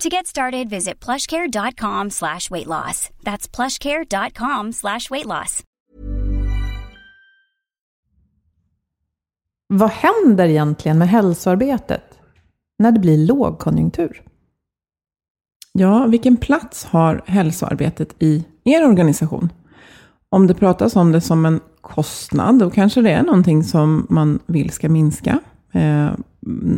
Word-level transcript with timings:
To 0.00 0.08
get 0.08 0.26
started, 0.26 0.68
visit 0.68 1.04
plushcare.com 1.04 2.10
slash 2.10 2.50
weight 2.50 2.66
loss. 2.66 3.10
That's 3.22 3.48
plushcare.com 3.56 4.72
slash 4.72 5.10
weight 5.10 5.26
loss. 5.26 5.62
Vad 9.68 9.90
händer 9.90 10.48
egentligen 10.48 10.98
med 10.98 11.08
hälsoarbetet 11.08 12.18
när 12.78 12.92
det 12.92 13.00
blir 13.00 13.26
lågkonjunktur? 13.26 14.22
Ja, 15.72 16.06
vilken 16.06 16.36
plats 16.36 16.84
har 16.84 17.22
hälsoarbetet 17.26 18.14
i 18.18 18.44
er 18.64 18.86
organisation? 18.88 19.52
Om 20.28 20.46
det 20.46 20.54
pratas 20.54 20.96
om 20.96 21.12
det 21.12 21.20
som 21.20 21.46
en 21.46 21.60
kostnad, 21.80 22.58
då 22.58 22.70
kanske 22.70 23.02
det 23.02 23.10
är 23.10 23.22
någonting 23.22 23.64
som 23.64 24.06
man 24.10 24.38
vill 24.46 24.70
ska 24.70 24.88
minska. 24.88 25.40
Eh, 25.72 26.10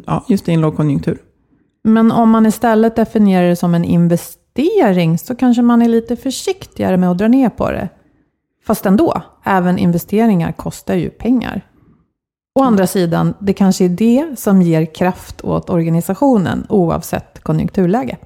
ja, 0.07 0.25
just 0.29 0.49
i 0.49 0.53
en 0.53 0.61
lågkonjunktur. 0.61 1.19
Men 1.83 2.13
om 2.13 2.31
man 2.31 2.47
istället 2.47 2.97
definierar 2.97 3.49
det 3.49 3.57
som 3.57 3.75
en 3.75 3.85
investering 3.85 5.19
så 5.19 5.35
kanske 5.35 5.63
man 5.63 5.83
är 5.83 5.89
lite 5.89 6.17
försiktigare 6.17 6.97
med 6.97 7.11
att 7.11 7.19
dra 7.19 7.29
ner 7.29 7.49
på 7.49 7.71
det. 7.71 7.89
Fast 8.67 8.87
ändå, 8.87 9.23
även 9.45 9.79
investeringar 9.79 10.53
kostar 10.53 10.95
ju 10.95 11.11
pengar. 11.11 11.63
Å 12.59 12.63
andra 12.63 12.87
sidan, 12.87 13.35
det 13.41 13.53
kanske 13.53 13.85
är 13.85 13.89
det 13.89 14.39
som 14.39 14.63
ger 14.63 14.95
kraft 14.95 15.45
åt 15.45 15.71
organisationen 15.71 16.67
oavsett 16.69 17.43
konjunkturläge. 17.43 18.17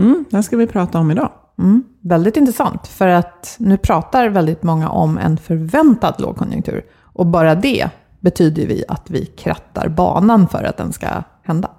Mm, 0.00 0.24
det 0.30 0.42
ska 0.42 0.56
vi 0.56 0.66
prata 0.66 0.98
om 0.98 1.10
idag. 1.10 1.30
Mm, 1.58 1.84
väldigt 2.00 2.36
intressant, 2.36 2.86
för 2.86 3.08
att 3.08 3.56
nu 3.58 3.76
pratar 3.76 4.28
väldigt 4.28 4.62
många 4.62 4.88
om 4.88 5.18
en 5.18 5.36
förväntad 5.36 6.14
lågkonjunktur. 6.18 6.84
Och 7.00 7.26
bara 7.26 7.54
det 7.54 7.90
betyder 8.20 8.66
vi 8.66 8.84
att 8.88 9.10
vi 9.10 9.26
krattar 9.26 9.88
banan 9.88 10.48
för 10.48 10.64
att 10.64 10.76
den 10.76 10.92
ska 10.92 11.06
hända. 11.42 11.70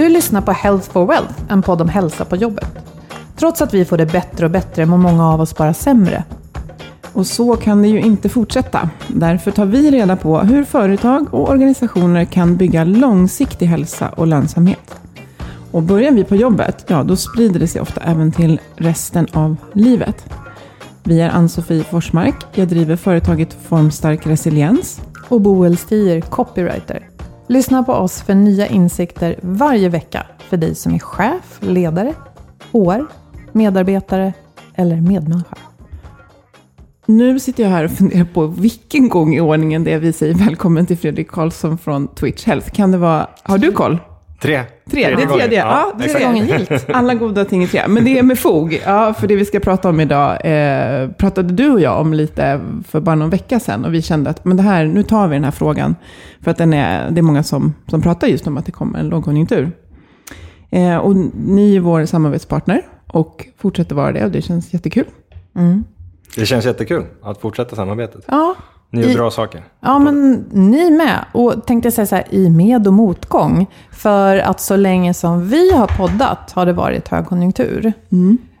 Du 0.00 0.08
lyssnar 0.08 0.40
på 0.40 0.52
Health 0.52 0.90
for 0.90 1.06
Wealth, 1.06 1.34
en 1.48 1.62
podd 1.62 1.80
om 1.80 1.88
hälsa 1.88 2.24
på 2.24 2.36
jobbet. 2.36 2.68
Trots 3.36 3.62
att 3.62 3.74
vi 3.74 3.84
får 3.84 3.98
det 3.98 4.06
bättre 4.06 4.44
och 4.44 4.50
bättre 4.50 4.86
mår 4.86 4.96
många 4.96 5.28
av 5.28 5.40
oss 5.40 5.56
bara 5.56 5.74
sämre. 5.74 6.24
Och 7.12 7.26
så 7.26 7.56
kan 7.56 7.82
det 7.82 7.88
ju 7.88 8.00
inte 8.00 8.28
fortsätta. 8.28 8.90
Därför 9.08 9.50
tar 9.50 9.64
vi 9.64 9.90
reda 9.90 10.16
på 10.16 10.38
hur 10.38 10.64
företag 10.64 11.34
och 11.34 11.50
organisationer 11.50 12.24
kan 12.24 12.56
bygga 12.56 12.84
långsiktig 12.84 13.66
hälsa 13.66 14.08
och 14.08 14.26
lönsamhet. 14.26 15.00
Och 15.70 15.82
börjar 15.82 16.12
vi 16.12 16.24
på 16.24 16.36
jobbet, 16.36 16.84
ja 16.88 17.02
då 17.02 17.16
sprider 17.16 17.60
det 17.60 17.68
sig 17.68 17.80
ofta 17.80 18.00
även 18.00 18.32
till 18.32 18.60
resten 18.76 19.26
av 19.32 19.56
livet. 19.72 20.24
Vi 21.02 21.20
är 21.20 21.30
Ann-Sofie 21.30 21.84
Forsmark. 21.84 22.36
Jag 22.52 22.68
driver 22.68 22.96
företaget 22.96 23.56
Formstark 23.62 24.26
Resiliens. 24.26 25.00
Och 25.28 25.40
Boel 25.40 25.76
Stier, 25.76 26.20
copywriter. 26.20 27.09
Lyssna 27.50 27.82
på 27.82 27.92
oss 27.92 28.22
för 28.22 28.34
nya 28.34 28.66
insikter 28.66 29.38
varje 29.42 29.88
vecka 29.88 30.26
för 30.38 30.56
dig 30.56 30.74
som 30.74 30.94
är 30.94 30.98
chef, 30.98 31.58
ledare, 31.60 32.14
HR, 32.72 33.06
medarbetare 33.52 34.32
eller 34.74 34.96
medmänniska. 34.96 35.56
Nu 37.06 37.40
sitter 37.40 37.62
jag 37.62 37.70
här 37.70 37.84
och 37.84 37.90
funderar 37.90 38.24
på 38.24 38.46
vilken 38.46 39.08
gång 39.08 39.34
i 39.34 39.40
ordningen 39.40 39.84
det 39.84 39.92
är 39.92 39.98
vi 39.98 40.12
säger 40.12 40.34
välkommen 40.34 40.86
till 40.86 40.98
Fredrik 40.98 41.28
Karlsson 41.28 41.78
från 41.78 42.08
Twitch 42.08 42.46
Health. 42.46 42.70
Kan 42.70 42.90
det 42.90 42.98
vara, 42.98 43.28
har 43.42 43.58
du 43.58 43.72
koll? 43.72 43.98
Tre. 44.40 44.62
Tre, 44.90 45.06
det 45.06 45.22
är 45.22 45.26
gången. 45.26 45.38
tredje. 45.38 45.58
Ja, 45.58 45.92
exakt. 45.94 46.12
tredje 46.12 46.26
gången 46.26 46.46
gillt. 46.46 46.90
Alla 46.90 47.14
goda 47.14 47.44
ting 47.44 47.62
är 47.62 47.66
tre. 47.66 47.82
Men 47.88 48.04
det 48.04 48.18
är 48.18 48.22
med 48.22 48.38
fog. 48.38 48.80
Ja, 48.84 49.14
för 49.14 49.26
det 49.26 49.36
vi 49.36 49.44
ska 49.44 49.60
prata 49.60 49.88
om 49.88 50.00
idag 50.00 50.38
eh, 50.44 51.10
pratade 51.10 51.52
du 51.52 51.70
och 51.70 51.80
jag 51.80 52.00
om 52.00 52.14
lite 52.14 52.60
för 52.88 53.00
bara 53.00 53.14
någon 53.14 53.30
vecka 53.30 53.60
sedan. 53.60 53.84
Och 53.84 53.94
vi 53.94 54.02
kände 54.02 54.30
att 54.30 54.44
men 54.44 54.56
det 54.56 54.62
här, 54.62 54.84
nu 54.84 55.02
tar 55.02 55.28
vi 55.28 55.34
den 55.36 55.44
här 55.44 55.50
frågan. 55.50 55.96
För 56.40 56.50
att 56.50 56.56
den 56.56 56.72
är, 56.72 57.10
det 57.10 57.20
är 57.20 57.22
många 57.22 57.42
som, 57.42 57.74
som 57.86 58.02
pratar 58.02 58.26
just 58.26 58.46
om 58.46 58.56
att 58.56 58.66
det 58.66 58.72
kommer 58.72 58.98
en 58.98 59.08
lågkonjunktur. 59.08 59.72
Eh, 60.70 60.96
och 60.96 61.16
ni 61.34 61.76
är 61.76 61.80
vår 61.80 62.06
samarbetspartner 62.06 62.82
och 63.06 63.46
fortsätter 63.58 63.94
vara 63.94 64.12
det. 64.12 64.24
Och 64.24 64.30
det 64.30 64.42
känns 64.42 64.72
jättekul. 64.74 65.06
Det 66.36 66.46
känns 66.46 66.64
jättekul 66.64 67.04
att 67.22 67.40
fortsätta 67.40 67.76
samarbetet. 67.76 68.24
Ja, 68.28 68.54
Ni 68.90 69.00
gör 69.02 69.10
I- 69.10 69.14
bra 69.14 69.30
saker. 69.30 69.62
Ja, 69.80 69.98
men 69.98 70.44
ni 70.52 70.90
med. 70.90 71.24
Och 71.32 71.66
tänkte 71.66 71.86
jag 71.86 71.92
säga 71.92 72.06
så 72.06 72.14
här, 72.16 72.24
i 72.30 72.48
med 72.50 72.86
och 72.86 72.92
motgång. 72.92 73.66
För 73.92 74.36
att 74.38 74.60
så 74.60 74.76
länge 74.76 75.14
som 75.14 75.48
vi 75.48 75.72
har 75.72 75.86
poddat 75.86 76.52
har 76.52 76.66
det 76.66 76.72
varit 76.72 77.08
högkonjunktur. 77.08 77.92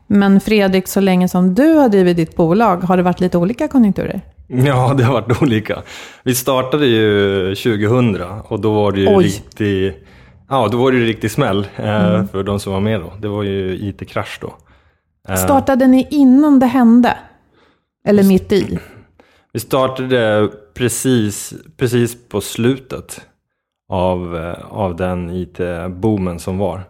Men 0.06 0.40
Fredrik, 0.40 0.88
så 0.88 1.00
länge 1.00 1.28
som 1.28 1.54
du 1.54 1.74
har 1.74 1.88
drivit 1.88 2.16
ditt 2.16 2.36
bolag 2.36 2.76
har 2.76 2.96
det 2.96 3.02
varit 3.02 3.20
lite 3.20 3.38
olika 3.38 3.68
konjunkturer. 3.68 4.20
Ja, 4.46 4.94
det 4.98 5.04
har 5.04 5.12
varit 5.12 5.42
olika. 5.42 5.82
Vi 6.22 6.34
startade 6.34 6.86
ju 6.86 7.54
2000 7.54 8.16
och 8.48 8.60
då 8.60 8.72
var 8.74 8.92
det 8.92 9.00
ju 9.00 9.16
Oj. 9.16 9.24
riktig, 9.24 9.94
ja, 10.48 10.68
då 10.72 10.78
var 10.78 10.92
det 10.92 10.98
ju 10.98 11.04
riktig 11.06 11.30
smäll 11.30 11.66
eh, 11.76 12.24
för 12.24 12.42
de 12.42 12.60
som 12.60 12.72
var 12.72 12.80
med 12.80 13.00
då. 13.00 13.12
Det 13.20 13.28
var 13.28 13.42
ju 13.42 13.78
IT-krasch 13.88 14.38
då. 14.40 14.52
Eh, 15.28 15.36
Startade 15.36 15.86
ni 15.86 16.06
innan 16.10 16.58
det 16.58 16.66
hände? 16.66 17.16
Eller 18.06 18.22
mitt 18.22 18.52
i? 18.52 18.78
Vi 19.52 19.60
startade 19.60 20.48
precis, 20.74 21.54
precis 21.76 22.28
på 22.28 22.40
slutet 22.40 23.20
av, 23.88 24.36
eh, 24.36 24.66
av 24.70 24.96
den 24.96 25.30
IT-boomen 25.30 26.38
som 26.38 26.58
var. 26.58 26.82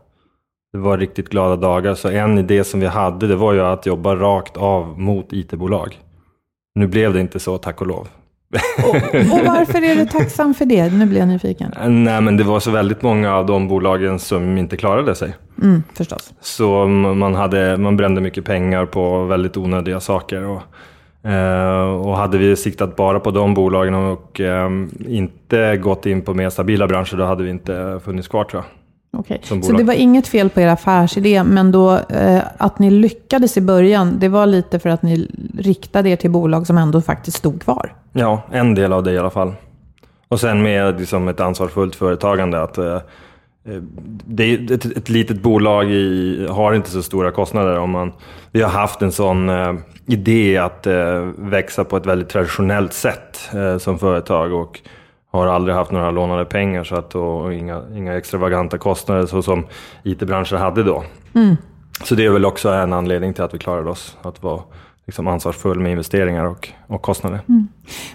Det 0.72 0.78
var 0.78 0.98
riktigt 0.98 1.28
glada 1.28 1.56
dagar, 1.56 1.94
så 1.94 2.08
en 2.08 2.38
idé 2.38 2.64
som 2.64 2.80
vi 2.80 2.86
hade 2.86 3.26
det 3.26 3.36
var 3.36 3.52
ju 3.52 3.60
att 3.60 3.86
jobba 3.86 4.16
rakt 4.16 4.56
av 4.56 5.00
mot 5.00 5.32
IT-bolag. 5.32 5.98
Nu 6.74 6.86
blev 6.86 7.14
det 7.14 7.20
inte 7.20 7.38
så, 7.38 7.58
tack 7.58 7.80
och 7.80 7.86
lov. 7.86 8.08
Och 8.78 9.46
varför 9.46 9.82
är 9.82 9.96
du 9.96 10.06
tacksam 10.06 10.54
för 10.54 10.64
det? 10.64 10.92
Nu 10.92 11.06
blir 11.06 11.18
jag 11.18 11.28
nyfiken. 11.28 11.74
Nej, 12.04 12.20
men 12.20 12.36
det 12.36 12.44
var 12.44 12.60
så 12.60 12.70
väldigt 12.70 13.02
många 13.02 13.34
av 13.34 13.46
de 13.46 13.68
bolagen 13.68 14.18
som 14.18 14.58
inte 14.58 14.76
klarade 14.76 15.14
sig. 15.14 15.34
Mm, 15.62 15.82
förstås. 15.94 16.32
Så 16.40 16.86
man, 16.86 17.34
hade, 17.34 17.76
man 17.76 17.96
brände 17.96 18.20
mycket 18.20 18.44
pengar 18.44 18.86
på 18.86 19.24
väldigt 19.24 19.56
onödiga 19.56 20.00
saker. 20.00 20.44
Och, 20.44 20.56
eh, 20.56 20.62
och 22.04 22.16
hade 22.16 22.38
vi 22.38 22.56
siktat 22.56 22.96
bara 22.96 23.20
på 23.20 23.30
de 23.30 23.54
bolagen 23.54 23.94
och 23.94 24.40
eh, 24.40 24.70
inte 25.06 25.76
gått 25.76 26.06
in 26.06 26.22
på 26.22 26.34
mer 26.34 26.50
stabila 26.50 26.86
branscher, 26.86 27.16
då 27.16 27.24
hade 27.24 27.44
vi 27.44 27.50
inte 27.50 28.00
funnits 28.04 28.28
kvar 28.28 28.44
tror 28.44 28.62
jag. 28.62 28.80
Okej. 29.20 29.40
Så 29.42 29.72
det 29.72 29.84
var 29.84 29.94
inget 29.94 30.28
fel 30.28 30.50
på 30.50 30.60
er 30.60 30.68
affärsidé, 30.68 31.44
men 31.44 31.72
då 31.72 31.94
eh, 32.08 32.42
att 32.56 32.78
ni 32.78 32.90
lyckades 32.90 33.56
i 33.56 33.60
början, 33.60 34.18
det 34.18 34.28
var 34.28 34.46
lite 34.46 34.78
för 34.78 34.90
att 34.90 35.02
ni 35.02 35.30
riktade 35.58 36.08
er 36.08 36.16
till 36.16 36.30
bolag 36.30 36.66
som 36.66 36.78
ändå 36.78 37.00
faktiskt 37.00 37.36
stod 37.36 37.62
kvar? 37.62 37.94
Ja, 38.12 38.42
en 38.50 38.74
del 38.74 38.92
av 38.92 39.02
det 39.02 39.12
i 39.12 39.18
alla 39.18 39.30
fall. 39.30 39.54
Och 40.28 40.40
sen 40.40 40.62
med 40.62 40.98
liksom 41.00 41.28
ett 41.28 41.40
ansvarsfullt 41.40 41.94
företagande. 41.94 42.62
att 42.62 42.78
eh, 42.78 42.86
eh, 42.86 43.00
det 44.24 44.44
är 44.44 44.72
ett, 44.72 44.84
ett 44.84 45.08
litet 45.08 45.42
bolag 45.42 45.90
i, 45.90 46.46
har 46.50 46.74
inte 46.74 46.90
så 46.90 47.02
stora 47.02 47.30
kostnader. 47.30 47.78
Om 47.78 47.90
man, 47.90 48.12
vi 48.52 48.62
har 48.62 48.70
haft 48.70 49.02
en 49.02 49.12
sån 49.12 49.48
eh, 49.48 49.74
idé 50.06 50.58
att 50.58 50.86
eh, 50.86 51.20
växa 51.36 51.84
på 51.84 51.96
ett 51.96 52.06
väldigt 52.06 52.28
traditionellt 52.28 52.92
sätt 52.92 53.50
eh, 53.54 53.78
som 53.78 53.98
företag 53.98 54.52
och 54.52 54.80
har 55.32 55.46
aldrig 55.46 55.76
haft 55.76 55.90
några 55.90 56.10
lånade 56.10 56.44
pengar 56.44 56.84
så 56.84 56.94
att, 56.94 57.14
och 57.14 57.54
inga, 57.54 57.82
inga 57.94 58.16
extravaganta 58.16 58.78
kostnader 58.78 59.26
så 59.26 59.42
som 59.42 59.66
IT-branschen 60.02 60.58
hade 60.58 60.82
då. 60.82 61.04
Så 62.04 62.14
det 62.14 62.24
är 62.24 62.30
väl 62.30 62.44
också 62.44 62.68
en 62.68 62.92
anledning 62.92 63.34
till 63.34 63.44
att 63.44 63.54
vi 63.54 63.58
klarade 63.58 63.90
oss. 63.90 64.16
Att 64.22 64.42
vara 64.42 64.62
liksom 65.06 65.28
ansvarsfull 65.28 65.78
med 65.78 65.92
investeringar 65.92 66.44
och, 66.44 66.68
och 66.86 67.02
kostnader. 67.02 67.40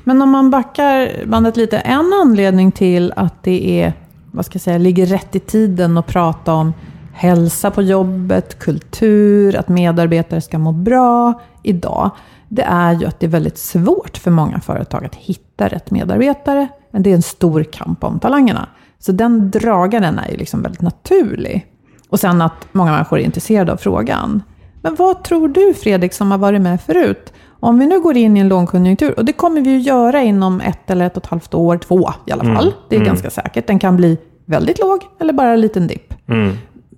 Men 0.04 0.22
om 0.22 0.30
man 0.30 0.50
backar 0.50 1.12
bandet 1.26 1.58
lite, 1.58 1.78
en 1.78 2.14
anledning 2.14 2.72
till 2.72 3.14
att 3.16 3.44
det 3.44 3.82
är, 3.82 3.94
vad 4.36 4.46
ska 4.46 4.56
jag 4.56 4.62
säga, 4.62 4.78
ligger 4.78 5.06
rätt 5.06 5.36
i 5.36 5.40
tiden 5.40 5.98
att 5.98 6.08
prata 6.08 6.54
om 6.54 6.74
hälsa 7.14 7.72
på 7.72 7.82
jobbet, 7.82 8.60
kultur, 8.60 9.56
att 9.56 9.70
medarbetare 9.70 10.42
ska 10.42 10.58
må 10.58 10.72
bra 10.72 11.42
idag, 11.64 12.12
det 12.50 12.64
är 12.64 12.94
ju 12.94 13.06
att 13.06 13.20
det 13.20 13.26
är 13.26 13.30
väldigt 13.30 13.58
svårt 13.58 14.18
för 14.18 14.32
många 14.32 14.60
företag 14.60 15.06
att 15.06 15.16
hitta 15.16 15.68
rätt 15.68 15.92
medarbetare. 15.92 16.68
Men 16.92 17.04
det 17.04 17.10
är 17.10 17.16
en 17.16 17.22
stor 17.22 17.64
kamp 17.64 18.04
om 18.04 18.20
talangerna. 18.20 18.70
Så 19.00 19.12
den 19.12 19.52
dragaren 19.52 20.20
är 20.20 20.32
ju 20.32 20.38
liksom 20.38 20.62
väldigt 20.62 20.82
naturlig. 20.82 21.66
Och 22.10 22.20
sen 22.20 22.42
att 22.42 22.68
många 22.72 22.92
människor 22.92 23.20
är 23.20 23.24
intresserade 23.24 23.74
av 23.74 23.78
frågan. 23.78 24.44
Men 24.82 24.96
vad 24.96 25.24
tror 25.24 25.48
du 25.48 25.74
Fredrik 25.74 26.14
som 26.14 26.32
har 26.32 26.38
varit 26.38 26.62
med 26.62 26.82
förut? 26.82 27.34
Om 27.66 27.80
vi 27.80 27.88
nu 27.88 28.00
går 28.00 28.18
in 28.18 28.38
i 28.38 28.40
en 28.40 28.48
lågkonjunktur, 28.48 29.14
och 29.20 29.26
det 29.26 29.34
kommer 29.34 29.62
vi 29.62 29.70
ju 29.70 29.78
göra 29.80 30.22
inom 30.22 30.62
ett 30.62 30.90
eller 30.90 31.06
ett 31.06 31.18
och 31.18 31.24
ett 31.24 31.30
halvt 31.30 31.54
år, 31.54 31.78
två 31.78 32.10
i 32.26 32.32
alla 32.32 32.44
fall. 32.44 32.74
Det 32.90 32.96
är 32.96 33.06
ganska 33.06 33.30
säkert. 33.30 33.68
Den 33.68 33.80
kan 33.80 33.98
bli 33.98 34.18
väldigt 34.46 34.80
låg 34.80 35.00
eller 35.20 35.34
bara 35.34 35.50
en 35.50 35.62
liten 35.62 35.88
dipp. 35.88 36.14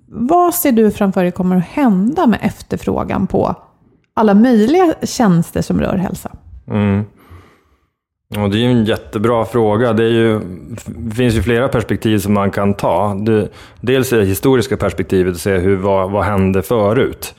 Vad 0.06 0.54
ser 0.54 0.72
du 0.72 0.90
framför 0.90 1.22
dig 1.22 1.32
kommer 1.32 1.56
att 1.56 1.64
hända 1.64 2.26
med 2.26 2.38
efterfrågan 2.42 3.26
på 3.26 3.54
alla 4.14 4.34
möjliga 4.34 4.94
tjänster 5.02 5.62
som 5.62 5.80
rör 5.80 5.96
hälsa? 5.96 6.30
Mm. 6.70 7.04
Och 8.36 8.50
det 8.50 8.56
är 8.56 8.60
ju 8.60 8.70
en 8.70 8.84
jättebra 8.84 9.44
fråga. 9.44 9.92
Det, 9.92 10.08
ju, 10.08 10.40
det 10.86 11.14
finns 11.14 11.34
ju 11.34 11.42
flera 11.42 11.68
perspektiv 11.68 12.18
som 12.18 12.34
man 12.34 12.50
kan 12.50 12.74
ta. 12.74 13.14
Det, 13.14 13.48
dels 13.80 14.12
är 14.12 14.16
det 14.16 14.24
historiska 14.24 14.76
perspektivet 14.76 15.34
att 15.34 15.40
se 15.40 15.56
hur, 15.56 15.76
vad, 15.76 16.10
vad 16.10 16.24
hände 16.24 16.62
förut. 16.62 17.34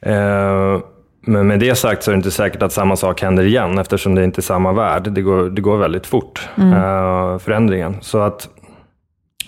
Eh, 0.00 0.78
men 1.28 1.46
med 1.46 1.60
det 1.60 1.74
sagt 1.74 2.02
så 2.02 2.10
är 2.10 2.12
det 2.12 2.16
inte 2.16 2.30
säkert 2.30 2.62
att 2.62 2.72
samma 2.72 2.96
sak 2.96 3.22
händer 3.22 3.44
igen 3.44 3.78
eftersom 3.78 4.14
det 4.14 4.24
inte 4.24 4.40
är 4.40 4.42
samma 4.42 4.72
värld. 4.72 5.12
Det 5.12 5.22
går, 5.22 5.50
det 5.50 5.60
går 5.60 5.78
väldigt 5.78 6.06
fort, 6.06 6.48
eh, 6.56 7.38
förändringen. 7.38 7.96
Så 8.00 8.18
att, 8.18 8.48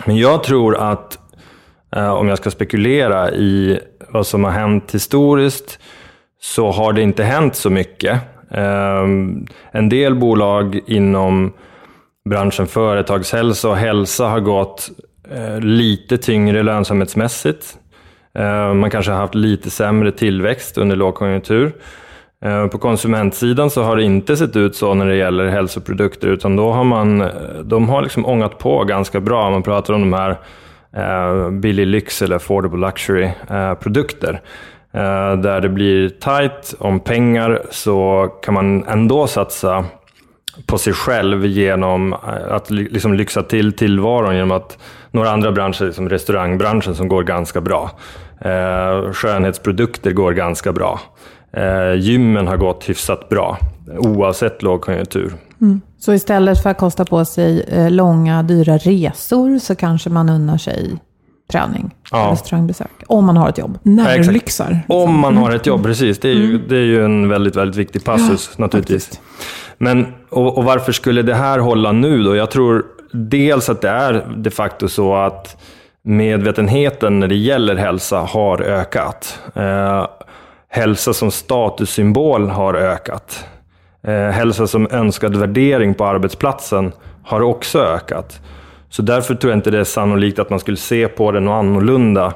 men 0.05 0.17
jag 0.17 0.43
tror 0.43 0.77
att 0.77 1.19
eh, 1.95 2.13
om 2.13 2.27
jag 2.27 2.37
ska 2.37 2.51
spekulera 2.51 3.31
i 3.31 3.79
vad 4.09 4.27
som 4.27 4.43
har 4.43 4.51
hänt 4.51 4.95
historiskt 4.95 5.79
så 6.41 6.71
har 6.71 6.93
det 6.93 7.01
inte 7.01 7.23
hänt 7.23 7.55
så 7.55 7.69
mycket. 7.69 8.19
Um, 8.49 9.47
en 9.71 9.89
del 9.89 10.15
bolag 10.15 10.79
inom 10.87 11.53
branschen 12.29 12.67
företagshälsa 12.67 13.69
och 13.69 13.77
hälsa 13.77 14.27
har 14.27 14.39
gått 14.39 14.89
uh, 15.31 15.59
lite 15.59 16.17
tyngre 16.17 16.63
lönsamhetsmässigt. 16.63 17.77
Eh, 18.33 18.73
man 18.73 18.89
kanske 18.89 19.11
har 19.11 19.19
haft 19.19 19.35
lite 19.35 19.69
sämre 19.69 20.11
tillväxt 20.11 20.77
under 20.77 20.95
lågkonjunktur. 20.95 21.73
Eh, 22.45 22.67
på 22.67 22.77
konsumentsidan 22.77 23.69
så 23.69 23.83
har 23.83 23.95
det 23.95 24.03
inte 24.03 24.37
sett 24.37 24.55
ut 24.55 24.75
så 24.75 24.93
när 24.93 25.05
det 25.05 25.15
gäller 25.15 25.47
hälsoprodukter, 25.47 26.27
utan 26.27 26.55
då 26.55 26.71
har 26.71 26.83
man, 26.83 27.21
eh, 27.21 27.27
de 27.63 27.89
har 27.89 28.01
liksom 28.01 28.25
ångat 28.25 28.57
på 28.57 28.83
ganska 28.83 29.19
bra. 29.19 29.49
Man 29.49 29.63
pratar 29.63 29.93
om 29.93 30.01
de 30.01 30.13
här 30.13 30.37
billig 31.51 31.87
lyx 31.87 32.21
eller 32.21 32.35
affordable-luxury 32.35 33.31
produkter. 33.75 34.41
Där 35.37 35.61
det 35.61 35.69
blir 35.69 36.09
tight 36.09 36.75
om 36.79 36.99
pengar 36.99 37.61
så 37.69 38.27
kan 38.43 38.53
man 38.53 38.83
ändå 38.83 39.27
satsa 39.27 39.85
på 40.65 40.77
sig 40.77 40.93
själv 40.93 41.45
genom 41.45 42.13
att 42.49 42.69
liksom 42.69 43.13
lyxa 43.13 43.43
till 43.43 43.73
tillvaron 43.73 44.35
genom 44.35 44.51
att 44.51 44.77
några 45.11 45.31
andra 45.31 45.51
branscher, 45.51 45.91
som 45.91 46.09
restaurangbranschen 46.09 46.95
som 46.95 47.07
går 47.07 47.23
ganska 47.23 47.61
bra. 47.61 47.91
Eh, 48.41 49.11
skönhetsprodukter 49.13 50.11
går 50.11 50.31
ganska 50.31 50.71
bra. 50.73 50.99
Eh, 51.53 51.93
gymmen 51.99 52.47
har 52.47 52.57
gått 52.57 52.89
hyfsat 52.89 53.29
bra 53.29 53.57
oavsett 53.97 54.61
lågkonjunktur. 54.63 55.33
Så 55.99 56.13
istället 56.13 56.63
för 56.63 56.69
att 56.69 56.77
kosta 56.77 57.05
på 57.05 57.25
sig 57.25 57.61
eh, 57.67 57.91
långa, 57.91 58.43
dyra 58.43 58.77
resor 58.77 59.59
så 59.59 59.75
kanske 59.75 60.09
man 60.09 60.29
unnar 60.29 60.57
sig 60.57 60.99
träning, 61.51 61.91
Ja. 62.11 62.29
restaurangbesök, 62.31 62.91
om 63.07 63.25
man 63.25 63.37
har 63.37 63.49
ett 63.49 63.57
jobb. 63.57 63.79
Närlyxar. 63.83 64.79
Om 64.87 65.19
man 65.19 65.37
har 65.37 65.51
ett 65.51 65.65
jobb, 65.65 65.83
precis. 65.83 66.19
Det 66.19 66.29
är 66.29 66.33
ju, 66.33 66.57
det 66.67 66.75
är 66.75 66.85
ju 66.85 67.05
en 67.05 67.29
väldigt, 67.29 67.55
väldigt 67.55 67.77
viktig 67.77 68.03
passus 68.03 68.57
naturligtvis. 68.57 69.05
faktiskt. 69.05 69.21
Men, 69.77 70.07
och, 70.29 70.57
och 70.57 70.63
varför 70.63 70.91
skulle 70.91 71.21
det 71.21 71.35
här 71.35 71.59
hålla 71.59 71.91
nu 71.91 72.23
då? 72.23 72.35
Jag 72.35 72.51
tror 72.51 72.85
dels 73.11 73.69
att 73.69 73.81
det 73.81 73.89
är 73.89 74.25
de 74.35 74.49
facto 74.49 74.87
så 74.87 75.15
att 75.15 75.57
medvetenheten 76.01 77.19
när 77.19 77.27
det 77.27 77.35
gäller 77.35 77.75
hälsa 77.75 78.19
har 78.19 78.61
ökat. 78.61 79.39
Eh, 79.55 80.07
hälsa 80.69 81.13
som 81.13 81.31
statussymbol 81.31 82.49
har 82.49 82.73
ökat. 82.73 83.45
Eh, 84.03 84.13
hälsa 84.13 84.67
som 84.67 84.87
önskad 84.91 85.35
värdering 85.35 85.93
på 85.93 86.05
arbetsplatsen 86.05 86.91
har 87.23 87.41
också 87.41 87.79
ökat. 87.79 88.41
Så 88.89 89.01
därför 89.01 89.35
tror 89.35 89.51
jag 89.51 89.57
inte 89.57 89.71
det 89.71 89.79
är 89.79 89.83
sannolikt 89.83 90.39
att 90.39 90.49
man 90.49 90.59
skulle 90.59 90.77
se 90.77 91.07
på 91.07 91.31
det 91.31 91.39
något 91.39 91.59
annorlunda 91.59 92.33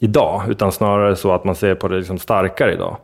idag, 0.00 0.42
utan 0.48 0.72
snarare 0.72 1.16
så 1.16 1.32
att 1.32 1.44
man 1.44 1.54
ser 1.54 1.74
på 1.74 1.88
det 1.88 1.96
liksom 1.96 2.18
starkare 2.18 2.72
idag. 2.72 2.96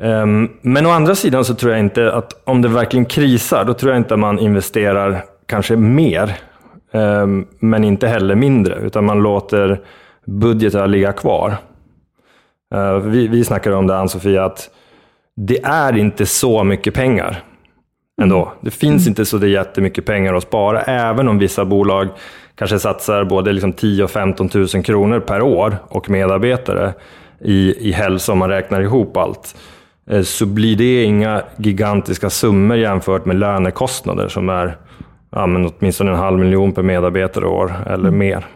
Ehm, 0.00 0.50
men 0.62 0.86
å 0.86 0.90
andra 0.90 1.14
sidan 1.14 1.44
så 1.44 1.54
tror 1.54 1.72
jag 1.72 1.80
inte 1.80 2.12
att 2.12 2.42
om 2.44 2.62
det 2.62 2.68
verkligen 2.68 3.04
krisar, 3.04 3.64
då 3.64 3.74
tror 3.74 3.92
jag 3.92 4.00
inte 4.00 4.14
att 4.14 4.20
man 4.20 4.38
investerar 4.38 5.24
kanske 5.46 5.76
mer, 5.76 6.36
ehm, 6.92 7.46
men 7.58 7.84
inte 7.84 8.08
heller 8.08 8.34
mindre, 8.34 8.74
utan 8.74 9.04
man 9.04 9.18
låter 9.22 9.80
budgetar 10.26 10.86
ligga 10.86 11.12
kvar. 11.12 11.56
Eh, 12.74 12.96
Vi, 12.98 13.28
vi 13.28 13.44
snackade 13.44 13.76
om 13.76 13.86
det, 13.86 13.96
Ann-Sofia, 13.98 14.44
att 14.44 14.70
det 15.36 15.64
är 15.64 15.96
inte 15.96 16.26
så 16.26 16.64
mycket 16.64 16.94
pengar 16.94 17.42
ändå. 18.22 18.52
Det 18.60 18.70
finns 18.70 19.06
inte 19.08 19.24
så 19.24 19.38
det 19.38 19.48
jättemycket 19.48 20.04
pengar 20.06 20.34
att 20.34 20.42
spara, 20.42 20.82
även 20.82 21.28
om 21.28 21.38
vissa 21.38 21.64
bolag 21.64 22.08
kanske 22.54 22.78
satsar 22.78 23.24
både 23.24 23.52
liksom 23.52 23.72
10 23.72 24.04
och 24.04 24.10
15 24.10 24.48
000 24.54 24.66
kronor 24.84 25.20
per 25.20 25.42
år 25.42 25.76
och 25.88 26.10
medarbetare 26.10 26.94
i, 27.40 27.88
i 27.88 27.92
hälsa 27.92 28.32
om 28.32 28.38
man 28.38 28.48
räknar 28.50 28.80
ihop 28.80 29.16
allt. 29.16 29.56
Eh, 30.10 30.22
Så 30.22 30.46
blir 30.46 30.76
det 30.76 31.02
inga 31.04 31.42
gigantiska 31.56 32.30
summor 32.30 32.76
jämfört 32.76 33.24
med 33.24 33.36
lönekostnader 33.36 34.28
som 34.28 34.48
är 34.48 34.76
ja, 35.30 35.46
men 35.46 35.66
åtminstone 35.66 36.10
en 36.10 36.16
halv 36.16 36.38
miljon 36.38 36.72
per 36.72 36.82
medarbetare 36.82 37.46
år 37.46 37.74
eller 37.86 38.10
mer. 38.10 38.46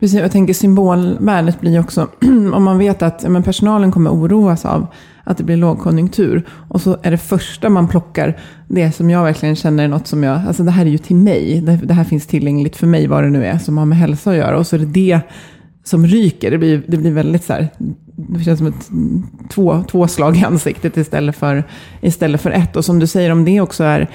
Precis, 0.00 0.20
jag 0.20 0.32
tänker 0.32 0.54
symbolvärdet 0.54 1.60
blir 1.60 1.80
också, 1.80 2.08
om 2.52 2.64
man 2.64 2.78
vet 2.78 3.02
att 3.02 3.22
ja, 3.22 3.28
men 3.28 3.42
personalen 3.42 3.92
kommer 3.92 4.10
oroas 4.10 4.64
av 4.64 4.86
att 5.24 5.38
det 5.38 5.44
blir 5.44 5.56
lågkonjunktur. 5.56 6.42
Och 6.68 6.80
så 6.80 6.96
är 7.02 7.10
det 7.10 7.18
första 7.18 7.68
man 7.68 7.88
plockar 7.88 8.36
det 8.68 8.92
som 8.92 9.10
jag 9.10 9.24
verkligen 9.24 9.56
känner 9.56 9.84
är 9.84 9.88
något 9.88 10.06
som 10.06 10.22
jag, 10.22 10.40
alltså 10.46 10.62
det 10.62 10.70
här 10.70 10.86
är 10.86 10.90
ju 10.90 10.98
till 10.98 11.16
mig. 11.16 11.60
Det, 11.60 11.76
det 11.76 11.94
här 11.94 12.04
finns 12.04 12.26
tillgängligt 12.26 12.76
för 12.76 12.86
mig, 12.86 13.06
vad 13.06 13.24
det 13.24 13.30
nu 13.30 13.44
är, 13.44 13.58
som 13.58 13.78
har 13.78 13.86
med 13.86 13.98
hälsa 13.98 14.30
att 14.30 14.36
göra. 14.36 14.58
Och 14.58 14.66
så 14.66 14.76
är 14.76 14.80
det 14.80 14.86
det 14.86 15.20
som 15.84 16.06
ryker. 16.06 16.50
Det 16.50 16.58
blir, 16.58 16.82
det 16.86 16.96
blir 16.96 17.12
väldigt 17.12 17.44
så 17.44 17.52
här, 17.52 17.68
det 18.16 18.44
känns 18.44 18.58
som 18.58 18.66
ett 18.66 18.90
två, 19.50 19.84
två 19.90 20.08
slag 20.08 20.36
i 20.36 20.44
ansiktet 20.44 20.96
istället 20.96 21.36
för, 21.36 21.64
istället 22.00 22.40
för 22.40 22.50
ett. 22.50 22.76
Och 22.76 22.84
som 22.84 22.98
du 22.98 23.06
säger, 23.06 23.32
om 23.32 23.44
det 23.44 23.60
också 23.60 23.84
är 23.84 24.10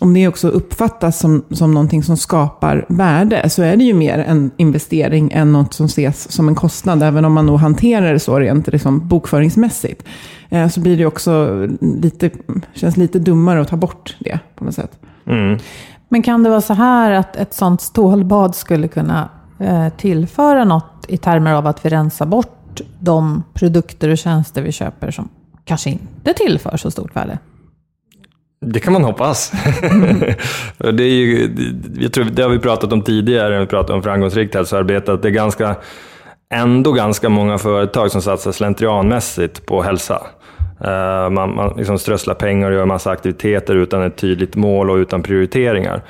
om 0.00 0.14
det 0.14 0.28
också 0.28 0.48
uppfattas 0.48 1.18
som, 1.18 1.44
som 1.50 1.74
någonting 1.74 2.02
som 2.02 2.16
skapar 2.16 2.84
värde 2.88 3.48
så 3.48 3.62
är 3.62 3.76
det 3.76 3.84
ju 3.84 3.94
mer 3.94 4.18
en 4.18 4.50
investering 4.56 5.32
än 5.32 5.52
något 5.52 5.74
som 5.74 5.86
ses 5.86 6.32
som 6.32 6.48
en 6.48 6.54
kostnad. 6.54 7.02
Även 7.02 7.24
om 7.24 7.32
man 7.32 7.46
nog 7.46 7.58
hanterar 7.58 8.12
det 8.12 8.18
så 8.18 8.38
rent 8.38 8.66
liksom, 8.66 9.08
bokföringsmässigt. 9.08 10.04
Eh, 10.50 10.68
så 10.68 10.80
blir 10.80 10.96
det 10.96 11.06
också 11.06 11.66
lite, 11.80 12.30
känns 12.74 12.96
lite 12.96 13.18
dummare 13.18 13.60
att 13.60 13.68
ta 13.68 13.76
bort 13.76 14.16
det 14.18 14.38
på 14.56 14.64
något 14.64 14.74
sätt. 14.74 14.98
Mm. 15.26 15.58
Men 16.08 16.22
kan 16.22 16.42
det 16.42 16.50
vara 16.50 16.60
så 16.60 16.74
här 16.74 17.12
att 17.12 17.36
ett 17.36 17.54
sånt 17.54 17.80
stålbad 17.80 18.54
skulle 18.54 18.88
kunna 18.88 19.28
eh, 19.58 19.88
tillföra 19.88 20.64
något 20.64 21.04
i 21.08 21.16
termer 21.16 21.52
av 21.52 21.66
att 21.66 21.84
vi 21.84 21.88
rensar 21.88 22.26
bort 22.26 22.80
de 23.00 23.42
produkter 23.54 24.08
och 24.08 24.18
tjänster 24.18 24.62
vi 24.62 24.72
köper 24.72 25.10
som 25.10 25.28
kanske 25.64 25.90
inte 25.90 26.32
tillför 26.32 26.76
så 26.76 26.90
stort 26.90 27.16
värde? 27.16 27.38
Det 28.64 28.80
kan 28.80 28.92
man 28.92 29.04
hoppas. 29.04 29.52
det, 30.78 31.04
är 31.04 31.08
ju, 31.08 31.50
jag 31.98 32.12
tror, 32.12 32.24
det 32.24 32.42
har 32.42 32.50
vi 32.50 32.58
pratat 32.58 32.92
om 32.92 33.02
tidigare, 33.02 33.54
när 33.54 33.60
vi 33.60 33.66
pratade 33.66 33.92
om 33.92 34.02
framgångsrikt 34.02 34.54
hälsoarbete, 34.54 35.12
att 35.12 35.22
det 35.22 35.28
är 35.28 35.32
ganska, 35.32 35.76
ändå 36.54 36.92
ganska 36.92 37.28
många 37.28 37.58
företag 37.58 38.10
som 38.10 38.22
satsar 38.22 38.52
slentrianmässigt 38.52 39.66
på 39.66 39.82
hälsa. 39.82 40.22
Uh, 40.84 41.30
man 41.30 41.54
man 41.54 41.74
liksom 41.76 41.98
strösslar 41.98 42.34
pengar 42.34 42.70
och 42.70 42.76
gör 42.76 42.86
massa 42.86 43.10
aktiviteter 43.10 43.74
utan 43.74 44.02
ett 44.02 44.16
tydligt 44.16 44.56
mål 44.56 44.90
och 44.90 44.96
utan 44.96 45.22
prioriteringar. 45.22 46.02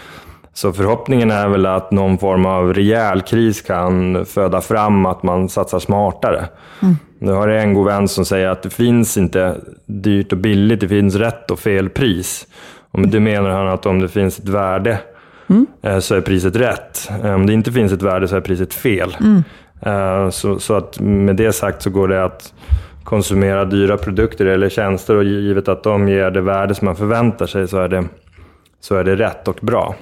Så 0.54 0.72
förhoppningen 0.72 1.30
är 1.30 1.48
väl 1.48 1.66
att 1.66 1.90
någon 1.90 2.18
form 2.18 2.46
av 2.46 2.74
rejäl 2.74 3.20
kris 3.20 3.62
kan 3.62 4.26
föda 4.26 4.60
fram 4.60 5.06
att 5.06 5.22
man 5.22 5.48
satsar 5.48 5.78
smartare. 5.78 6.48
Mm. 6.82 6.96
Nu 7.18 7.32
har 7.32 7.48
jag 7.48 7.62
en 7.62 7.74
god 7.74 7.86
vän 7.86 8.08
som 8.08 8.24
säger 8.24 8.48
att 8.48 8.62
det 8.62 8.70
finns 8.70 9.16
inte 9.16 9.56
dyrt 9.86 10.32
och 10.32 10.38
billigt, 10.38 10.80
det 10.80 10.88
finns 10.88 11.14
rätt 11.14 11.50
och 11.50 11.58
fel 11.58 11.88
pris. 11.88 12.46
Och 12.90 12.98
med 12.98 13.08
det 13.08 13.20
menar 13.20 13.50
han 13.50 13.68
att 13.68 13.86
om 13.86 13.98
det 13.98 14.08
finns 14.08 14.38
ett 14.38 14.48
värde 14.48 14.98
mm. 15.46 15.66
Eh, 15.82 15.98
så 15.98 16.14
är 16.14 16.20
priset 16.20 16.56
rätt. 16.56 17.10
Eh, 17.24 17.34
om 17.34 17.46
det 17.46 17.52
inte 17.52 17.72
finns 17.72 17.92
ett 17.92 18.02
värde 18.02 18.28
så 18.28 18.36
är 18.36 18.40
priset 18.40 18.74
fel. 18.74 19.16
Mm. 19.20 19.42
Eh, 19.82 20.30
så, 20.30 20.58
så, 20.58 20.74
att 20.74 21.00
med 21.00 21.36
det 21.36 21.52
sagt 21.52 21.82
så 21.82 21.90
går 21.90 22.08
det 22.08 22.24
att 22.24 22.54
konsumera 23.04 23.64
dyra 23.64 23.96
produkter 23.96 24.46
eller 24.46 24.68
tjänster 24.68 25.16
och 25.16 25.24
givet 25.24 25.68
att 25.68 25.82
de 25.82 26.08
ger 26.08 26.30
det 26.30 26.40
värde 26.40 26.74
som 26.74 26.86
man 26.86 26.96
förväntar 26.96 27.46
sig 27.46 27.68
så 27.68 27.78
är 27.78 27.88
det, 27.88 28.04
så 28.80 28.96
är 28.96 29.04
det 29.04 29.16
rätt 29.16 29.48
och 29.48 29.58
bra. 29.62 29.94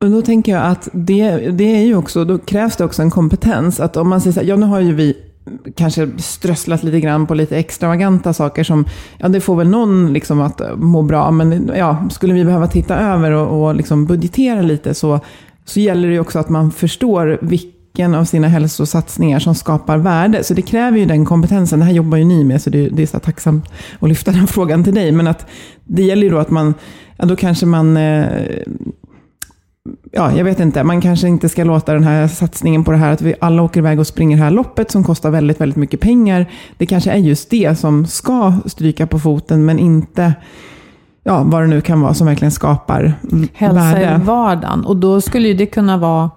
Och 0.00 0.10
då 0.10 0.22
tänker 0.22 0.52
jag 0.52 0.62
att 0.62 0.88
det, 0.92 1.30
det 1.36 1.76
är 1.76 1.84
ju 1.84 1.96
också, 1.96 2.24
då 2.24 2.38
krävs 2.38 2.76
det 2.76 2.84
också 2.84 3.02
en 3.02 3.10
kompetens. 3.10 3.80
Att 3.80 3.96
om 3.96 4.08
man 4.08 4.20
säger 4.20 4.34
så 4.34 4.40
här, 4.40 4.46
ja 4.46 4.56
nu 4.56 4.66
har 4.66 4.80
ju 4.80 4.94
vi 4.94 5.16
kanske 5.74 6.08
strösslat 6.18 6.82
lite 6.82 7.00
grann 7.00 7.26
på 7.26 7.34
lite 7.34 7.56
extravaganta 7.56 8.32
saker 8.32 8.64
som, 8.64 8.84
ja 9.18 9.28
det 9.28 9.40
får 9.40 9.56
väl 9.56 9.68
någon 9.68 10.12
liksom 10.12 10.40
att 10.40 10.60
må 10.76 11.02
bra, 11.02 11.30
men 11.30 11.70
ja, 11.76 12.08
skulle 12.10 12.34
vi 12.34 12.44
behöva 12.44 12.66
titta 12.66 12.96
över 12.96 13.30
och, 13.30 13.62
och 13.62 13.74
liksom 13.74 14.06
budgetera 14.06 14.62
lite 14.62 14.94
så, 14.94 15.20
så 15.64 15.80
gäller 15.80 16.08
det 16.08 16.14
ju 16.14 16.20
också 16.20 16.38
att 16.38 16.48
man 16.48 16.70
förstår 16.70 17.38
vilken 17.40 18.14
av 18.14 18.24
sina 18.24 18.48
hälsosatsningar 18.48 19.38
som 19.38 19.54
skapar 19.54 19.98
värde. 19.98 20.44
Så 20.44 20.54
det 20.54 20.62
kräver 20.62 20.98
ju 20.98 21.06
den 21.06 21.24
kompetensen. 21.24 21.78
Det 21.78 21.84
här 21.84 21.92
jobbar 21.92 22.18
ju 22.18 22.24
ni 22.24 22.44
med, 22.44 22.62
så 22.62 22.70
det, 22.70 22.88
det 22.88 23.02
är 23.02 23.06
så 23.06 23.18
tacksamt 23.18 23.64
att 24.00 24.08
lyfta 24.08 24.30
den 24.30 24.46
frågan 24.46 24.84
till 24.84 24.94
dig. 24.94 25.12
Men 25.12 25.26
att 25.26 25.46
det 25.84 26.02
gäller 26.02 26.22
ju 26.22 26.30
då 26.30 26.38
att 26.38 26.50
man, 26.50 26.74
ja 27.16 27.24
då 27.24 27.36
kanske 27.36 27.66
man 27.66 27.96
eh, 27.96 28.26
ja, 30.12 30.32
jag 30.32 30.44
vet 30.44 30.60
inte, 30.60 30.84
man 30.84 31.00
kanske 31.00 31.28
inte 31.28 31.48
ska 31.48 31.64
låta 31.64 31.92
den 31.92 32.04
här 32.04 32.28
satsningen 32.28 32.84
på 32.84 32.90
det 32.90 32.96
här 32.96 33.12
att 33.12 33.20
vi 33.20 33.34
alla 33.40 33.62
åker 33.62 33.80
iväg 33.80 34.00
och 34.00 34.06
springer 34.06 34.36
det 34.36 34.42
här 34.42 34.50
loppet 34.50 34.90
som 34.90 35.04
kostar 35.04 35.30
väldigt, 35.30 35.60
väldigt 35.60 35.76
mycket 35.76 36.00
pengar. 36.00 36.46
Det 36.76 36.86
kanske 36.86 37.10
är 37.10 37.16
just 37.16 37.50
det 37.50 37.78
som 37.78 38.06
ska 38.06 38.52
stryka 38.66 39.06
på 39.06 39.18
foten, 39.18 39.64
men 39.64 39.78
inte 39.78 40.34
ja, 41.22 41.42
vad 41.46 41.62
det 41.62 41.66
nu 41.66 41.80
kan 41.80 42.00
vara 42.00 42.14
som 42.14 42.26
verkligen 42.26 42.52
skapar 42.52 43.14
Hälsa 43.54 43.80
värde. 43.80 44.20
i 44.22 44.24
vardagen. 44.24 44.84
Och 44.84 44.96
då 44.96 45.20
skulle 45.20 45.48
ju 45.48 45.54
det 45.54 45.66
kunna 45.66 45.96
vara 45.96 46.30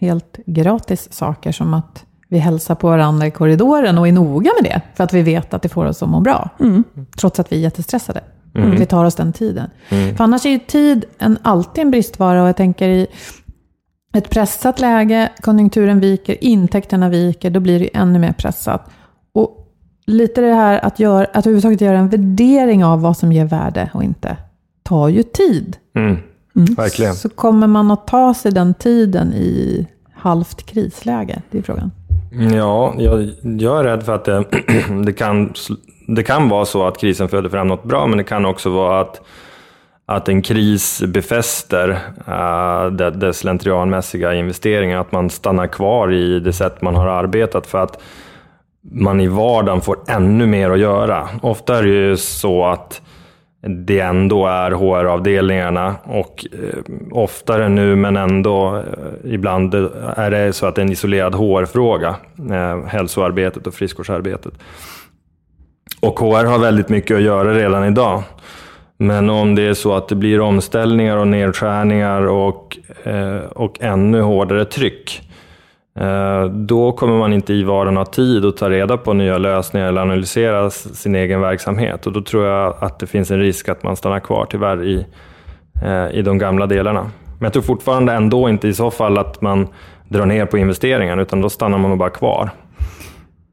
helt 0.00 0.38
gratis 0.46 1.12
saker 1.12 1.52
som 1.52 1.74
att 1.74 2.04
vi 2.28 2.38
hälsar 2.38 2.74
på 2.74 2.88
varandra 2.88 3.26
i 3.26 3.30
korridoren 3.30 3.98
och 3.98 4.08
är 4.08 4.12
noga 4.12 4.50
med 4.62 4.70
det. 4.70 4.80
För 4.94 5.04
att 5.04 5.12
vi 5.12 5.22
vet 5.22 5.54
att 5.54 5.62
det 5.62 5.68
får 5.68 5.86
oss 5.86 6.02
att 6.02 6.08
må 6.08 6.20
bra. 6.20 6.50
Mm. 6.60 6.84
Trots 7.16 7.40
att 7.40 7.52
vi 7.52 7.56
är 7.56 7.60
jättestressade. 7.60 8.20
Mm. 8.64 8.78
Vi 8.78 8.86
tar 8.86 9.04
oss 9.04 9.14
den 9.14 9.32
tiden. 9.32 9.70
Mm. 9.88 10.16
För 10.16 10.24
annars 10.24 10.46
är 10.46 10.50
ju 10.50 10.58
tid 10.58 11.04
en, 11.18 11.38
alltid 11.42 11.82
en 11.82 11.90
bristvara 11.90 12.42
och 12.42 12.48
jag 12.48 12.56
tänker 12.56 12.88
i 12.88 13.06
ett 14.14 14.30
pressat 14.30 14.80
läge, 14.80 15.28
konjunkturen 15.40 16.00
viker, 16.00 16.44
intäkterna 16.44 17.08
viker, 17.08 17.50
då 17.50 17.60
blir 17.60 17.80
det 17.80 17.96
ännu 17.96 18.18
mer 18.18 18.32
pressat. 18.32 18.90
Och 19.32 19.68
lite 20.06 20.40
det 20.40 20.54
här 20.54 20.84
att, 20.84 20.98
gör, 20.98 21.22
att 21.22 21.46
överhuvudtaget 21.46 21.80
göra 21.80 21.98
en 21.98 22.08
värdering 22.08 22.84
av 22.84 23.00
vad 23.00 23.16
som 23.16 23.32
ger 23.32 23.44
värde 23.44 23.90
och 23.94 24.04
inte, 24.04 24.36
tar 24.82 25.08
ju 25.08 25.22
tid. 25.22 25.76
Mm. 25.96 26.16
Mm. 26.56 26.74
Verkligen. 26.74 27.14
Så 27.14 27.28
kommer 27.28 27.66
man 27.66 27.90
att 27.90 28.06
ta 28.06 28.34
sig 28.34 28.52
den 28.52 28.74
tiden 28.74 29.32
i 29.34 29.86
halvt 30.14 30.62
krisläge? 30.62 31.42
Det 31.50 31.58
är 31.58 31.62
frågan. 31.62 31.90
Ja, 32.54 32.94
jag, 32.98 33.30
jag 33.42 33.80
är 33.80 33.84
rädd 33.84 34.02
för 34.02 34.14
att 34.14 34.24
det, 34.24 34.44
det 35.04 35.12
kan 35.12 35.54
det 36.08 36.22
kan 36.22 36.48
vara 36.48 36.64
så 36.64 36.86
att 36.86 36.98
krisen 36.98 37.28
föder 37.28 37.48
fram 37.48 37.68
något 37.68 37.84
bra, 37.84 38.06
men 38.06 38.18
det 38.18 38.24
kan 38.24 38.46
också 38.46 38.70
vara 38.70 39.00
att, 39.00 39.20
att 40.06 40.28
en 40.28 40.42
kris 40.42 41.02
befäster 41.06 41.88
uh, 42.28 42.92
det, 42.92 43.10
det 43.10 43.34
slentrianmässiga 43.34 44.34
investeringen, 44.34 44.98
att 44.98 45.12
man 45.12 45.30
stannar 45.30 45.66
kvar 45.66 46.12
i 46.12 46.40
det 46.40 46.52
sätt 46.52 46.82
man 46.82 46.96
har 46.96 47.06
arbetat 47.06 47.66
för 47.66 47.78
att 47.78 48.02
man 48.82 49.20
i 49.20 49.28
vardagen 49.28 49.80
får 49.80 49.98
ännu 50.06 50.46
mer 50.46 50.70
att 50.70 50.78
göra. 50.78 51.28
Ofta 51.42 51.78
är 51.78 51.82
det 51.82 51.88
ju 51.88 52.16
så 52.16 52.66
att 52.66 53.02
det 53.60 54.00
ändå 54.00 54.46
är 54.46 54.70
HR-avdelningarna 54.70 55.94
och 56.04 56.46
eh, 56.52 56.78
oftare 57.10 57.68
nu 57.68 57.96
men 57.96 58.16
ändå 58.16 58.76
eh, 58.76 59.32
ibland 59.34 59.74
är 60.16 60.30
det 60.30 60.52
så 60.52 60.66
att 60.66 60.74
det 60.74 60.80
är 60.80 60.84
en 60.84 60.92
isolerad 60.92 61.34
HR-fråga, 61.34 62.16
eh, 62.50 62.86
hälsoarbetet 62.86 63.66
och 63.66 63.74
friskvårdsarbetet. 63.74 64.52
Och 66.00 66.20
HR 66.20 66.44
har 66.44 66.58
väldigt 66.58 66.88
mycket 66.88 67.16
att 67.16 67.22
göra 67.22 67.54
redan 67.54 67.84
idag. 67.84 68.22
Men 68.98 69.30
om 69.30 69.54
det 69.54 69.62
är 69.62 69.74
så 69.74 69.94
att 69.94 70.08
det 70.08 70.14
blir 70.14 70.40
omställningar 70.40 71.16
och 71.16 71.28
nedskärningar 71.28 72.26
och, 72.26 72.78
eh, 73.04 73.36
och 73.36 73.80
ännu 73.80 74.20
hårdare 74.20 74.64
tryck, 74.64 75.20
eh, 75.20 75.27
Eh, 76.00 76.44
då 76.44 76.92
kommer 76.92 77.18
man 77.18 77.32
inte 77.32 77.52
i 77.52 77.62
vardagen 77.62 77.96
ha 77.96 78.04
tid 78.04 78.44
att 78.44 78.56
ta 78.56 78.70
reda 78.70 78.96
på 78.96 79.12
nya 79.12 79.38
lösningar 79.38 79.88
eller 79.88 80.00
analysera 80.00 80.70
sin 80.70 81.14
egen 81.14 81.40
verksamhet. 81.40 82.06
Och 82.06 82.12
då 82.12 82.22
tror 82.22 82.46
jag 82.46 82.74
att 82.80 82.98
det 82.98 83.06
finns 83.06 83.30
en 83.30 83.38
risk 83.38 83.68
att 83.68 83.82
man 83.82 83.96
stannar 83.96 84.20
kvar 84.20 84.46
tyvärr 84.50 84.84
i, 84.84 85.06
eh, 85.82 86.18
i 86.18 86.22
de 86.22 86.38
gamla 86.38 86.66
delarna. 86.66 87.00
Men 87.24 87.44
jag 87.44 87.52
tror 87.52 87.62
fortfarande 87.62 88.12
ändå 88.12 88.48
inte 88.48 88.68
i 88.68 88.74
så 88.74 88.90
fall 88.90 89.18
att 89.18 89.40
man 89.40 89.68
drar 90.08 90.26
ner 90.26 90.46
på 90.46 90.58
investeringen, 90.58 91.18
utan 91.18 91.40
då 91.40 91.50
stannar 91.50 91.78
man 91.78 91.90
nog 91.90 91.98
bara 91.98 92.10
kvar. 92.10 92.50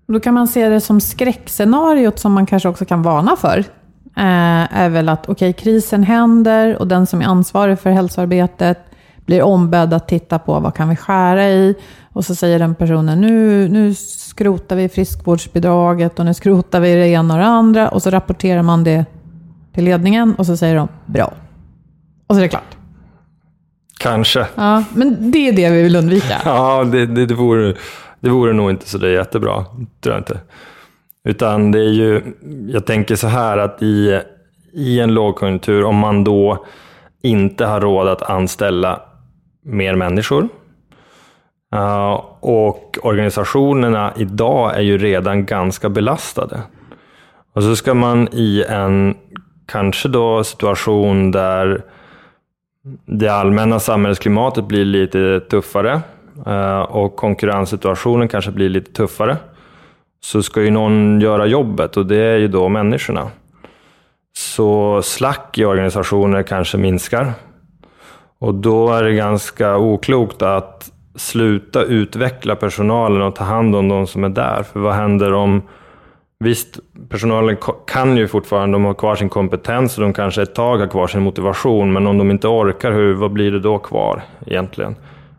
Då 0.07 0.19
kan 0.19 0.33
man 0.33 0.47
se 0.47 0.69
det 0.69 0.81
som 0.81 1.01
skräckscenariot 1.01 2.19
som 2.19 2.31
man 2.31 2.45
kanske 2.45 2.69
också 2.69 2.85
kan 2.85 3.01
varna 3.01 3.35
för. 3.35 3.57
Eh, 4.17 4.77
är 4.79 4.89
väl 4.89 5.09
att 5.09 5.29
okej, 5.29 5.49
okay, 5.49 5.53
krisen 5.63 6.03
händer 6.03 6.77
och 6.79 6.87
den 6.87 7.07
som 7.07 7.21
är 7.21 7.25
ansvarig 7.25 7.79
för 7.79 7.89
hälsoarbetet 7.89 8.79
blir 9.25 9.43
ombedd 9.43 9.93
att 9.93 10.07
titta 10.07 10.39
på 10.39 10.59
vad 10.59 10.75
kan 10.75 10.89
vi 10.89 10.95
skära 10.95 11.49
i. 11.49 11.75
Och 12.13 12.25
så 12.25 12.35
säger 12.35 12.59
den 12.59 12.75
personen 12.75 13.21
nu, 13.21 13.67
nu 13.69 13.93
skrotar 13.95 14.75
vi 14.75 14.89
friskvårdsbidraget 14.89 16.19
och 16.19 16.25
nu 16.25 16.33
skrotar 16.33 16.79
vi 16.79 16.95
det 16.95 17.07
ena 17.07 17.33
och 17.33 17.39
det 17.39 17.45
andra. 17.45 17.89
Och 17.89 18.03
så 18.03 18.09
rapporterar 18.09 18.61
man 18.61 18.83
det 18.83 19.05
till 19.73 19.83
ledningen 19.83 20.35
och 20.37 20.45
så 20.45 20.57
säger 20.57 20.75
de 20.75 20.87
bra. 21.05 21.33
Och 22.27 22.35
så 22.35 22.39
är 22.39 22.41
det 22.43 22.49
klart. 22.49 22.77
Kanske. 23.99 24.47
Ja, 24.55 24.83
men 24.93 25.31
det 25.31 25.47
är 25.47 25.53
det 25.53 25.69
vi 25.69 25.83
vill 25.83 25.95
undvika. 25.95 26.41
Ja, 26.45 26.83
det, 26.83 27.05
det, 27.05 27.25
det 27.25 27.33
vore 27.33 27.75
det 28.19 28.29
vore 28.29 28.53
nog 28.53 28.69
inte 28.69 28.89
så 28.89 28.97
det 28.97 29.11
jättebra, 29.11 29.65
tror 30.01 30.15
jag 30.15 30.19
inte. 30.19 30.39
Utan 31.23 31.71
det 31.71 31.79
är 31.79 31.93
ju, 31.93 32.21
jag 32.67 32.85
tänker 32.85 33.15
så 33.15 33.27
här 33.27 33.57
att 33.57 33.81
i, 33.81 34.21
i 34.73 34.99
en 34.99 35.13
lågkonjunktur, 35.13 35.83
om 35.83 35.95
man 35.95 36.23
då 36.23 36.65
inte 37.21 37.65
har 37.65 37.81
råd 37.81 38.07
att 38.07 38.21
anställa 38.21 39.01
mer 39.65 39.95
människor, 39.95 40.49
Uh, 41.75 42.21
och 42.39 42.97
organisationerna 43.01 44.13
idag 44.17 44.75
är 44.75 44.81
ju 44.81 44.97
redan 44.97 45.45
ganska 45.45 45.89
belastade. 45.89 46.61
Och 47.53 47.63
så 47.63 47.75
ska 47.75 47.93
man 47.93 48.27
i 48.31 48.65
en, 48.69 49.15
kanske 49.65 50.09
då 50.09 50.43
situation 50.43 51.31
där 51.31 51.83
det 53.05 53.29
allmänna 53.29 53.79
samhällsklimatet 53.79 54.65
blir 54.65 54.85
lite 54.85 55.39
tuffare. 55.39 56.01
Eh, 56.45 56.79
och 56.79 57.15
konkurrenssituationen 57.15 58.27
kanske 58.27 58.51
blir 58.51 58.69
lite 58.69 58.91
tuffare, 58.91 59.37
så 60.21 60.43
ska 60.43 60.61
ju 60.61 60.71
någon 60.71 61.21
göra 61.21 61.45
jobbet 61.45 61.97
och 61.97 62.05
det 62.05 62.17
är 62.17 62.37
ju 62.37 62.47
då 62.47 62.69
människorna. 62.69 63.31
Så 64.37 65.01
slack 65.01 65.57
i 65.57 65.65
organisationer 65.65 66.43
kanske 66.43 66.77
minskar. 66.77 67.33
Och 68.45 68.55
då 68.55 68.93
är 68.93 69.03
det 69.03 69.13
ganska 69.13 69.77
oklokt 69.77 70.41
att 70.41 70.91
sluta 71.15 71.83
utveckla 71.83 72.55
personalen 72.55 73.21
och 73.21 73.35
ta 73.35 73.43
hand 73.43 73.75
om 73.75 73.87
de 73.87 74.07
som 74.07 74.23
är 74.23 74.29
där. 74.29 74.63
För 74.63 74.79
vad 74.79 74.93
händer 74.93 75.33
om 75.33 75.61
Visst, 76.39 76.79
personalen 77.09 77.57
kan 77.87 78.17
ju 78.17 78.27
fortfarande, 78.27 78.75
de 78.75 78.85
har 78.85 78.93
kvar 78.93 79.15
sin 79.15 79.29
kompetens 79.29 79.97
och 79.97 80.03
de 80.03 80.13
kanske 80.13 80.41
ett 80.41 80.55
tag 80.55 80.77
har 80.77 80.87
kvar 80.87 81.07
sin 81.07 81.21
motivation, 81.21 81.93
men 81.93 82.07
om 82.07 82.17
de 82.17 82.31
inte 82.31 82.47
orkar, 82.47 82.91
hur, 82.91 83.13
vad 83.13 83.31
blir 83.31 83.51
det 83.51 83.59
då 83.59 83.77
kvar 83.77 84.23
egentligen 84.45 84.95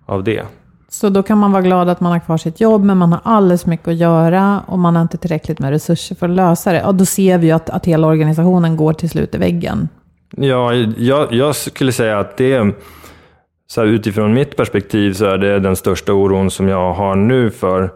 av 0.07 0.25
det? 0.25 0.43
Så 0.89 1.09
då 1.09 1.23
kan 1.23 1.39
man 1.39 1.53
vara 1.53 1.63
glad 1.63 1.89
att 1.89 2.01
man 2.01 2.13
har 2.13 2.19
kvar 2.19 2.37
sitt 2.37 2.61
jobb, 2.61 2.85
men 2.85 2.99
man 2.99 3.13
har 3.13 3.21
alldeles 3.25 3.67
mycket 3.67 3.89
att 3.89 3.97
göra 3.97 4.61
och 4.67 4.79
man 4.79 4.97
har 4.97 5.03
inte 5.03 5.19
tillräckligt 5.19 5.59
med 5.59 5.71
resurser 5.71 6.15
för 6.15 6.29
att 6.29 6.37
lösa 6.37 6.73
det. 6.73 6.85
Och 6.85 6.95
då 6.95 7.05
ser 7.05 7.39
vi 7.39 7.47
ju 7.47 7.53
att, 7.53 7.71
att 7.71 7.87
hela 7.87 8.07
organisationen 8.07 8.77
går 8.77 8.93
till 8.93 9.11
slut 9.11 9.35
i 9.35 9.39
väggen. 9.39 9.89
Ja, 10.39 10.75
jag, 10.97 11.33
jag 11.33 11.57
skulle 11.57 11.93
säga 11.93 12.19
att 12.19 12.37
det, 12.37 12.75
så 13.67 13.81
här, 13.81 13.89
utifrån 13.89 14.35
mitt 14.35 14.57
perspektiv, 14.57 15.13
så 15.13 15.25
är 15.25 15.39
det 15.39 15.59
den 15.59 15.77
största 15.77 16.13
oron 16.13 16.51
som 16.51 16.69
jag 16.69 16.93
har 16.93 17.17
nu 17.17 17.51
för, 17.51 17.91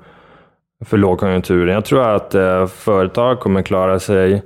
för 0.85 0.97
lågkonjunkturen. 0.97 1.75
Jag 1.75 1.85
tror 1.85 2.03
att 2.03 2.35
eh, 2.35 2.67
företag 2.67 3.41
kommer 3.41 3.63
klara 3.63 3.99
sig 3.99 4.43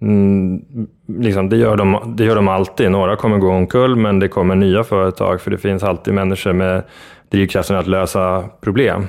mm, 0.00 0.60
liksom, 1.08 1.48
det, 1.48 1.56
gör 1.56 1.76
de, 1.76 2.14
det 2.16 2.24
gör 2.24 2.36
de 2.36 2.48
alltid. 2.48 2.90
Några 2.90 3.16
kommer 3.16 3.38
gå 3.38 3.50
omkull, 3.50 3.96
men 3.96 4.18
det 4.18 4.28
kommer 4.28 4.54
nya 4.54 4.84
företag, 4.84 5.40
för 5.40 5.50
det 5.50 5.58
finns 5.58 5.82
alltid 5.82 6.14
människor 6.14 6.52
med 6.52 6.82
drivkraften 7.30 7.76
att 7.76 7.86
lösa 7.86 8.44
problem. 8.60 9.06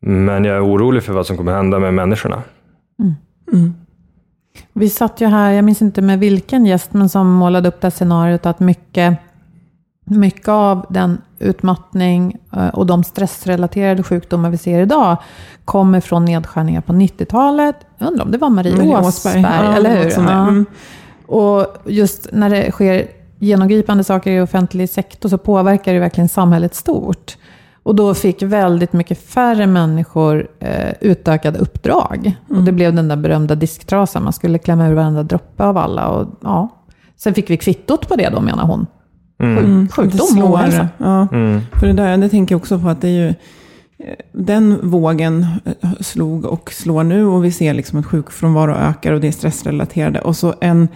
Men 0.00 0.44
jag 0.44 0.56
är 0.56 0.66
orolig 0.66 1.02
för 1.02 1.12
vad 1.12 1.26
som 1.26 1.36
kommer 1.36 1.52
hända 1.52 1.78
med 1.78 1.94
människorna. 1.94 2.42
Vi 4.72 4.88
satt 4.88 5.20
ju 5.20 5.26
här, 5.26 5.50
jag 5.50 5.64
minns 5.64 5.82
inte 5.82 6.02
med 6.02 6.18
vilken 6.18 6.66
gäst, 6.66 6.92
men 6.92 7.08
som 7.08 7.32
målade 7.32 7.68
upp 7.68 7.80
det 7.80 7.90
scenariot 7.90 8.46
att 8.46 8.60
mycket, 8.60 9.18
mycket 10.04 10.48
av 10.48 10.86
den 10.88 11.20
utmattning 11.38 12.36
eh, 12.56 12.68
och 12.68 12.86
de 12.86 13.04
stressrelaterade 13.04 14.02
sjukdomar 14.02 14.50
vi 14.50 14.58
ser 14.58 14.80
idag 14.80 15.16
kommer 15.64 16.00
från 16.00 16.24
nedskärningar 16.24 16.80
på 16.80 16.92
90-talet. 16.92 17.76
Jag 17.98 18.08
undrar 18.08 18.24
om 18.24 18.30
det 18.30 18.38
var 18.38 18.50
Marie, 18.50 18.76
Marie 18.76 18.96
Åsberg, 18.96 19.38
Åsberg. 19.38 19.42
Ja, 19.42 19.74
eller 19.74 20.02
hur? 20.02 20.10
Ja. 20.10 20.48
Mm. 20.48 20.66
Och 21.26 21.66
just 21.86 22.28
när 22.32 22.50
det 22.50 22.70
sker 22.70 23.06
genomgripande 23.38 24.04
saker 24.04 24.30
i 24.30 24.40
offentlig 24.40 24.90
sektor 24.90 25.28
så 25.28 25.38
påverkar 25.38 25.92
det 25.92 26.00
verkligen 26.00 26.28
samhället 26.28 26.74
stort. 26.74 27.36
Och 27.82 27.94
då 27.94 28.14
fick 28.14 28.42
väldigt 28.42 28.92
mycket 28.92 29.18
färre 29.18 29.66
människor 29.66 30.48
eh, 30.60 30.92
utökade 31.00 31.58
uppdrag. 31.58 32.34
Och 32.48 32.62
det 32.62 32.72
blev 32.72 32.94
den 32.94 33.08
där 33.08 33.16
berömda 33.16 33.54
disktrasan, 33.54 34.24
man 34.24 34.32
skulle 34.32 34.58
klämma 34.58 34.88
ur 34.88 34.94
varenda 34.94 35.22
droppe 35.22 35.64
av 35.64 35.78
alla. 35.78 36.08
Och, 36.08 36.28
ja. 36.42 36.68
Sen 37.16 37.34
fick 37.34 37.50
vi 37.50 37.56
kvittot 37.56 38.08
på 38.08 38.16
det 38.16 38.28
då, 38.28 38.40
menar 38.40 38.64
hon. 38.64 38.86
Mm. 39.42 39.88
Sjukdom 39.88 40.36
Det 40.36 40.42
och 40.42 40.50
ohälsa. 40.50 40.88
Ja. 40.98 41.28
För 41.80 41.86
det 41.86 41.92
där, 41.92 42.16
det 42.16 42.28
tänker 42.28 42.54
jag 42.54 42.60
också 42.60 42.78
på 42.78 42.88
att 42.88 43.00
det 43.00 43.08
är 43.08 43.12
ju, 43.12 43.28
eh, 43.28 44.14
den 44.32 44.90
vågen 44.90 45.46
eh, 45.64 45.90
slog 46.00 46.44
och 46.44 46.72
slår 46.72 47.04
nu 47.04 47.24
och 47.24 47.44
vi 47.44 47.52
ser 47.52 47.74
liksom 47.74 47.98
att 47.98 48.06
sjukfrånvaro 48.06 48.72
ökar 48.72 49.12
och 49.12 49.20
det 49.20 49.28
är 49.28 49.32
stressrelaterade. 49.32 50.20
Och 50.20 50.36
så 50.36 50.54
en, 50.60 50.88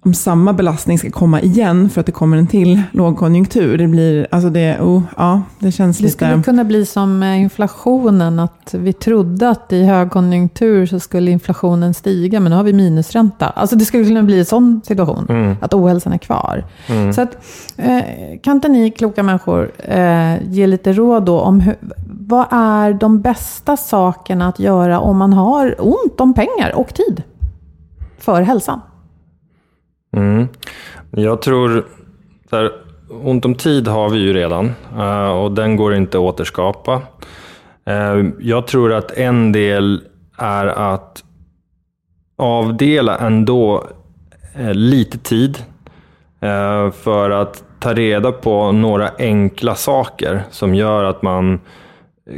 om 0.00 0.14
samma 0.14 0.52
belastning 0.52 0.98
ska 0.98 1.10
komma 1.10 1.40
igen 1.40 1.90
för 1.90 2.00
att 2.00 2.06
det 2.06 2.12
kommer 2.12 2.36
en 2.36 2.46
till 2.46 2.82
lågkonjunktur. 2.92 3.78
Det 3.78 3.86
blir, 3.86 4.26
alltså 4.30 4.50
det, 4.50 4.78
oh, 4.80 5.02
ja, 5.16 5.42
det 5.58 5.72
känns 5.72 5.98
Det 5.98 6.02
lite... 6.02 6.12
skulle 6.12 6.42
kunna 6.42 6.64
bli 6.64 6.86
som 6.86 7.18
med 7.18 7.40
inflationen, 7.40 8.38
att 8.38 8.74
vi 8.78 8.92
trodde 8.92 9.50
att 9.50 9.72
i 9.72 9.84
högkonjunktur 9.84 10.86
så 10.86 11.00
skulle 11.00 11.30
inflationen 11.30 11.94
stiga, 11.94 12.40
men 12.40 12.50
nu 12.50 12.56
har 12.56 12.64
vi 12.64 12.72
minusränta. 12.72 13.46
Alltså 13.46 13.76
det 13.76 13.84
skulle 13.84 14.04
kunna 14.04 14.22
bli 14.22 14.38
en 14.38 14.44
sån 14.44 14.80
situation, 14.84 15.56
att 15.60 15.74
ohälsan 15.74 16.12
är 16.12 16.18
kvar. 16.18 16.64
Så 17.14 17.20
att, 17.20 17.36
eh, 17.76 18.02
kan 18.42 18.56
inte 18.56 18.68
ni 18.68 18.90
kloka 18.90 19.22
människor 19.22 19.70
eh, 19.78 20.34
ge 20.50 20.66
lite 20.66 20.92
råd 20.92 21.24
då 21.24 21.40
om 21.40 21.60
hur, 21.60 21.76
vad 22.06 22.46
är 22.50 22.92
de 22.92 23.20
bästa 23.20 23.76
sakerna 23.76 24.48
att 24.48 24.58
göra 24.58 25.00
om 25.00 25.16
man 25.16 25.32
har 25.32 25.74
ont 25.78 26.20
om 26.20 26.34
pengar 26.34 26.72
och 26.74 26.94
tid 26.94 27.22
för 28.18 28.42
hälsan? 28.42 28.80
Mm. 30.18 30.48
Jag 31.10 31.42
tror, 31.42 31.84
här, 32.52 32.72
ont 33.22 33.44
om 33.44 33.54
tid 33.54 33.88
har 33.88 34.10
vi 34.10 34.18
ju 34.18 34.32
redan 34.32 34.72
eh, 34.98 35.30
och 35.30 35.52
den 35.52 35.76
går 35.76 35.94
inte 35.94 36.18
att 36.18 36.22
återskapa. 36.22 37.02
Eh, 37.86 38.24
jag 38.40 38.66
tror 38.66 38.92
att 38.92 39.10
en 39.10 39.52
del 39.52 40.02
är 40.38 40.66
att 40.66 41.24
avdela 42.36 43.18
ändå 43.18 43.86
eh, 44.54 44.74
lite 44.74 45.18
tid 45.18 45.58
för 46.92 47.30
att 47.30 47.64
ta 47.80 47.94
reda 47.94 48.32
på 48.32 48.72
några 48.72 49.10
enkla 49.18 49.74
saker 49.74 50.42
som 50.50 50.74
gör 50.74 51.04
att 51.04 51.22
man 51.22 51.60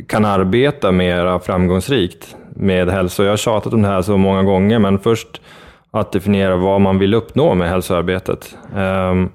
kan 0.06 0.24
arbeta 0.24 0.92
mer 0.92 1.38
framgångsrikt 1.38 2.36
med 2.56 2.88
hälsa. 2.88 3.24
Jag 3.24 3.32
har 3.32 3.36
tjatat 3.36 3.72
om 3.72 3.82
det 3.82 3.88
här 3.88 4.02
så 4.02 4.16
många 4.16 4.42
gånger, 4.42 4.78
men 4.78 4.98
först 4.98 5.40
att 5.90 6.12
definiera 6.12 6.56
vad 6.56 6.80
man 6.80 6.98
vill 6.98 7.14
uppnå 7.14 7.54
med 7.54 7.68
hälsoarbetet. 7.68 8.56
Um, 8.76 9.30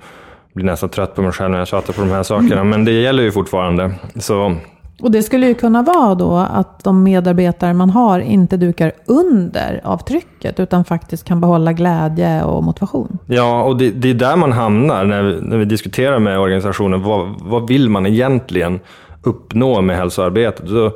blir 0.54 0.66
nästan 0.66 0.90
trött 0.90 1.16
på 1.16 1.22
mig 1.22 1.32
själv 1.32 1.52
när 1.52 1.58
jag 1.58 1.68
tjatar 1.68 1.94
på 1.94 2.02
de 2.02 2.10
här 2.10 2.24
sakerna, 2.24 2.64
men 2.64 2.86
det 2.86 2.92
gäller 2.92 3.24
ju 3.24 3.32
fortfarande. 3.32 3.92
Så 4.16 4.56
Och 5.02 5.12
det 5.12 5.24
skulle 5.24 5.48
ju 5.48 5.54
kunna 5.54 5.82
vara 5.82 6.16
då 6.16 6.38
att 6.38 6.84
de 6.84 7.04
medarbetare 7.04 7.74
man 7.74 7.90
har 7.90 8.20
inte 8.20 8.58
dukar 8.58 8.92
under 9.06 9.82
av 9.84 9.98
trycket, 9.98 10.60
utan 10.60 10.86
faktiskt 10.86 11.28
kan 11.28 11.42
behålla 11.42 11.74
glädje 11.74 12.44
och 12.44 12.64
motivation. 12.64 13.18
Ja, 13.28 13.64
och 13.64 13.78
det, 13.78 13.92
det 13.92 14.10
är 14.10 14.14
där 14.14 14.36
man 14.36 14.52
hamnar 14.52 15.06
när 15.06 15.24
vi, 15.24 15.42
när 15.42 15.58
vi 15.58 15.66
diskuterar 15.66 16.20
med 16.20 16.40
organisationen. 16.40 17.04
Vad, 17.04 17.36
vad 17.42 17.68
vill 17.68 17.90
man 17.90 18.06
egentligen 18.06 18.80
uppnå 19.24 19.82
med 19.82 19.98
hälsoarbetet? 19.98 20.70
Så, 20.70 20.92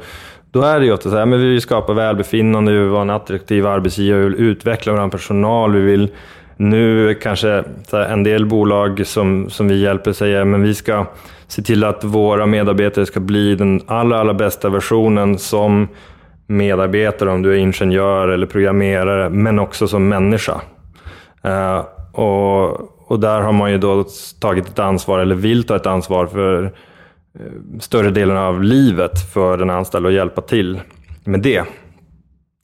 då 0.51 0.61
är 0.61 0.79
det 0.79 0.85
ju 0.85 0.93
ofta 0.93 1.09
så 1.09 1.17
här, 1.17 1.25
men 1.25 1.39
vi 1.39 1.49
vill 1.49 1.61
skapa 1.61 1.93
välbefinnande, 1.93 2.71
vi 2.71 2.79
vill 2.79 2.89
vara 2.89 3.01
en 3.01 3.09
attraktiv 3.09 3.67
arbetsgivare, 3.67 4.21
vi 4.21 4.29
vill 4.29 4.39
utveckla 4.39 4.93
vår 4.93 5.09
personal, 5.09 5.73
vi 5.73 5.81
vill 5.81 6.11
nu 6.57 7.13
kanske 7.21 7.63
så 7.87 7.97
här, 7.97 8.05
en 8.05 8.23
del 8.23 8.45
bolag 8.45 9.07
som, 9.07 9.49
som 9.49 9.67
vi 9.67 9.81
hjälper 9.81 10.13
säger, 10.13 10.45
men 10.45 10.63
vi 10.63 10.75
ska 10.75 11.05
se 11.47 11.61
till 11.61 11.83
att 11.83 12.03
våra 12.03 12.45
medarbetare 12.45 13.05
ska 13.05 13.19
bli 13.19 13.55
den 13.55 13.81
allra, 13.87 14.19
allra 14.19 14.33
bästa 14.33 14.69
versionen 14.69 15.37
som 15.37 15.87
medarbetare, 16.47 17.29
om 17.29 17.41
du 17.41 17.51
är 17.51 17.57
ingenjör 17.57 18.27
eller 18.27 18.47
programmerare, 18.47 19.29
men 19.29 19.59
också 19.59 19.87
som 19.87 20.07
människa. 20.07 20.61
Uh, 21.45 21.85
och, 22.11 23.11
och 23.11 23.19
där 23.19 23.41
har 23.41 23.51
man 23.51 23.71
ju 23.71 23.77
då 23.77 24.05
tagit 24.39 24.67
ett 24.67 24.79
ansvar, 24.79 25.19
eller 25.19 25.35
vill 25.35 25.63
ta 25.63 25.75
ett 25.75 25.85
ansvar 25.85 26.25
för 26.25 26.71
Eh, 27.39 27.79
större 27.79 28.09
delen 28.09 28.37
av 28.37 28.63
livet 28.63 29.33
för 29.33 29.57
den 29.57 29.69
anställda 29.69 30.09
och 30.09 30.13
hjälpa 30.13 30.41
till 30.41 30.81
med 31.23 31.39
det. 31.41 31.63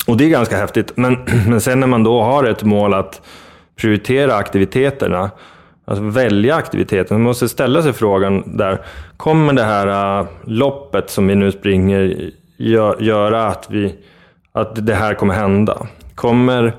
Och 0.07 0.17
det 0.17 0.25
är 0.25 0.29
ganska 0.29 0.57
häftigt. 0.57 0.91
Men, 0.95 1.17
men 1.47 1.61
sen 1.61 1.79
när 1.79 1.87
man 1.87 2.03
då 2.03 2.21
har 2.21 2.43
ett 2.43 2.63
mål 2.63 2.93
att 2.93 3.21
prioritera 3.75 4.35
aktiviteterna, 4.35 5.31
alltså 5.85 6.03
välja 6.03 6.55
aktiviteten, 6.55 7.17
man 7.17 7.21
måste 7.21 7.49
ställa 7.49 7.81
sig 7.81 7.93
frågan 7.93 8.57
där, 8.57 8.81
kommer 9.17 9.53
det 9.53 9.63
här 9.63 10.19
uh, 10.21 10.27
loppet 10.43 11.09
som 11.09 11.27
vi 11.27 11.35
nu 11.35 11.51
springer 11.51 12.31
gö- 12.57 13.01
göra 13.01 13.47
att, 13.47 13.67
vi, 13.69 13.95
att 14.51 14.85
det 14.85 14.95
här 14.95 15.13
kommer 15.13 15.33
hända? 15.33 15.87
Kommer 16.15 16.75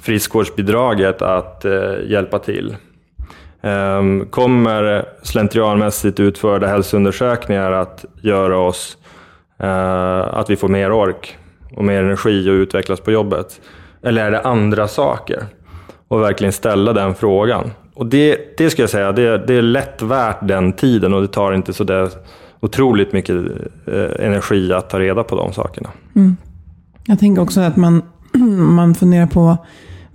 friskvårdsbidraget 0.00 1.22
att 1.22 1.64
uh, 1.64 2.10
hjälpa 2.10 2.38
till? 2.38 2.76
Ehm, 3.66 4.26
kommer 4.30 5.08
slentrianmässigt 5.22 6.20
utförda 6.20 6.66
hälsoundersökningar 6.66 7.72
att 7.72 8.04
göra 8.22 8.58
oss 8.58 8.98
eh, 9.58 10.38
att 10.38 10.50
vi 10.50 10.56
får 10.56 10.68
mer 10.68 10.92
ork 10.92 11.38
och 11.76 11.84
mer 11.84 12.02
energi 12.02 12.50
och 12.50 12.52
utvecklas 12.52 13.00
på 13.00 13.12
jobbet? 13.12 13.60
Eller 14.02 14.26
är 14.26 14.30
det 14.30 14.40
andra 14.40 14.88
saker? 14.88 15.44
Och 16.08 16.22
verkligen 16.22 16.52
ställa 16.52 16.92
den 16.92 17.14
frågan. 17.14 17.70
Och 17.94 18.06
det, 18.06 18.56
det 18.58 18.70
ska 18.70 18.82
jag 18.82 18.90
säga, 18.90 19.12
det, 19.12 19.46
det 19.46 19.54
är 19.54 19.62
lätt 19.62 20.02
värt 20.02 20.38
den 20.48 20.72
tiden 20.72 21.14
och 21.14 21.22
det 21.22 21.28
tar 21.28 21.52
inte 21.52 21.72
så 21.72 21.84
där 21.84 22.08
otroligt 22.60 23.12
mycket 23.12 23.36
eh, 23.86 24.26
energi 24.26 24.72
att 24.72 24.90
ta 24.90 25.00
reda 25.00 25.24
på 25.24 25.36
de 25.36 25.52
sakerna. 25.52 25.88
Mm. 26.16 26.36
Jag 27.06 27.18
tänker 27.18 27.42
också 27.42 27.60
att 27.60 27.76
man, 27.76 28.02
man 28.74 28.94
funderar 28.94 29.26
på 29.26 29.56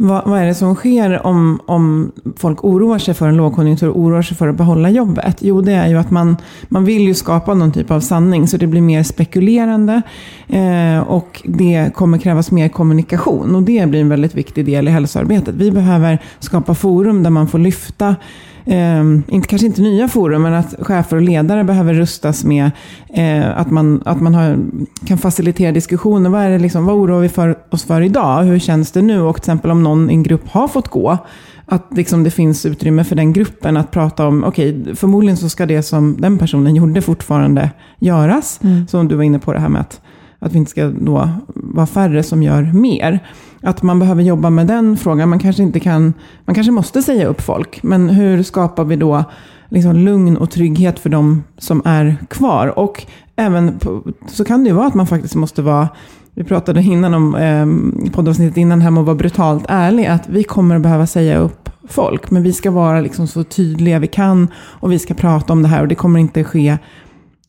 vad, 0.01 0.25
vad 0.25 0.39
är 0.39 0.45
det 0.45 0.55
som 0.55 0.75
sker 0.75 1.25
om, 1.25 1.59
om 1.65 2.11
folk 2.37 2.63
oroar 2.63 2.99
sig 2.99 3.13
för 3.13 3.27
en 3.27 3.37
lågkonjunktur 3.37 3.89
och 3.89 3.99
oroar 3.99 4.21
sig 4.21 4.37
för 4.37 4.47
att 4.47 4.55
behålla 4.55 4.89
jobbet? 4.89 5.37
Jo, 5.39 5.61
det 5.61 5.71
är 5.71 5.87
ju 5.87 5.97
att 5.97 6.11
man, 6.11 6.37
man 6.69 6.85
vill 6.85 7.01
ju 7.01 7.13
skapa 7.13 7.53
någon 7.53 7.71
typ 7.71 7.91
av 7.91 7.99
sanning 7.99 8.47
så 8.47 8.57
det 8.57 8.67
blir 8.67 8.81
mer 8.81 9.03
spekulerande 9.03 10.01
eh, 10.47 10.99
och 10.99 11.41
det 11.45 11.91
kommer 11.95 12.17
krävas 12.17 12.51
mer 12.51 12.69
kommunikation 12.69 13.55
och 13.55 13.63
det 13.63 13.87
blir 13.87 14.01
en 14.01 14.09
väldigt 14.09 14.35
viktig 14.35 14.65
del 14.65 14.87
i 14.87 14.91
hälsoarbetet. 14.91 15.55
Vi 15.55 15.71
behöver 15.71 16.19
skapa 16.39 16.75
forum 16.75 17.23
där 17.23 17.29
man 17.29 17.47
får 17.47 17.59
lyfta 17.59 18.15
Eh, 18.65 19.01
inte, 19.27 19.47
kanske 19.47 19.67
inte 19.67 19.81
nya 19.81 20.07
forum, 20.07 20.41
men 20.41 20.53
att 20.53 20.75
chefer 20.79 21.17
och 21.17 21.21
ledare 21.21 21.63
behöver 21.63 21.93
rustas 21.93 22.43
med 22.43 22.71
eh, 23.09 23.57
att 23.57 23.71
man, 23.71 24.01
att 24.05 24.21
man 24.21 24.35
har, 24.35 24.57
kan 25.05 25.17
facilitera 25.17 25.71
diskussioner. 25.71 26.29
Vad, 26.29 26.41
är 26.41 26.49
det 26.49 26.59
liksom, 26.59 26.85
vad 26.85 26.95
oroar 26.95 27.19
vi 27.19 27.29
för, 27.29 27.57
oss 27.69 27.83
för 27.83 28.01
idag? 28.01 28.43
Hur 28.43 28.59
känns 28.59 28.91
det 28.91 29.01
nu? 29.01 29.21
Och 29.21 29.35
till 29.35 29.41
exempel 29.41 29.71
om 29.71 29.83
någon 29.83 30.09
i 30.09 30.13
en 30.13 30.23
grupp 30.23 30.47
har 30.47 30.67
fått 30.67 30.87
gå, 30.87 31.17
att 31.65 31.87
liksom 31.91 32.23
det 32.23 32.31
finns 32.31 32.65
utrymme 32.65 33.03
för 33.03 33.15
den 33.15 33.33
gruppen 33.33 33.77
att 33.77 33.91
prata 33.91 34.27
om, 34.27 34.43
okej, 34.43 34.95
förmodligen 34.95 35.37
så 35.37 35.49
ska 35.49 35.65
det 35.65 35.83
som 35.83 36.21
den 36.21 36.37
personen 36.37 36.75
gjorde 36.75 37.01
fortfarande 37.01 37.69
göras. 37.99 38.59
Som 38.87 39.07
du 39.07 39.15
var 39.15 39.23
inne 39.23 39.39
på 39.39 39.53
det 39.53 39.59
här 39.59 39.69
med 39.69 39.81
att, 39.81 40.01
att 40.39 40.53
vi 40.53 40.57
inte 40.57 40.71
ska 40.71 40.87
då 40.87 41.29
vara 41.53 41.87
färre 41.87 42.23
som 42.23 42.43
gör 42.43 42.63
mer. 42.73 43.19
Att 43.63 43.83
man 43.83 43.99
behöver 43.99 44.23
jobba 44.23 44.49
med 44.49 44.67
den 44.67 44.97
frågan. 44.97 45.29
Man 45.29 45.39
kanske 45.39 45.63
inte 45.63 45.79
kan, 45.79 46.13
man 46.45 46.55
kanske 46.55 46.71
måste 46.71 47.01
säga 47.01 47.27
upp 47.27 47.41
folk. 47.41 47.83
Men 47.83 48.09
hur 48.09 48.43
skapar 48.43 48.83
vi 48.83 48.95
då 48.95 49.23
liksom 49.69 49.95
lugn 49.95 50.37
och 50.37 50.51
trygghet 50.51 50.99
för 50.99 51.09
de 51.09 51.43
som 51.57 51.81
är 51.85 52.17
kvar? 52.29 52.79
Och 52.79 53.05
även 53.35 53.79
på, 53.79 54.03
så 54.27 54.45
kan 54.45 54.63
det 54.63 54.67
ju 54.67 54.75
vara 54.75 54.87
att 54.87 54.93
man 54.93 55.07
faktiskt 55.07 55.35
måste 55.35 55.61
vara 55.61 55.89
vi 56.33 56.43
pratade 56.43 56.81
innan 56.81 57.13
om 57.13 57.35
eh, 57.35 58.11
poddavsnittet 58.11 58.57
innan 58.57 58.81
här 58.81 58.91
med 58.91 59.01
att 59.01 59.07
vara 59.07 59.15
brutalt 59.15 59.65
ärlig. 59.69 60.05
Att 60.05 60.29
vi 60.29 60.43
kommer 60.43 60.75
att 60.75 60.81
behöva 60.81 61.07
säga 61.07 61.37
upp 61.37 61.69
folk. 61.87 62.31
Men 62.31 62.43
vi 62.43 62.53
ska 62.53 62.71
vara 62.71 63.01
liksom 63.01 63.27
så 63.27 63.43
tydliga 63.43 63.99
vi 63.99 64.07
kan. 64.07 64.47
Och 64.55 64.91
vi 64.91 64.99
ska 64.99 65.13
prata 65.13 65.53
om 65.53 65.61
det 65.61 65.67
här. 65.67 65.81
Och 65.81 65.87
det 65.87 65.95
kommer 65.95 66.19
inte 66.19 66.43
ske 66.43 66.77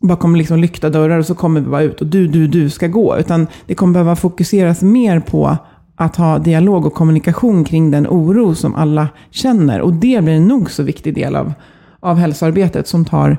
bakom 0.01 0.37
liksom 0.37 0.59
lyckta 0.59 0.90
dörrar 0.90 1.18
och 1.18 1.27
så 1.27 1.35
kommer 1.35 1.61
vi 1.61 1.66
bara 1.66 1.83
ut 1.83 2.01
och 2.01 2.07
du, 2.07 2.27
du, 2.27 2.46
du 2.46 2.70
ska 2.70 2.87
gå. 2.87 3.18
Utan 3.18 3.46
det 3.66 3.75
kommer 3.75 3.92
behöva 3.92 4.16
fokuseras 4.16 4.83
mer 4.83 5.20
på 5.20 5.57
att 6.05 6.17
ha 6.17 6.38
dialog 6.38 6.87
och 6.87 6.95
kommunikation 6.95 7.65
kring 7.65 7.91
den 7.91 8.07
oro 8.07 8.55
som 8.55 8.75
alla 8.75 9.09
känner. 9.31 9.81
Och 9.81 9.93
det 9.93 10.25
blir 10.25 10.35
en 10.35 10.49
nog 10.49 10.71
så 10.71 10.83
viktig 10.83 11.15
del 11.15 11.37
av, 11.37 11.53
av 12.01 12.17
hälsoarbetet 12.17 12.88
som 12.88 13.05
tar 13.05 13.37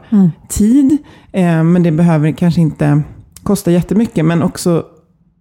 tid. 0.50 0.98
Eh, 1.32 1.64
men 1.64 1.84
det 1.84 1.92
behöver 1.92 2.32
kanske 2.32 2.62
inte 2.62 3.02
kosta 3.44 3.72
jättemycket. 3.72 4.26
Men 4.26 4.44
också 4.44 4.84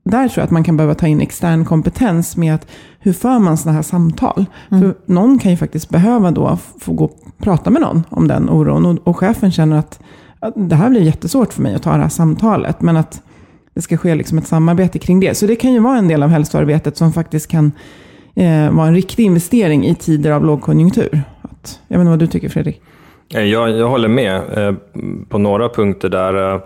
där 0.05 0.29
tror 0.29 0.41
jag 0.41 0.45
att 0.45 0.51
man 0.51 0.65
kan 0.65 0.77
behöva 0.77 0.95
ta 0.95 1.07
in 1.07 1.21
extern 1.21 1.65
kompetens 1.65 2.37
med 2.37 2.55
att 2.55 2.67
hur 2.99 3.13
för 3.13 3.39
man 3.39 3.57
sådana 3.57 3.77
här 3.77 3.83
samtal? 3.83 4.47
För 4.69 4.95
någon 5.07 5.39
kan 5.39 5.51
ju 5.51 5.57
faktiskt 5.57 5.89
behöva 5.89 6.31
då 6.31 6.59
få 6.81 6.93
gå 6.93 7.05
och 7.05 7.19
prata 7.39 7.71
med 7.71 7.83
någon 7.83 8.03
om 8.09 8.29
den 8.29 8.51
oron. 8.51 8.87
Och, 8.87 9.09
och 9.09 9.17
chefen 9.17 9.53
känner 9.53 9.77
att, 9.77 10.01
att 10.41 10.53
det 10.57 10.77
här 10.77 10.91
blir 10.91 11.03
jättesvårt 11.03 11.53
för 11.53 11.63
mig 11.63 11.75
att 11.75 11.83
ta 11.83 11.93
det 11.93 12.03
här 12.03 12.09
samtalet. 12.09 12.81
Men 12.81 12.97
att 12.97 13.23
det 13.75 13.83
ska 13.83 13.97
ske 13.97 14.15
liksom 14.15 14.39
ett 14.39 14.47
samarbete 14.47 14.99
kring 14.99 15.21
det. 15.21 15.35
Så 15.35 15.47
det 15.47 15.57
kan 15.57 15.73
ju 15.73 15.79
vara 15.81 15.99
en 15.99 16.09
del 16.09 16.23
av 16.23 16.29
hälsoarbetet 16.29 16.97
som 16.97 17.13
faktiskt 17.13 17.51
kan 17.51 17.73
eh, 18.35 18.71
vara 18.71 18.87
en 18.87 18.95
riktig 18.95 19.25
investering 19.25 19.87
i 19.87 19.95
tider 19.95 20.31
av 20.31 20.45
lågkonjunktur. 20.45 21.23
Att, 21.43 21.81
jag 21.89 21.99
vet 21.99 22.01
inte 22.01 22.11
vad 22.11 22.19
du 22.19 22.27
tycker 22.27 22.49
Fredrik? 22.49 22.81
Eh, 23.35 23.43
Jag, 23.43 23.71
jag 23.71 23.89
håller 23.89 24.09
med 24.09 24.37
eh, 24.59 24.75
på 25.29 25.39
några 25.39 25.69
punkter 25.69 26.09
där. 26.09 26.55
eh, 26.55 26.61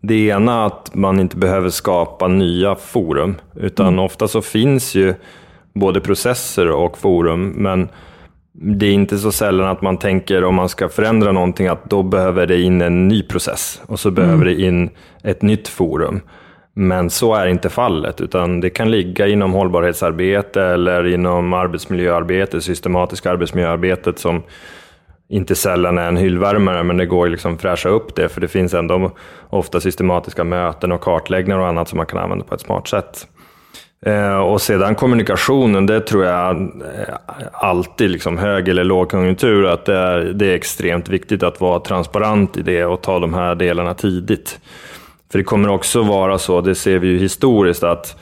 Det 0.00 0.26
ena 0.26 0.66
att 0.66 0.94
man 0.94 1.20
inte 1.20 1.36
behöver 1.36 1.70
skapa 1.70 2.28
nya 2.28 2.74
forum, 2.74 3.34
utan 3.56 3.98
ofta 3.98 4.28
så 4.28 4.42
finns 4.42 4.94
ju 4.94 5.14
både 5.74 6.00
processer 6.00 6.70
och 6.70 6.98
forum, 6.98 7.48
men 7.48 7.88
det 8.52 8.86
är 8.86 8.92
inte 8.92 9.18
så 9.18 9.32
sällan 9.32 9.68
att 9.68 9.82
man 9.82 9.96
tänker 9.96 10.44
om 10.44 10.54
man 10.54 10.68
ska 10.68 10.88
förändra 10.88 11.32
någonting 11.32 11.66
att 11.66 11.90
då 11.90 12.02
behöver 12.02 12.46
det 12.46 12.60
in 12.62 12.82
en 12.82 13.08
ny 13.08 13.22
process 13.22 13.82
och 13.86 14.00
så 14.00 14.10
behöver 14.10 14.44
det 14.44 14.60
in 14.60 14.90
ett 15.22 15.42
nytt 15.42 15.68
forum. 15.68 16.20
Men 16.74 17.10
så 17.10 17.34
är 17.34 17.46
inte 17.46 17.68
fallet, 17.68 18.20
utan 18.20 18.60
det 18.60 18.70
kan 18.70 18.90
ligga 18.90 19.26
inom 19.26 19.52
hållbarhetsarbete 19.52 20.62
eller 20.62 21.06
inom 21.06 21.52
arbetsmiljöarbete, 21.52 22.60
systematiska 22.60 23.30
arbetsmiljöarbetet 23.30 24.18
som 24.18 24.42
inte 25.28 25.54
sällan 25.54 25.98
är 25.98 26.08
en 26.08 26.16
hyllvärmare, 26.16 26.82
men 26.82 26.96
det 26.96 27.06
går 27.06 27.26
ju 27.26 27.32
liksom 27.32 27.58
fräscha 27.58 27.88
upp 27.88 28.14
det, 28.14 28.28
för 28.28 28.40
det 28.40 28.48
finns 28.48 28.74
ändå 28.74 29.10
ofta 29.50 29.80
systematiska 29.80 30.44
möten 30.44 30.92
och 30.92 31.00
kartläggningar 31.00 31.58
och 31.58 31.66
annat 31.66 31.88
som 31.88 31.96
man 31.96 32.06
kan 32.06 32.18
använda 32.18 32.44
på 32.44 32.54
ett 32.54 32.60
smart 32.60 32.88
sätt. 32.88 33.26
Eh, 34.06 34.38
och 34.38 34.62
sedan 34.62 34.94
kommunikationen, 34.94 35.86
det 35.86 36.00
tror 36.00 36.24
jag 36.24 36.72
alltid, 37.52 38.10
liksom 38.10 38.38
hög 38.38 38.68
eller 38.68 38.84
lågkonjunktur, 38.84 39.66
att 39.66 39.84
det 39.84 39.96
är, 39.96 40.18
det 40.18 40.46
är 40.46 40.54
extremt 40.54 41.08
viktigt 41.08 41.42
att 41.42 41.60
vara 41.60 41.80
transparent 41.80 42.56
i 42.56 42.62
det 42.62 42.84
och 42.84 43.02
ta 43.02 43.18
de 43.18 43.34
här 43.34 43.54
delarna 43.54 43.94
tidigt. 43.94 44.60
För 45.32 45.38
det 45.38 45.44
kommer 45.44 45.68
också 45.68 46.02
vara 46.02 46.38
så, 46.38 46.60
det 46.60 46.74
ser 46.74 46.98
vi 46.98 47.08
ju 47.08 47.18
historiskt, 47.18 47.84
att 47.84 48.16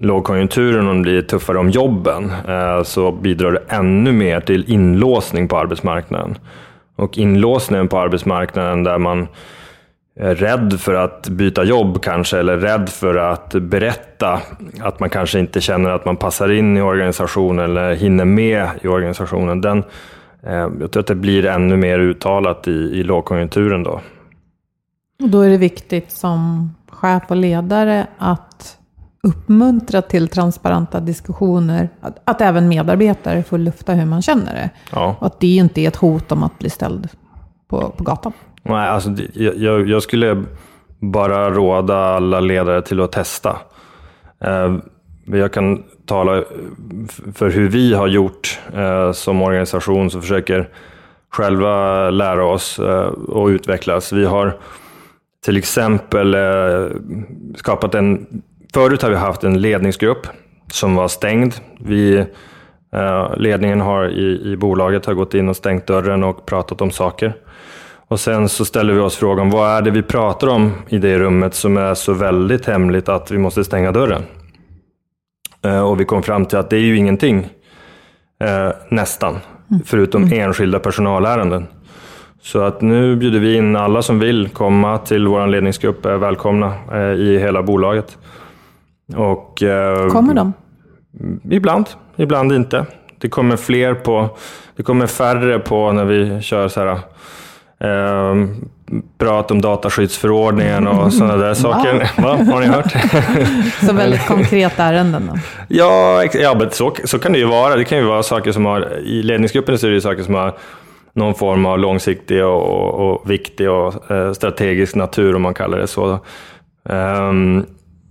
lågkonjunkturen, 0.00 0.88
om 0.88 0.96
det 0.96 1.02
blir 1.02 1.22
tuffare 1.22 1.58
om 1.58 1.70
jobben, 1.70 2.32
eh, 2.48 2.82
så 2.82 3.12
bidrar 3.12 3.52
det 3.52 3.62
ännu 3.68 4.12
mer 4.12 4.40
till 4.40 4.72
inlåsning 4.72 5.48
på 5.48 5.58
arbetsmarknaden. 5.58 6.38
Och 6.96 7.18
inlåsningen 7.18 7.88
på 7.88 7.98
arbetsmarknaden 7.98 8.84
där 8.84 8.98
man 8.98 9.28
är 10.20 10.34
rädd 10.34 10.80
för 10.80 10.94
att 10.94 11.28
byta 11.28 11.64
jobb 11.64 12.02
kanske, 12.02 12.38
eller 12.38 12.58
rädd 12.58 12.88
för 12.88 13.16
att 13.16 13.54
berätta 13.54 14.40
att 14.80 15.00
man 15.00 15.10
kanske 15.10 15.38
inte 15.38 15.60
känner 15.60 15.90
att 15.90 16.04
man 16.04 16.16
passar 16.16 16.50
in 16.50 16.76
i 16.76 16.82
organisationen 16.82 17.64
eller 17.64 17.94
hinner 17.94 18.24
med 18.24 18.68
i 18.82 18.88
organisationen. 18.88 19.60
Den, 19.60 19.84
eh, 20.46 20.68
jag 20.80 20.90
tror 20.90 21.00
att 21.00 21.06
det 21.06 21.14
blir 21.14 21.46
ännu 21.46 21.76
mer 21.76 21.98
uttalat 21.98 22.68
i, 22.68 22.70
i 22.70 23.02
lågkonjunkturen 23.02 23.82
då. 23.82 24.00
Och 25.22 25.28
då 25.28 25.40
är 25.40 25.48
det 25.48 25.56
viktigt 25.56 26.10
som 26.10 26.70
chef 26.88 27.22
och 27.28 27.36
ledare 27.36 28.06
att 28.18 28.78
uppmuntra 29.22 30.02
till 30.02 30.28
transparenta 30.28 31.00
diskussioner. 31.00 31.88
Att, 32.00 32.18
att 32.24 32.40
även 32.40 32.68
medarbetare 32.68 33.42
får 33.42 33.58
lufta 33.58 33.92
hur 33.92 34.06
man 34.06 34.22
känner 34.22 34.54
det. 34.54 34.70
Ja. 34.92 35.16
Och 35.20 35.26
att 35.26 35.40
det 35.40 35.56
inte 35.56 35.80
är 35.80 35.88
ett 35.88 35.96
hot 35.96 36.32
om 36.32 36.42
att 36.42 36.58
bli 36.58 36.70
ställd 36.70 37.08
på, 37.68 37.90
på 37.90 38.04
gatan. 38.04 38.32
Nej, 38.62 38.88
alltså, 38.88 39.10
jag, 39.34 39.88
jag 39.88 40.02
skulle 40.02 40.44
bara 41.00 41.50
råda 41.50 41.96
alla 41.96 42.40
ledare 42.40 42.82
till 42.82 43.00
att 43.00 43.12
testa. 43.12 43.56
Eh, 44.40 44.76
Jag 45.24 45.52
kan 45.52 45.82
tala 46.06 46.42
för 47.34 47.50
hur 47.50 47.68
vi 47.68 47.94
har 47.94 48.06
gjort 48.06 48.60
eh, 48.74 49.12
som 49.12 49.42
organisation 49.42 50.10
som 50.10 50.22
försöker 50.22 50.68
själva 51.30 52.10
lära 52.10 52.44
oss 52.44 52.78
eh, 52.78 53.06
och 53.06 53.46
utvecklas. 53.46 54.12
Vi 54.12 54.24
har 54.24 54.56
till 55.48 55.56
exempel 55.56 56.34
eh, 56.34 56.86
skapat 57.56 57.94
en... 57.94 58.26
Förut 58.74 59.02
har 59.02 59.10
vi 59.10 59.16
haft 59.16 59.44
en 59.44 59.60
ledningsgrupp 59.60 60.26
som 60.72 60.94
var 60.94 61.08
stängd. 61.08 61.54
Vi, 61.80 62.18
eh, 62.92 63.36
ledningen 63.36 63.80
har 63.80 64.08
i, 64.08 64.52
i 64.52 64.56
bolaget 64.56 65.06
har 65.06 65.14
gått 65.14 65.34
in 65.34 65.48
och 65.48 65.56
stängt 65.56 65.86
dörren 65.86 66.24
och 66.24 66.46
pratat 66.46 66.80
om 66.80 66.90
saker. 66.90 67.36
Och 68.08 68.20
sen 68.20 68.48
så 68.48 68.64
ställer 68.64 68.92
vi 68.92 69.00
oss 69.00 69.16
frågan, 69.16 69.50
vad 69.50 69.70
är 69.70 69.82
det 69.82 69.90
vi 69.90 70.02
pratar 70.02 70.48
om 70.48 70.72
i 70.88 70.98
det 70.98 71.18
rummet 71.18 71.54
som 71.54 71.76
är 71.76 71.94
så 71.94 72.12
väldigt 72.12 72.66
hemligt 72.66 73.08
att 73.08 73.30
vi 73.30 73.38
måste 73.38 73.64
stänga 73.64 73.92
dörren? 73.92 74.22
Eh, 75.64 75.80
Och 75.80 76.00
vi 76.00 76.04
kom 76.04 76.22
fram 76.22 76.46
till 76.46 76.58
att 76.58 76.70
det 76.70 76.76
är 76.76 76.80
ju 76.80 76.96
ingenting, 76.96 77.48
nästan, 78.88 79.36
förutom 79.84 80.32
enskilda 80.32 80.78
personalärenden. 80.78 81.66
Så 82.42 82.60
att 82.60 82.80
nu 82.80 83.16
bjuder 83.16 83.38
vi 83.40 83.56
in 83.56 83.76
alla 83.76 84.02
som 84.02 84.18
vill 84.18 84.48
komma 84.48 84.98
till 84.98 85.26
vår 85.28 85.46
ledningsgrupp, 85.46 86.06
är 86.06 86.16
välkomna 86.16 86.74
eh, 86.92 87.00
i 87.00 87.38
hela 87.38 87.62
bolaget. 87.62 88.18
Och, 89.16 89.62
eh, 89.62 90.08
Kommer 90.08 90.34
de? 90.34 90.52
Ibland, 91.50 91.86
ibland 92.16 92.52
inte. 92.52 92.86
Det 93.18 93.28
kommer 93.28 93.56
fler 93.56 93.94
på, 93.94 94.28
det 94.76 94.82
kommer 94.82 95.06
färre 95.06 95.58
på 95.58 95.92
när 95.92 96.04
vi 96.04 96.42
kör 96.42 96.68
så 96.68 96.80
här, 96.80 96.90
eh, 97.80 98.46
prat 99.18 99.50
om 99.50 99.60
dataskyddsförordningen 99.60 100.86
och 100.86 101.12
sådana 101.12 101.36
där 101.36 101.54
saker. 101.54 102.10
Va? 102.22 102.36
Har 102.52 102.60
ni 102.60 102.66
hört? 102.66 102.92
Så 103.86 103.92
väldigt 103.92 104.26
konkreta 104.26 104.84
ärenden 104.84 105.30
då. 105.32 105.38
ja, 105.68 106.24
ja 106.24 106.54
men 106.58 106.70
så, 106.70 106.94
så 107.04 107.18
kan 107.18 107.32
det 107.32 107.38
ju 107.38 107.46
vara. 107.46 107.76
Det 107.76 107.84
kan 107.84 107.98
ju 107.98 108.04
vara 108.04 108.22
saker 108.22 108.52
som 108.52 108.66
har, 108.66 108.98
i 108.98 109.22
ledningsgruppen 109.22 109.78
så 109.78 109.86
är 109.86 109.90
det 109.90 109.94
ju 109.94 110.00
saker 110.00 110.22
som 110.22 110.34
har 110.34 110.54
någon 111.18 111.34
form 111.34 111.66
av 111.66 111.78
långsiktig 111.78 112.44
och, 112.44 112.62
och, 112.62 113.10
och 113.10 113.30
viktig 113.30 113.70
och 113.70 114.10
eh, 114.10 114.32
strategisk 114.32 114.94
natur 114.94 115.36
om 115.36 115.42
man 115.42 115.54
kallar 115.54 115.78
det 115.78 115.86
så. 115.86 116.18
Um, 116.82 117.66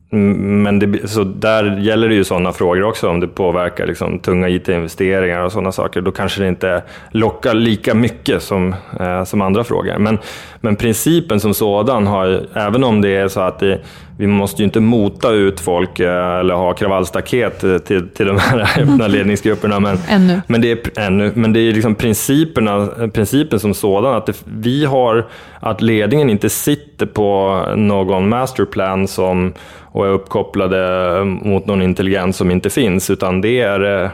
men 0.09 0.79
det, 0.79 1.09
så 1.09 1.23
där 1.23 1.77
gäller 1.77 2.09
det 2.09 2.15
ju 2.15 2.23
sådana 2.23 2.51
frågor 2.51 2.83
också, 2.83 3.09
om 3.09 3.19
det 3.19 3.27
påverkar 3.27 3.87
liksom, 3.87 4.19
tunga 4.19 4.49
IT-investeringar 4.49 5.41
och 5.41 5.51
sådana 5.51 5.71
saker. 5.71 6.01
Då 6.01 6.11
kanske 6.11 6.41
det 6.41 6.47
inte 6.47 6.83
lockar 7.11 7.53
lika 7.53 7.93
mycket 7.93 8.41
som, 8.43 8.75
eh, 8.99 9.23
som 9.23 9.41
andra 9.41 9.63
frågor. 9.63 9.97
Men, 9.97 10.17
men 10.61 10.75
principen 10.75 11.39
som 11.39 11.53
sådan 11.53 12.07
har, 12.07 12.47
även 12.53 12.83
om 12.83 13.01
det 13.01 13.15
är 13.15 13.27
så 13.27 13.39
att 13.39 13.59
det, 13.59 13.81
vi 14.17 14.27
måste 14.27 14.61
ju 14.61 14.65
inte 14.65 14.79
mota 14.79 15.31
ut 15.31 15.59
folk 15.59 15.99
eh, 15.99 16.39
eller 16.39 16.53
ha 16.53 16.73
kravallstaket 16.73 17.63
eh, 17.63 17.77
till, 17.77 18.09
till 18.09 18.27
de 18.27 18.37
här 18.37 18.59
öppna 18.81 19.07
ledningsgrupperna. 19.07 19.79
Men, 19.79 19.97
Ännu. 20.09 20.41
men 20.47 20.61
det 20.61 20.71
är, 20.71 20.99
ännu, 20.99 21.31
men 21.35 21.53
det 21.53 21.59
är 21.59 21.73
liksom 21.73 21.95
principerna, 21.95 22.87
principen 23.13 23.59
som 23.59 23.73
sådan, 23.73 24.15
att 24.15 24.25
det, 24.25 24.43
vi 24.45 24.85
har, 24.85 25.27
att 25.59 25.81
ledningen 25.81 26.29
inte 26.29 26.49
sitter 26.49 27.05
på 27.05 27.61
någon 27.75 28.29
masterplan 28.29 29.07
som, 29.07 29.53
och 29.97 30.05
är 30.05 30.09
uppkopplade 30.09 31.23
mot 31.25 31.65
någon 31.65 31.81
intelligens 31.81 32.37
som 32.37 32.51
inte 32.51 32.69
finns, 32.69 33.09
utan 33.09 33.41
det 33.41 33.61
är, 33.61 34.03
eh, 34.03 34.09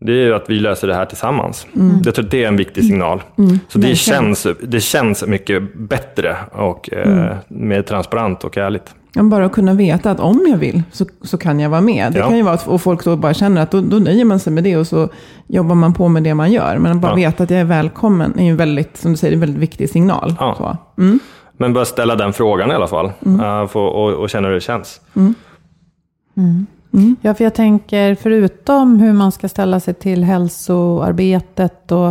det 0.00 0.12
är 0.12 0.32
att 0.32 0.50
vi 0.50 0.54
löser 0.60 0.88
det 0.88 0.94
här 0.94 1.04
tillsammans. 1.06 1.66
Jag 2.04 2.14
tror 2.14 2.24
att 2.24 2.30
det 2.30 2.44
är 2.44 2.48
en 2.48 2.56
viktig 2.56 2.84
signal. 2.84 3.22
Så 3.68 3.78
det 3.78 3.94
känns, 3.96 4.46
det 4.62 4.80
känns 4.80 5.26
mycket 5.26 5.74
bättre 5.74 6.36
och 6.52 6.92
eh, 6.92 7.36
mer 7.48 7.82
transparent 7.82 8.44
och 8.44 8.56
ärligt. 8.56 8.94
Bara 9.22 9.44
att 9.46 9.52
kunna 9.52 9.74
veta 9.74 10.10
att 10.10 10.20
om 10.20 10.46
jag 10.50 10.56
vill 10.58 10.82
så, 10.92 11.06
så 11.22 11.38
kan 11.38 11.60
jag 11.60 11.70
vara 11.70 11.80
med. 11.80 12.12
Det 12.12 12.18
Ja. 12.18 12.28
kan 12.28 12.36
ju 12.36 12.42
vara 12.42 12.54
att 12.54 12.66
och 12.68 12.80
folk 12.82 13.04
då 13.04 13.16
bara 13.16 13.34
känner 13.34 13.62
att 13.62 13.70
då, 13.70 13.80
då 13.80 13.96
nöjer 13.98 14.24
man 14.24 14.40
sig 14.40 14.52
med 14.52 14.64
det 14.64 14.76
och 14.76 14.86
så 14.86 15.08
jobbar 15.46 15.74
man 15.74 15.94
på 15.94 16.08
med 16.08 16.22
det 16.22 16.34
man 16.34 16.52
gör. 16.52 16.78
Men 16.78 16.92
att 16.92 16.98
bara 16.98 17.12
Ja. 17.12 17.16
veta 17.30 17.42
att 17.42 17.50
jag 17.50 17.60
är 17.60 17.64
välkommen 17.64 18.38
är 18.38 18.44
ju 18.44 18.50
en 18.50 18.56
väldigt, 18.56 18.96
som 18.96 19.10
du 19.10 19.16
säger, 19.16 19.34
en 19.34 19.40
väldigt 19.40 19.62
viktig 19.62 19.90
signal. 19.90 20.34
Ja. 20.40 20.54
Så. 20.58 21.02
Mm. 21.02 21.18
Men 21.60 21.72
bara 21.72 21.84
ställa 21.84 22.16
den 22.16 22.32
frågan 22.32 22.70
i 22.70 22.74
alla 22.74 22.86
fall, 22.88 23.12
eh, 23.40 23.66
få- 23.66 23.80
och, 23.86 24.12
och 24.12 24.30
känna 24.30 24.48
hur 24.48 24.54
det 24.54 24.60
känns. 24.60 25.00
Ja, 27.20 27.34
för 27.34 27.44
jag 27.44 27.54
tänker 27.54 28.14
förutom 28.14 29.00
hur 29.00 29.12
man 29.12 29.32
ska 29.32 29.48
ställa 29.48 29.80
sig 29.80 29.94
till 29.94 30.24
hälsoarbetet 30.24 31.92
och 31.92 32.08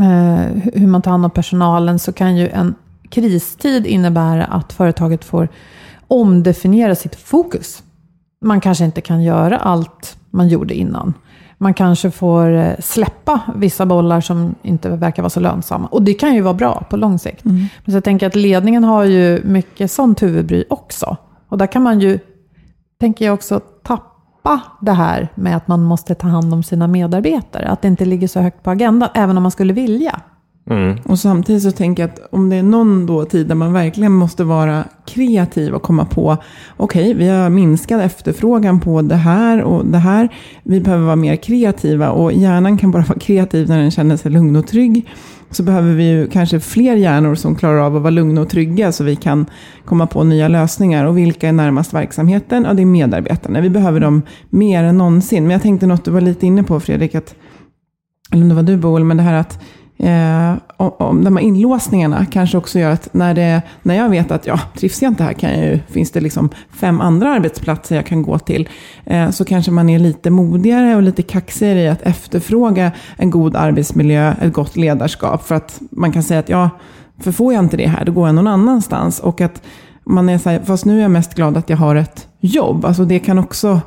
eh, 0.00 0.46
hur 0.74 0.86
man 0.86 1.02
tar 1.02 1.10
hand 1.10 1.24
om 1.24 1.30
personalen 1.30 1.98
så 1.98 2.12
kan 2.12 2.36
ju 2.36 2.48
en 2.48 2.74
kristid 3.10 3.86
innebära 3.86 4.44
att 4.44 4.72
företaget 4.72 5.24
får 5.24 5.48
omdefiniera 6.08 6.94
sitt 6.94 7.16
fokus. 7.16 7.82
Man 8.44 8.60
kanske 8.60 8.84
inte 8.84 9.00
kan 9.00 9.22
göra 9.22 9.56
allt 9.58 10.16
man 10.30 10.48
gjorde 10.48 10.74
innan. 10.74 11.14
Man 11.62 11.74
kanske 11.74 12.10
får 12.10 12.52
eh, 12.52 12.72
släppa 12.78 13.40
vissa 13.56 13.86
bollar 13.86 14.20
som 14.20 14.54
inte 14.62 14.88
verkar 14.88 15.22
vara 15.22 15.30
så 15.30 15.40
lönsamma. 15.40 15.86
Och 15.86 16.02
det 16.02 16.14
kan 16.14 16.34
ju 16.34 16.40
vara 16.40 16.54
bra 16.54 16.84
på 16.90 16.96
lång 16.96 17.18
sikt. 17.18 17.44
Men 17.44 17.92
så 17.92 17.92
jag 17.92 18.04
tänker 18.04 18.26
att 18.26 18.36
ledningen 18.36 18.84
har 18.84 19.04
ju 19.04 19.42
mycket 19.44 19.90
sånt 19.90 20.22
huvudbry 20.22 20.64
också. 20.70 21.16
Och 21.48 21.58
där 21.58 21.66
kan 21.66 21.82
man 21.82 22.00
ju, 22.00 22.18
tänker 23.00 23.24
jag 23.24 23.34
också, 23.34 23.60
tappa 23.82 24.60
det 24.80 24.92
här 24.92 25.28
med 25.34 25.56
att 25.56 25.68
man 25.68 25.82
måste 25.82 26.14
ta 26.14 26.26
hand 26.26 26.54
om 26.54 26.62
sina 26.62 26.86
medarbetare. 26.86 27.68
Att 27.68 27.82
det 27.82 27.88
inte 27.88 28.04
ligger 28.04 28.28
så 28.28 28.40
högt 28.40 28.62
på 28.62 28.70
agendan, 28.70 29.08
även 29.14 29.36
om 29.36 29.42
man 29.42 29.52
skulle 29.52 29.72
vilja. 29.72 30.20
Mm. 30.70 30.96
Och 31.04 31.18
samtidigt 31.18 31.62
så 31.62 31.70
tänker 31.70 32.02
jag 32.02 32.10
att 32.10 32.28
om 32.32 32.50
det 32.50 32.56
är 32.56 32.62
någon 32.62 33.06
då 33.06 33.24
tid 33.24 33.46
där 33.46 33.54
man 33.54 33.72
verkligen 33.72 34.12
måste 34.12 34.44
vara 34.44 34.84
kreativ 35.06 35.74
och 35.74 35.82
komma 35.82 36.04
på, 36.04 36.36
okej, 36.76 37.02
okay, 37.02 37.14
vi 37.14 37.28
har 37.28 37.50
minskad 37.50 38.00
efterfrågan 38.00 38.80
på 38.80 39.02
det 39.02 39.14
här 39.16 39.62
och 39.62 39.86
det 39.86 39.98
här. 39.98 40.28
Vi 40.62 40.80
behöver 40.80 41.04
vara 41.04 41.16
mer 41.16 41.36
kreativa 41.36 42.10
och 42.10 42.32
hjärnan 42.32 42.78
kan 42.78 42.90
bara 42.90 43.02
vara 43.08 43.18
kreativ 43.18 43.68
när 43.68 43.78
den 43.78 43.90
känner 43.90 44.16
sig 44.16 44.30
lugn 44.30 44.56
och 44.56 44.66
trygg. 44.66 45.08
Så 45.50 45.62
behöver 45.62 45.94
vi 45.94 46.10
ju 46.10 46.26
kanske 46.26 46.60
fler 46.60 46.96
hjärnor 46.96 47.34
som 47.34 47.54
klarar 47.54 47.78
av 47.78 47.96
att 47.96 48.02
vara 48.02 48.10
lugna 48.10 48.40
och 48.40 48.48
trygga 48.48 48.92
så 48.92 49.04
vi 49.04 49.16
kan 49.16 49.46
komma 49.84 50.06
på 50.06 50.24
nya 50.24 50.48
lösningar. 50.48 51.04
Och 51.04 51.18
vilka 51.18 51.48
är 51.48 51.52
närmast 51.52 51.94
verksamheten? 51.94 52.64
Ja, 52.64 52.74
det 52.74 52.82
är 52.82 52.86
medarbetarna. 52.86 53.60
Vi 53.60 53.70
behöver 53.70 54.00
dem 54.00 54.22
mer 54.50 54.84
än 54.84 54.98
någonsin. 54.98 55.42
Men 55.42 55.50
jag 55.50 55.62
tänkte 55.62 55.86
något 55.86 56.04
du 56.04 56.10
var 56.10 56.20
lite 56.20 56.46
inne 56.46 56.62
på 56.62 56.80
Fredrik, 56.80 57.14
att, 57.14 57.34
eller 58.32 58.42
om 58.42 58.48
det 58.48 58.54
var 58.54 58.62
du 58.62 58.76
Boel, 58.76 59.04
men 59.04 59.16
det 59.16 59.22
här 59.22 59.34
att 59.34 59.58
Eh, 60.02 60.54
om 60.76 61.24
de 61.24 61.36
här 61.36 61.44
inlåsningarna 61.44 62.26
kanske 62.26 62.58
också 62.58 62.78
gör 62.78 62.90
att 62.90 63.14
när, 63.14 63.34
det, 63.34 63.62
när 63.82 63.94
jag 63.94 64.08
vet 64.08 64.30
att 64.30 64.46
ja, 64.46 64.60
trivs 64.76 65.02
jag 65.02 65.10
inte 65.10 65.24
här 65.24 65.32
kan 65.32 65.50
jag 65.50 65.64
ju, 65.64 65.80
finns 65.88 66.10
det 66.10 66.20
liksom 66.20 66.50
fem 66.70 67.00
andra 67.00 67.28
arbetsplatser 67.34 67.96
jag 67.96 68.06
kan 68.06 68.22
gå 68.22 68.38
till. 68.38 68.68
Eh, 69.04 69.30
så 69.30 69.44
kanske 69.44 69.70
man 69.70 69.90
är 69.90 69.98
lite 69.98 70.30
modigare 70.30 70.96
och 70.96 71.02
lite 71.02 71.22
kaxigare 71.22 71.80
i 71.80 71.88
att 71.88 72.02
efterfråga 72.02 72.92
en 73.16 73.30
god 73.30 73.56
arbetsmiljö, 73.56 74.34
ett 74.40 74.52
gott 74.52 74.76
ledarskap. 74.76 75.46
För 75.46 75.54
att 75.54 75.80
man 75.90 76.12
kan 76.12 76.22
säga 76.22 76.40
att 76.40 76.48
ja, 76.48 76.70
för 77.18 77.32
får 77.32 77.52
jag 77.54 77.64
inte 77.64 77.76
det 77.76 77.86
här, 77.86 78.04
då 78.04 78.12
går 78.12 78.28
jag 78.28 78.34
någon 78.34 78.46
annanstans. 78.46 79.20
Och 79.20 79.40
att 79.40 79.62
man 80.04 80.28
är 80.28 80.38
så 80.38 80.50
här, 80.50 80.60
fast 80.64 80.84
nu 80.84 80.98
är 80.98 81.02
jag 81.02 81.10
mest 81.10 81.34
glad 81.34 81.56
att 81.56 81.70
jag 81.70 81.76
har 81.76 81.96
ett 81.96 82.28
jobb. 82.40 82.84
Alltså 82.84 83.04
det 83.04 83.18
kan 83.18 83.38
också 83.38 83.80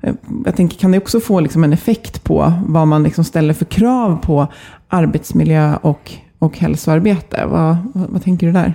eh, 0.00 0.14
jag 0.44 0.56
tänker, 0.56 0.78
kan 0.78 0.92
det 0.92 0.98
också 0.98 1.20
få 1.20 1.40
liksom 1.40 1.64
en 1.64 1.72
effekt 1.72 2.24
på 2.24 2.52
vad 2.66 2.88
man 2.88 3.02
liksom 3.02 3.24
ställer 3.24 3.54
för 3.54 3.64
krav 3.64 4.16
på 4.22 4.48
arbetsmiljö 4.88 5.76
och, 5.82 6.12
och 6.38 6.58
hälsoarbete. 6.58 7.46
Vad, 7.46 7.76
vad, 7.94 8.10
vad 8.10 8.22
tänker 8.22 8.46
du 8.46 8.52
där? 8.52 8.74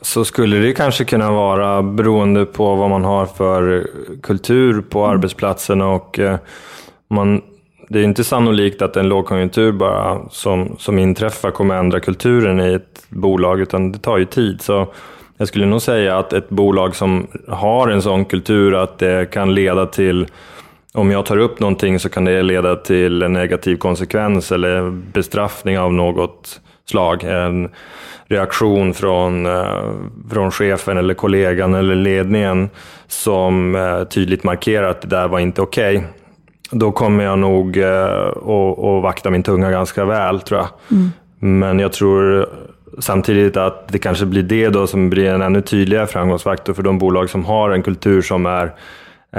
Så 0.00 0.24
skulle 0.24 0.56
det 0.56 0.72
kanske 0.72 1.04
kunna 1.04 1.30
vara 1.30 1.82
beroende 1.82 2.44
på 2.44 2.74
vad 2.74 2.90
man 2.90 3.04
har 3.04 3.26
för 3.26 3.86
kultur 4.22 4.80
på 4.80 4.98
mm. 4.98 5.10
arbetsplatsen 5.10 5.80
och 5.80 6.18
eh, 6.18 6.38
man, 7.10 7.42
det 7.88 7.98
är 7.98 8.04
inte 8.04 8.24
sannolikt 8.24 8.82
att 8.82 8.96
en 8.96 9.08
lågkonjunktur 9.08 9.72
bara 9.72 10.28
som, 10.30 10.76
som 10.78 10.98
inträffar 10.98 11.50
kommer 11.50 11.74
ändra 11.74 12.00
kulturen 12.00 12.60
i 12.60 12.72
ett 12.72 13.06
bolag 13.08 13.60
utan 13.60 13.92
det 13.92 13.98
tar 13.98 14.18
ju 14.18 14.24
tid. 14.24 14.62
Så 14.62 14.92
jag 15.36 15.48
skulle 15.48 15.66
nog 15.66 15.82
säga 15.82 16.18
att 16.18 16.32
ett 16.32 16.48
bolag 16.48 16.96
som 16.96 17.26
har 17.48 17.88
en 17.88 18.02
sån 18.02 18.24
kultur 18.24 18.74
att 18.74 18.98
det 18.98 19.30
kan 19.30 19.54
leda 19.54 19.86
till 19.86 20.26
om 20.94 21.10
jag 21.10 21.26
tar 21.26 21.38
upp 21.38 21.60
någonting 21.60 21.98
så 21.98 22.08
kan 22.08 22.24
det 22.24 22.42
leda 22.42 22.76
till 22.76 23.22
en 23.22 23.32
negativ 23.32 23.76
konsekvens 23.76 24.52
eller 24.52 24.90
bestraffning 24.90 25.78
av 25.78 25.92
något 25.92 26.60
slag. 26.84 27.24
En 27.24 27.68
reaktion 28.26 28.94
från, 28.94 29.46
eh, 29.46 29.92
från 30.30 30.50
chefen 30.50 30.98
eller 30.98 31.14
kollegan 31.14 31.74
eller 31.74 31.94
ledningen 31.94 32.70
som 33.06 33.74
eh, 33.74 34.04
tydligt 34.04 34.44
markerar 34.44 34.88
att 34.88 35.02
det 35.02 35.08
där 35.08 35.28
var 35.28 35.38
inte 35.38 35.62
okej. 35.62 35.96
Okay. 35.96 36.08
Då 36.70 36.92
kommer 36.92 37.24
jag 37.24 37.38
nog 37.38 37.76
eh, 37.76 38.26
att 38.26 39.02
vakta 39.02 39.30
min 39.30 39.42
tunga 39.42 39.70
ganska 39.70 40.04
väl 40.04 40.40
tror 40.40 40.60
jag. 40.60 40.68
Mm. 40.90 41.10
Men 41.38 41.78
jag 41.78 41.92
tror 41.92 42.48
samtidigt 42.98 43.56
att 43.56 43.88
det 43.88 43.98
kanske 43.98 44.26
blir 44.26 44.42
det 44.42 44.68
då 44.68 44.86
som 44.86 45.10
blir 45.10 45.28
en 45.28 45.42
ännu 45.42 45.60
tydligare 45.60 46.06
framgångsfaktor 46.06 46.74
för 46.74 46.82
de 46.82 46.98
bolag 46.98 47.30
som 47.30 47.44
har 47.44 47.70
en 47.70 47.82
kultur 47.82 48.22
som 48.22 48.46
är 48.46 48.64
eh, 48.64 48.72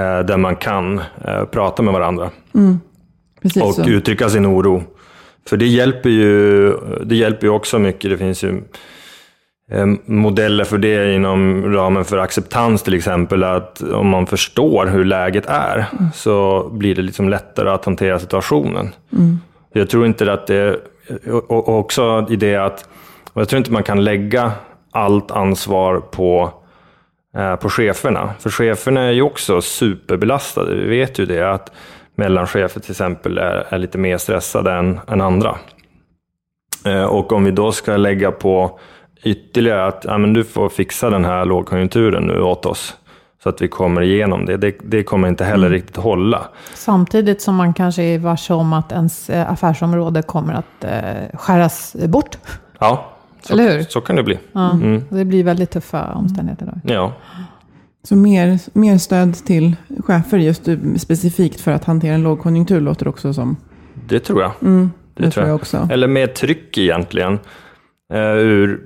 där 0.02 0.38
man 0.38 0.56
kan 0.56 1.00
eh, 1.00 1.46
prata 1.52 1.84
med 1.84 1.94
varandra. 1.94 2.30
Mm. 2.56 2.80
och 3.62 3.74
så. 3.74 3.90
uttrycka 3.90 4.30
sin 4.30 4.46
oro. 4.46 4.84
För 5.48 5.58
det 5.58 5.68
hjälper 5.68 6.10
ju, 6.10 6.74
det 7.06 7.16
hjälper 7.16 7.48
ju 7.48 7.54
också 7.54 7.80
mycket. 7.80 8.12
Det 8.12 8.18
finns 8.18 8.44
ju 8.44 8.64
eh, 9.72 9.86
modeller 10.06 10.64
för 10.64 10.78
det 10.78 11.16
inom 11.16 11.74
ramen 11.74 12.06
för 12.06 12.18
acceptans 12.18 12.84
till 12.84 12.94
exempel. 12.94 13.44
Att 13.44 13.82
om 13.82 14.08
man 14.08 14.28
förstår 14.28 14.86
hur 14.86 15.06
läget 15.06 15.46
är 15.46 15.86
mm. 15.92 16.12
så 16.14 16.70
blir 16.72 16.96
det 16.96 17.02
liksom 17.02 17.30
lättare 17.30 17.70
att 17.70 17.86
hantera 17.86 18.20
situationen. 18.20 18.90
Mm. 19.12 19.40
Jag 19.74 19.90
tror 19.90 20.06
inte 20.06 20.34
att 20.34 20.48
det, 20.48 20.80
och 21.48 21.70
också 21.70 22.28
i 22.30 22.36
det 22.36 22.56
att, 22.56 22.90
jag 23.34 23.50
tror 23.50 23.58
inte 23.58 23.72
man 23.72 23.84
kan 23.84 24.04
lägga 24.04 24.52
allt 24.92 25.32
ansvar 25.32 26.00
på 26.00 26.54
Eh, 26.54 26.63
på 27.62 27.70
cheferna. 27.70 28.34
För 28.40 28.50
cheferna 28.50 29.02
är 29.02 29.12
ju 29.12 29.22
också 29.22 29.62
superbelastade. 29.62 30.76
Vi 30.76 30.88
vet 30.88 31.20
ju 31.20 31.26
det, 31.26 31.52
att 31.52 31.72
mellanchefer 32.16 32.80
till 32.80 32.92
exempel 32.92 33.38
är, 33.38 33.66
är 33.70 33.78
lite 33.78 33.98
mer 33.98 34.18
stressade 34.18 34.74
än, 34.74 35.00
än 35.08 35.22
andra. 35.22 35.58
Eh, 36.86 37.04
och 37.04 37.32
om 37.32 37.44
vi 37.44 37.52
då 37.52 37.72
ska 37.72 37.98
lägga 37.98 38.32
på 38.32 38.80
ytterligare 39.24 39.86
att 39.86 40.06
ja, 40.08 40.18
men 40.18 40.34
du 40.34 40.44
får 40.44 40.70
fixa 40.70 41.10
den 41.10 41.26
här 41.26 41.46
lågkonjunkturen 41.46 42.24
nu 42.24 42.42
åt 42.42 42.66
oss 42.66 42.98
så 43.44 43.50
att 43.50 43.62
vi 43.62 43.68
kommer 43.68 44.02
igenom 44.02 44.46
det. 44.46 44.58
Det, 44.58 44.76
det 44.84 45.04
kommer 45.04 45.28
inte 45.28 45.46
heller 45.46 45.68
mm. 45.68 45.74
riktigt 45.74 45.98
hålla. 45.98 46.48
Samtidigt 46.74 47.42
som 47.42 47.56
man 47.56 47.74
kanske 47.74 48.04
är 48.04 48.20
varse 48.20 48.54
om 48.54 48.74
att 48.74 48.92
ens 48.92 49.30
eh, 49.30 49.52
affärsområde 49.52 50.22
kommer 50.22 50.54
att 50.54 50.84
eh, 50.84 51.40
skäras 51.40 51.96
bort. 52.08 52.38
Ja, 52.80 53.13
så, 53.46 53.54
Eller 53.54 53.78
hur? 53.78 53.84
Så 53.84 54.02
kan 54.02 54.16
det 54.16 54.24
bli. 54.24 54.40
Ja, 54.52 54.72
mm. 54.72 55.04
Det 55.10 55.26
blir 55.26 55.44
väldigt 55.44 55.72
tuffa 55.72 56.14
omständigheter 56.14 56.66
då. 56.66 56.94
Ja. 56.94 57.14
Så 58.04 58.16
mer, 58.16 58.60
mer 58.78 58.98
stöd 58.98 59.36
till 59.46 59.76
chefer 60.00 60.38
just 60.38 60.70
specifikt 60.98 61.62
för 61.62 61.72
att 61.72 61.86
hantera 61.86 62.14
en 62.14 62.24
lågkonjunktur 62.24 62.82
låter 62.82 63.08
också 63.08 63.34
som. 63.34 63.58
Det 64.08 64.20
tror 64.20 64.42
jag. 64.42 64.52
Mm, 64.62 64.92
det, 65.14 65.24
det, 65.24 65.32
tror 65.32 65.48
jag. 65.48 65.56
också. 65.56 65.88
Eller 65.92 66.08
mer 66.08 66.28
tryck 66.28 66.78
egentligen. 66.78 67.40
Uh, 68.14 68.20
ur, 68.20 68.80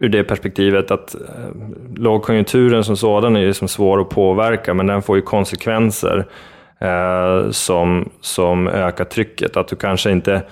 ur 0.00 0.08
det 0.08 0.24
perspektivet 0.24 0.90
att 0.90 1.16
uh, 1.20 1.96
lågkonjunkturen 1.96 2.84
som 2.84 2.96
sådan 2.96 3.36
är 3.36 3.46
liksom 3.46 3.68
svår 3.68 4.00
att 4.00 4.10
påverka, 4.10 4.74
men 4.74 4.86
den 4.86 5.02
får 5.02 5.16
ju 5.16 5.22
konsekvenser 5.22 6.26
uh, 6.82 7.50
som, 7.50 8.10
som 8.20 8.68
ökar 8.68 9.04
trycket. 9.04 9.56
Att 9.56 9.68
du 9.68 9.76
kanske 9.76 10.10
inte 10.10 10.42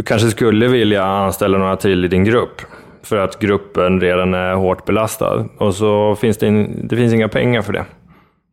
du 0.00 0.02
kanske 0.02 0.30
skulle 0.30 0.68
vilja 0.68 1.04
anställa 1.04 1.58
några 1.58 1.76
till 1.76 2.04
i 2.04 2.08
din 2.08 2.24
grupp 2.24 2.60
för 3.02 3.16
att 3.16 3.38
gruppen 3.38 4.00
redan 4.00 4.34
är 4.34 4.54
hårt 4.54 4.84
belastad 4.84 5.46
och 5.58 5.74
så 5.74 6.16
finns 6.16 6.38
det, 6.38 6.46
in, 6.46 6.86
det 6.88 6.96
finns 6.96 7.12
inga 7.12 7.28
pengar 7.28 7.62
för 7.62 7.72
det. 7.72 7.84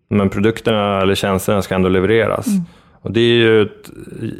Men 0.10 0.29
produkterna 0.29 1.01
eller 1.01 1.15
tjänsterna 1.15 1.62
ska 1.62 1.75
ändå 1.75 1.89
levereras. 1.89 2.47
Mm. 2.47 2.62
Och 3.01 3.12
det 3.12 3.19
är 3.19 3.36
ju 3.36 3.62
ett 3.62 3.91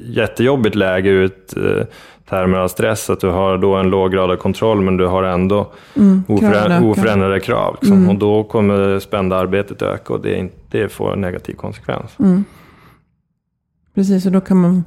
jättejobbigt 0.06 0.76
läge 0.76 1.10
ur 1.10 1.26
ett 1.26 1.58
eh, 1.58 1.86
termer 2.30 2.58
av 2.58 2.68
stress, 2.68 3.10
att 3.10 3.20
du 3.20 3.28
har 3.28 3.58
då 3.58 3.76
en 3.76 3.90
låg 3.90 4.12
grad 4.12 4.32
av 4.32 4.36
kontroll 4.36 4.82
men 4.82 4.98
du 4.98 5.06
har 5.06 5.24
ändå 5.24 5.72
mm, 5.96 6.24
oföränd 6.28 6.86
oförändrade 6.86 7.40
krav. 7.40 7.78
Liksom. 7.82 7.98
Mm. 7.98 8.10
Och 8.10 8.16
då 8.16 8.44
kommer 8.44 9.00
spända 9.00 9.38
arbetet 9.38 9.82
öka 9.82 10.14
och 10.14 10.22
det, 10.22 10.50
det 10.72 10.90
får 10.90 11.14
en 11.14 11.22
negativ 11.22 11.54
konsekvens. 11.54 12.16
Mm. 12.20 12.44
Precis, 13.96 14.26
och 14.26 14.32
då 14.32 14.42
kan 14.42 14.58
man 14.58 14.84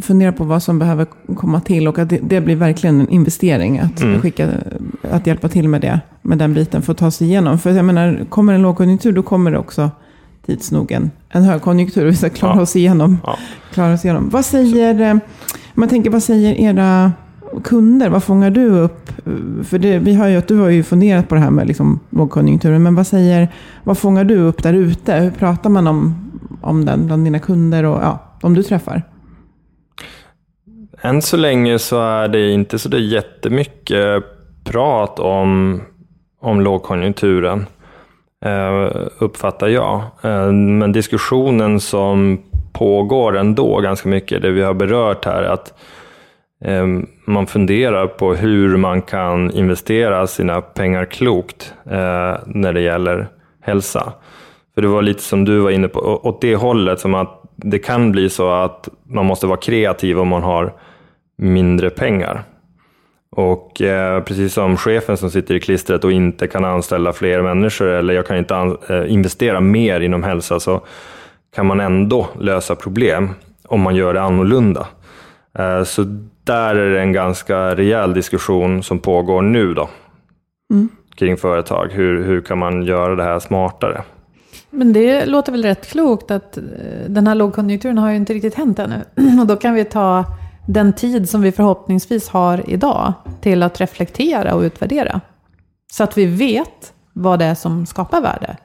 fundera 0.00 0.32
på 0.32 0.44
vad 0.44 0.62
som 0.62 0.78
behöver 0.78 1.06
komma 1.36 1.60
till 1.60 1.88
och 1.88 1.98
att 1.98 2.08
det, 2.08 2.18
det 2.22 2.40
blir 2.40 2.56
verkligen 2.56 3.00
en 3.00 3.08
investering 3.08 3.78
att, 3.78 4.00
mm. 4.00 4.20
skicka, 4.20 4.48
att 5.10 5.26
hjälpa 5.26 5.48
till 5.48 5.68
med 5.68 5.80
det, 5.80 6.00
med 6.22 6.38
den 6.38 6.54
biten 6.54 6.82
för 6.82 6.92
att 6.92 6.98
ta 6.98 7.10
sig 7.10 7.26
igenom. 7.26 7.58
För 7.58 7.70
jag 7.70 7.84
menar, 7.84 8.26
kommer 8.28 8.52
en 8.52 8.62
lågkonjunktur 8.62 9.12
då 9.12 9.22
kommer 9.22 9.50
det 9.50 9.58
också 9.58 9.90
tids 10.46 10.72
nog 10.72 10.92
en, 10.92 11.10
en 11.28 11.42
högkonjunktur. 11.42 12.06
Vi 12.06 12.16
ska 12.16 12.30
klara, 12.30 12.56
ja. 12.56 12.62
oss 12.62 12.76
igenom, 12.76 13.18
ja. 13.26 13.38
klara 13.72 13.94
oss 13.94 14.04
igenom. 14.04 14.28
Vad 14.28 14.44
säger, 14.44 15.00
eh, 15.00 15.16
man 15.74 15.88
tänker, 15.88 16.10
vad 16.10 16.22
säger 16.22 16.60
era 16.60 17.12
kunder? 17.64 18.08
Vad 18.08 18.24
fångar 18.24 18.50
du 18.50 18.66
upp? 18.66 19.10
För 19.62 19.78
det, 19.78 19.98
vi 19.98 20.14
har 20.14 20.28
ju, 20.28 20.42
du 20.48 20.58
har 20.58 20.68
ju 20.68 20.82
funderat 20.82 21.28
på 21.28 21.34
det 21.34 21.40
här 21.40 21.50
med 21.50 21.66
liksom 21.66 22.00
lågkonjunkturen, 22.10 22.82
men 22.82 22.94
vad, 22.94 23.06
säger, 23.06 23.48
vad 23.84 23.98
fångar 23.98 24.24
du 24.24 24.38
upp 24.38 24.62
där 24.62 24.72
ute? 24.72 25.14
Hur 25.14 25.30
pratar 25.30 25.70
man 25.70 25.86
om, 25.86 26.14
om 26.60 26.84
den 26.84 27.06
bland 27.06 27.24
dina 27.24 27.38
kunder 27.38 27.84
och 27.84 28.02
ja, 28.02 28.18
de 28.40 28.54
du 28.54 28.62
träffar? 28.62 29.02
Än 31.04 31.22
så 31.22 31.36
länge 31.36 31.78
så 31.78 32.00
är 32.00 32.28
det 32.28 32.50
inte 32.50 32.78
så 32.78 32.88
det 32.88 32.98
jättemycket 32.98 34.24
prat 34.64 35.18
om, 35.18 35.82
om 36.40 36.60
lågkonjunkturen, 36.60 37.66
eh, 38.44 38.90
uppfattar 39.18 39.68
jag. 39.68 40.02
Eh, 40.22 40.52
men 40.52 40.92
diskussionen 40.92 41.80
som 41.80 42.42
pågår 42.72 43.36
ändå 43.36 43.80
ganska 43.80 44.08
mycket, 44.08 44.42
det 44.42 44.50
vi 44.50 44.62
har 44.62 44.74
berört 44.74 45.24
här, 45.24 45.42
att 45.42 45.74
eh, 46.64 46.86
man 47.26 47.46
funderar 47.46 48.06
på 48.06 48.34
hur 48.34 48.76
man 48.76 49.02
kan 49.02 49.50
investera 49.50 50.26
sina 50.26 50.60
pengar 50.60 51.04
klokt 51.04 51.74
när 52.46 52.72
det 52.72 52.80
gäller 52.80 53.28
hälsa. 53.60 54.12
För 54.74 54.82
det 54.82 54.88
var 54.88 55.02
lite 55.02 55.22
som 55.22 55.44
du 55.44 55.58
var 55.58 55.70
inne 55.70 55.88
på, 55.88 56.00
åt 56.00 56.40
det 56.40 56.56
hållet, 56.56 57.00
som 57.00 57.14
att 57.14 57.42
det 57.56 57.78
kan 57.78 58.12
bli 58.12 58.30
så 58.30 58.50
att 58.50 58.88
man 59.02 59.26
måste 59.26 59.46
vara 59.46 59.56
kreativ 59.56 60.18
om 60.18 60.28
man 60.28 60.42
har 60.42 60.72
mindre 61.36 61.90
pengar. 61.90 62.42
Och 63.30 63.82
eh, 63.82 64.22
precis 64.22 64.52
som 64.54 64.76
chefen 64.76 65.16
som 65.16 65.30
sitter 65.30 65.54
i 65.54 65.60
klistret 65.60 66.04
och 66.04 66.12
inte 66.12 66.46
kan 66.46 66.64
anställa 66.64 67.12
fler 67.12 67.42
människor 67.42 67.86
eller 67.86 68.14
jag 68.14 68.26
kan 68.26 68.36
inte 68.36 68.76
eh, 68.88 69.12
investera 69.12 69.60
mer 69.60 70.00
inom 70.00 70.22
hälsa 70.22 70.60
så 70.60 70.80
kan 71.54 71.66
man 71.66 71.80
ändå 71.80 72.28
lösa 72.40 72.74
problem 72.74 73.30
om 73.68 73.80
man 73.80 73.96
gör 73.96 74.14
det 74.14 74.22
annorlunda. 74.22 74.86
Eh, 75.58 75.82
så 75.84 76.04
där 76.44 76.74
är 76.74 76.90
det 76.90 77.00
en 77.00 77.12
ganska 77.12 77.74
rejäl 77.76 78.14
diskussion 78.14 78.82
som 78.82 78.98
pågår 78.98 79.42
nu 79.42 79.74
då, 79.74 79.88
Mm. 80.70 80.88
kring 81.16 81.36
företag. 81.36 81.88
Hur, 81.92 82.24
hur 82.24 82.40
kan 82.40 82.58
man 82.58 82.82
göra 82.82 83.14
det 83.16 83.22
här 83.24 83.38
smartare? 83.38 84.02
Men 84.70 84.92
det 84.92 85.26
låter 85.26 85.52
väl 85.52 85.62
rätt 85.62 85.86
klokt 85.90 86.30
att 86.30 86.56
eh, 86.56 86.62
den 87.08 87.26
här 87.26 87.34
lågkonjunkturen 87.34 87.98
har 87.98 88.10
ju 88.10 88.16
inte 88.16 88.34
riktigt 88.34 88.54
hänt 88.54 88.78
ännu. 88.78 89.04
Och 89.40 89.46
då 89.46 89.56
kan 89.56 89.74
vi 89.74 89.84
ta 89.84 90.24
den 90.66 90.92
tid 90.92 91.28
som 91.28 91.42
vi 91.42 91.52
förhoppningsvis 91.52 92.28
har 92.28 92.70
idag 92.70 93.12
till 93.40 93.62
att 93.62 93.80
reflektera 93.80 94.54
och 94.54 94.60
utvärdera. 94.60 95.20
Så 95.92 96.04
att 96.04 96.18
vi 96.18 96.26
vet 96.26 96.92
vad 97.12 97.38
det 97.38 97.44
är 97.44 97.54
som 97.54 97.86
skapar 97.86 98.20
värde. 98.20 98.56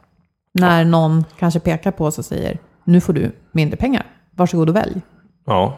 När 0.53 0.85
någon 0.85 1.25
kanske 1.39 1.59
pekar 1.59 1.91
på 1.91 2.05
oss 2.05 2.17
och 2.17 2.25
säger, 2.25 2.57
nu 2.83 3.01
får 3.01 3.13
du 3.13 3.31
mindre 3.51 3.77
pengar. 3.77 4.05
Varsågod 4.35 4.69
och 4.69 4.75
välj. 4.75 5.01
Ja, 5.45 5.77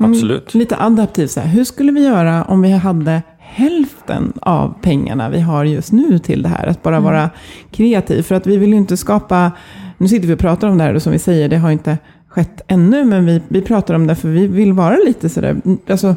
Mm, 0.00 0.12
absolut. 0.12 0.54
Lite 0.54 0.76
adaptivt 0.76 1.30
så 1.30 1.40
här. 1.40 1.48
Hur 1.48 1.64
skulle 1.64 1.92
vi 1.92 2.04
göra 2.04 2.44
om 2.44 2.62
vi 2.62 2.70
hade 2.72 3.22
hälften 3.38 4.32
av 4.40 4.74
pengarna 4.82 5.30
vi 5.30 5.40
har 5.40 5.64
just 5.64 5.92
nu 5.92 6.18
till 6.18 6.42
det 6.42 6.48
här? 6.48 6.66
Att 6.66 6.82
bara 6.82 7.00
vara 7.00 7.30
kreativ. 7.70 8.22
För 8.22 8.34
att 8.34 8.46
vi 8.46 8.56
vill 8.56 8.70
ju 8.70 8.76
inte 8.76 8.96
skapa... 8.96 9.52
Nu 9.98 10.08
sitter 10.08 10.28
vi 10.28 10.34
och 10.34 10.38
pratar 10.38 10.68
om 10.68 10.78
det 10.78 10.84
här 10.84 10.94
och 10.94 11.02
som 11.02 11.12
vi 11.12 11.18
säger, 11.18 11.48
det 11.48 11.56
har 11.56 11.70
inte 11.70 11.98
skett 12.32 12.60
ännu. 12.66 13.04
Men 13.04 13.26
vi, 13.26 13.42
vi 13.48 13.62
pratar 13.62 13.94
om 13.94 14.06
det 14.06 14.14
för 14.14 14.28
vi 14.28 14.46
vill 14.46 14.72
vara 14.72 14.96
lite 14.96 15.28
sådär... 15.28 15.56
Alltså, 15.86 16.16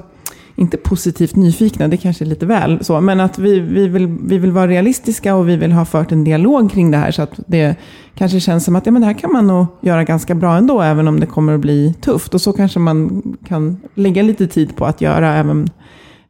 inte 0.57 0.77
positivt 0.77 1.35
nyfikna, 1.35 1.87
det 1.87 1.97
kanske 1.97 2.23
är 2.23 2.27
lite 2.27 2.45
väl 2.45 2.85
så. 2.85 3.01
Men 3.01 3.19
att 3.19 3.39
vi, 3.39 3.59
vi, 3.59 3.87
vill, 3.87 4.07
vi 4.07 4.37
vill 4.37 4.51
vara 4.51 4.67
realistiska 4.67 5.35
och 5.35 5.49
vi 5.49 5.55
vill 5.55 5.71
ha 5.71 5.85
fört 5.85 6.11
en 6.11 6.23
dialog 6.23 6.71
kring 6.71 6.91
det 6.91 6.97
här. 6.97 7.11
Så 7.11 7.21
att 7.21 7.39
det 7.47 7.75
kanske 8.15 8.39
känns 8.39 8.65
som 8.65 8.75
att 8.75 8.85
ja, 8.85 8.91
men 8.91 9.01
det 9.01 9.05
här 9.05 9.13
kan 9.13 9.31
man 9.31 9.47
nog 9.47 9.65
göra 9.81 10.03
ganska 10.03 10.35
bra 10.35 10.57
ändå. 10.57 10.81
Även 10.81 11.07
om 11.07 11.19
det 11.19 11.25
kommer 11.25 11.53
att 11.53 11.59
bli 11.59 11.93
tufft. 12.01 12.33
Och 12.33 12.41
så 12.41 12.53
kanske 12.53 12.79
man 12.79 13.23
kan 13.47 13.77
lägga 13.95 14.23
lite 14.23 14.47
tid 14.47 14.75
på 14.75 14.85
att 14.85 15.01
göra 15.01 15.33
även 15.33 15.69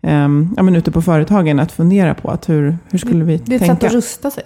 ehm, 0.05 0.53
ja, 0.57 0.63
men 0.63 0.75
ute 0.75 0.91
på 0.91 1.01
företagen. 1.01 1.59
Att 1.59 1.71
fundera 1.71 2.13
på 2.13 2.31
att 2.31 2.49
hur, 2.49 2.77
hur 2.89 2.99
skulle 2.99 3.23
vi 3.25 3.37
Det 3.37 3.53
är 3.53 3.55
ett 3.55 3.61
tänka. 3.61 3.75
sätt 3.75 3.83
att 3.83 3.93
rusta 3.93 4.31
sig. 4.31 4.43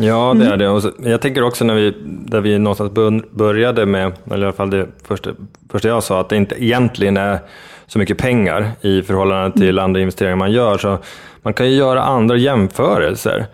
Ja, 0.00 0.34
det 0.38 0.46
är 0.46 0.56
det. 0.56 0.68
Och 0.68 0.82
så, 0.82 0.90
jag 0.98 1.20
tänker 1.20 1.42
också 1.42 1.64
när 1.64 1.74
vi, 1.74 1.94
där 2.26 2.40
vi 2.40 2.58
någonstans 2.58 2.92
bör- 2.92 3.24
började 3.36 3.86
med, 3.86 4.12
eller 4.26 4.38
i 4.42 4.44
alla 4.44 4.52
fall 4.52 4.70
det 4.70 4.86
första, 5.04 5.30
första 5.70 5.88
jag 5.88 6.02
sa, 6.02 6.20
att 6.20 6.28
det 6.28 6.36
inte 6.36 6.64
egentligen 6.64 7.16
är 7.16 7.38
så 7.86 7.98
mycket 7.98 8.18
pengar 8.18 8.70
i 8.80 9.02
förhållande 9.02 9.58
till 9.60 9.78
andra 9.78 10.00
investeringar 10.00 10.36
man 10.36 10.52
gör. 10.52 10.78
Så 10.78 10.98
man 11.42 11.54
kan 11.54 11.70
ju 11.70 11.76
göra 11.76 12.02
andra 12.02 12.36
jämförelser 12.36 13.46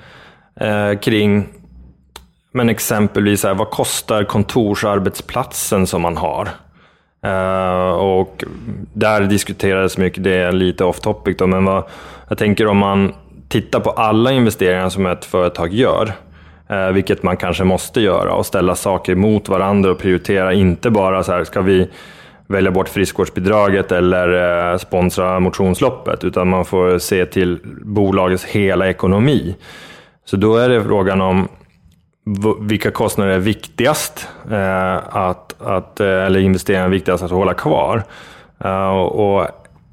eh, 0.61 0.99
kring, 0.99 1.47
men 2.53 2.69
exempelvis 2.69 3.41
så 3.41 3.49
här, 3.49 3.55
vad 3.55 3.71
kostar 3.71 4.25
kontorsarbetsplatsen 4.25 5.87
som 5.87 6.03
man 6.03 6.17
har? 6.17 6.49
Eh, 7.25 7.91
och 7.91 8.45
där 8.93 9.21
diskuterades 9.21 9.99
mycket, 9.99 10.25
det 10.25 10.35
är 10.35 10.53
lite 10.53 10.85
off 10.85 11.01
topic 11.01 11.37
då, 11.37 11.47
men 11.47 11.65
vad, 11.65 11.85
jag 12.29 12.39
tänker 12.39 12.67
om 12.67 12.77
man 12.77 13.13
tittar 13.49 13.81
på 13.81 13.91
alla 13.91 14.33
investeringar 14.33 14.89
som 14.89 15.07
ett 15.07 15.25
företag 15.25 15.73
gör, 15.73 16.13
eh, 16.69 16.89
vilket 16.89 17.23
man 17.23 17.37
kanske 17.37 17.65
måste 17.65 18.01
göra 18.01 18.35
och 18.35 18.47
ställa 18.47 18.75
saker 18.75 19.15
mot 19.15 19.49
varandra 19.49 19.91
och 19.91 19.99
prioritera, 19.99 20.53
inte 20.53 20.91
bara 20.91 21.23
så 21.23 21.33
här, 21.33 21.45
ska 21.45 21.61
vi 21.61 21.89
välja 22.47 22.71
bort 22.71 22.89
friskvårdsbidraget 22.89 23.93
eller 23.93 24.73
eh, 24.73 24.79
sponsra 24.79 25.41
motionsloppet, 25.41 26.25
utan 26.25 26.49
man 26.49 26.65
får 26.65 26.99
se 26.99 27.27
till 27.27 27.59
bolagets 27.83 28.45
hela 28.45 28.89
ekonomi. 28.89 29.57
Så 30.25 30.37
då 30.37 30.57
är 30.57 30.69
det 30.69 30.85
frågan 30.85 31.21
om 31.21 31.49
vilka 32.61 32.91
kostnader 32.91 33.33
är 33.33 33.39
viktigast 33.39 34.29
eh, 34.51 35.17
att, 35.17 35.63
att, 35.63 36.01
eh, 36.01 36.07
eller 36.07 36.41
investeringar 36.41 36.85
är 36.85 36.89
viktigast 36.89 37.23
att 37.23 37.31
hålla 37.31 37.55
kvar. 37.55 38.03
Eh, 38.65 38.97
och 38.99 39.49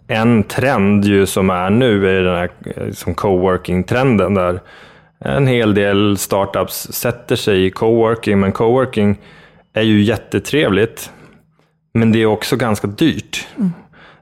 en 0.08 0.44
trend 0.44 1.06
ju 1.06 1.26
som 1.26 1.50
är 1.50 1.70
nu 1.70 2.18
är 2.18 2.24
den 2.24 2.36
här 2.36 2.50
eh, 2.76 2.92
som 2.92 3.16
coworking-trenden 3.16 4.34
där 4.34 4.60
en 5.26 5.48
hel 5.48 5.74
del 5.74 6.18
startups 6.18 6.88
sätter 6.92 7.36
sig 7.36 7.66
i 7.66 7.72
coworking, 7.72 8.40
men 8.40 8.52
coworking 8.52 9.20
är 9.74 9.82
ju 9.82 10.02
jättetrevligt. 10.02 11.12
Men 11.94 12.12
det 12.12 12.22
är 12.22 12.26
också 12.26 12.56
ganska 12.56 12.88
dyrt. 12.88 13.48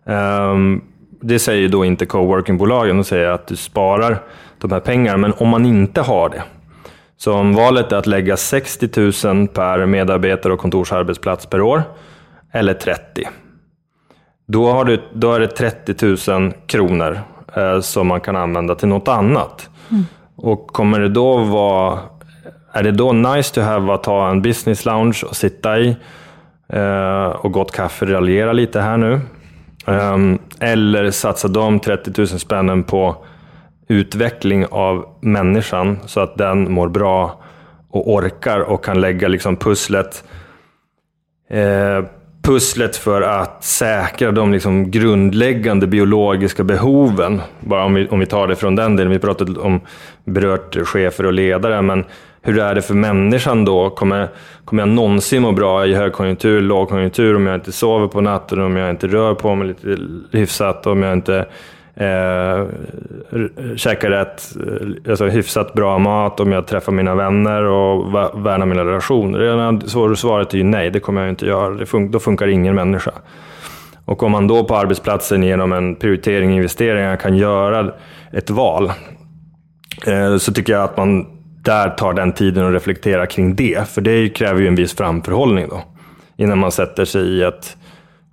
Ehm, 0.05 0.81
det 1.21 1.39
säger 1.39 1.61
ju 1.61 1.67
då 1.67 1.85
inte 1.85 2.05
coworkingbolagen, 2.05 2.97
de 2.97 3.03
säger 3.03 3.27
att 3.27 3.47
du 3.47 3.55
sparar 3.55 4.21
de 4.57 4.71
här 4.71 4.79
pengarna. 4.79 5.17
Men 5.17 5.33
om 5.37 5.47
man 5.47 5.65
inte 5.65 6.01
har 6.01 6.29
det, 6.29 6.43
så 7.19 7.33
om 7.33 7.55
valet 7.55 7.91
är 7.91 7.97
att 7.97 8.07
lägga 8.07 8.37
60 8.37 9.27
000 9.27 9.47
per 9.47 9.85
medarbetare 9.85 10.53
och 10.53 10.59
kontorsarbetsplats 10.59 11.45
per 11.45 11.61
år, 11.61 11.83
eller 12.51 12.73
30, 12.73 13.27
då, 14.47 14.71
har 14.71 14.85
du, 14.85 15.01
då 15.13 15.33
är 15.33 15.39
det 15.39 15.47
30 15.47 16.31
000 16.31 16.53
kronor 16.67 17.19
eh, 17.55 17.79
som 17.79 18.07
man 18.07 18.21
kan 18.21 18.35
använda 18.35 18.75
till 18.75 18.87
något 18.87 19.07
annat. 19.07 19.69
Och 20.35 20.67
kommer 20.67 20.99
det 20.99 21.09
då 21.09 21.37
vara, 21.37 21.99
är 22.73 22.83
det 22.83 22.91
då 22.91 23.13
nice 23.13 23.53
to 23.53 23.61
have 23.61 23.93
att 23.93 24.03
ta 24.03 24.29
en 24.29 24.41
business 24.41 24.85
lounge 24.85 25.23
och 25.29 25.35
sitta 25.35 25.79
i 25.79 25.97
eh, 26.73 27.25
och 27.25 27.51
gott 27.51 27.71
kaffe, 27.71 28.05
raljera 28.05 28.53
lite 28.53 28.81
här 28.81 28.97
nu? 28.97 29.21
Ehm, 29.85 30.39
eller 30.59 31.11
satsa 31.11 31.47
de 31.47 31.79
30 31.79 32.11
000 32.17 32.27
spännen 32.27 32.83
på 32.83 33.25
utveckling 33.89 34.65
av 34.65 35.05
människan 35.21 35.99
så 36.05 36.19
att 36.19 36.37
den 36.37 36.71
mår 36.71 36.89
bra 36.89 37.41
och 37.89 38.13
orkar 38.13 38.59
och 38.59 38.85
kan 38.85 39.01
lägga 39.01 39.27
liksom 39.27 39.55
pusslet 39.55 40.23
eh, 41.49 42.05
pusslet 42.41 42.95
för 42.95 43.21
att 43.21 43.63
säkra 43.63 44.31
de 44.31 44.51
liksom 44.51 44.91
grundläggande 44.91 45.87
biologiska 45.87 46.63
behoven. 46.63 47.41
Bara 47.59 47.85
om 47.85 47.93
vi, 47.93 48.07
om 48.07 48.19
vi 48.19 48.25
tar 48.25 48.47
det 48.47 48.55
från 48.55 48.75
den 48.75 48.95
delen. 48.95 49.11
Vi 49.11 49.19
pratat 49.19 49.57
om 49.57 49.81
berört 50.25 50.87
chefer 50.87 51.25
och 51.25 51.33
ledare, 51.33 51.81
men 51.81 52.05
hur 52.41 52.59
är 52.59 52.75
det 52.75 52.81
för 52.81 52.93
människan 52.93 53.65
då? 53.65 53.89
Kommer, 53.89 54.29
kommer 54.65 54.81
jag 54.81 54.89
någonsin 54.89 55.41
må 55.41 55.51
bra 55.51 55.85
i 55.85 55.93
högkonjunktur, 55.93 56.61
lågkonjunktur, 56.61 57.35
om 57.35 57.47
jag 57.47 57.55
inte 57.55 57.71
sover 57.71 58.07
på 58.07 58.21
natten, 58.21 58.61
om 58.61 58.75
jag 58.75 58.89
inte 58.89 59.07
rör 59.07 59.33
på 59.33 59.55
mig 59.55 59.67
lite 59.67 59.97
hyfsat, 60.31 60.87
om 60.87 61.03
jag 61.03 61.13
inte 61.13 61.45
eh, 61.95 62.65
käkar 63.75 64.09
rätt, 64.09 64.43
eh, 64.55 65.11
alltså 65.11 65.25
hyfsat 65.25 65.73
bra 65.73 65.99
mat, 65.99 66.39
om 66.39 66.51
jag 66.51 66.67
träffar 66.67 66.91
mina 66.91 67.15
vänner 67.15 67.63
och 67.63 68.13
värnar 68.45 68.65
mina 68.65 68.85
relationer. 68.85 69.87
Så 69.87 70.15
svaret 70.15 70.53
är 70.53 70.57
ju 70.57 70.63
nej, 70.63 70.91
det 70.91 70.99
kommer 70.99 71.21
jag 71.21 71.29
inte 71.29 71.45
göra. 71.45 71.69
Det 71.69 71.85
fun- 71.85 72.11
då 72.11 72.19
funkar 72.19 72.47
ingen 72.47 72.75
människa. 72.75 73.11
Och 74.05 74.23
om 74.23 74.31
man 74.31 74.47
då 74.47 74.63
på 74.63 74.75
arbetsplatsen 74.75 75.43
genom 75.43 75.73
en 75.73 75.95
prioritering, 75.95 76.55
investeringar 76.55 77.15
kan 77.15 77.37
göra 77.37 77.93
ett 78.33 78.49
val, 78.49 78.91
eh, 80.07 80.37
så 80.37 80.53
tycker 80.53 80.73
jag 80.73 80.83
att 80.83 80.97
man 80.97 81.25
där 81.63 81.89
tar 81.89 82.13
den 82.13 82.31
tiden 82.31 82.65
och 82.65 82.71
reflekterar 82.71 83.25
kring 83.25 83.55
det. 83.55 83.89
För 83.89 84.01
det 84.01 84.29
kräver 84.29 84.61
ju 84.61 84.67
en 84.67 84.75
viss 84.75 84.95
framförhållning 84.95 85.67
då. 85.69 85.81
Innan 86.37 86.57
man 86.57 86.71
sätter 86.71 87.05
sig 87.05 87.21
i 87.21 87.43
ett 87.43 87.77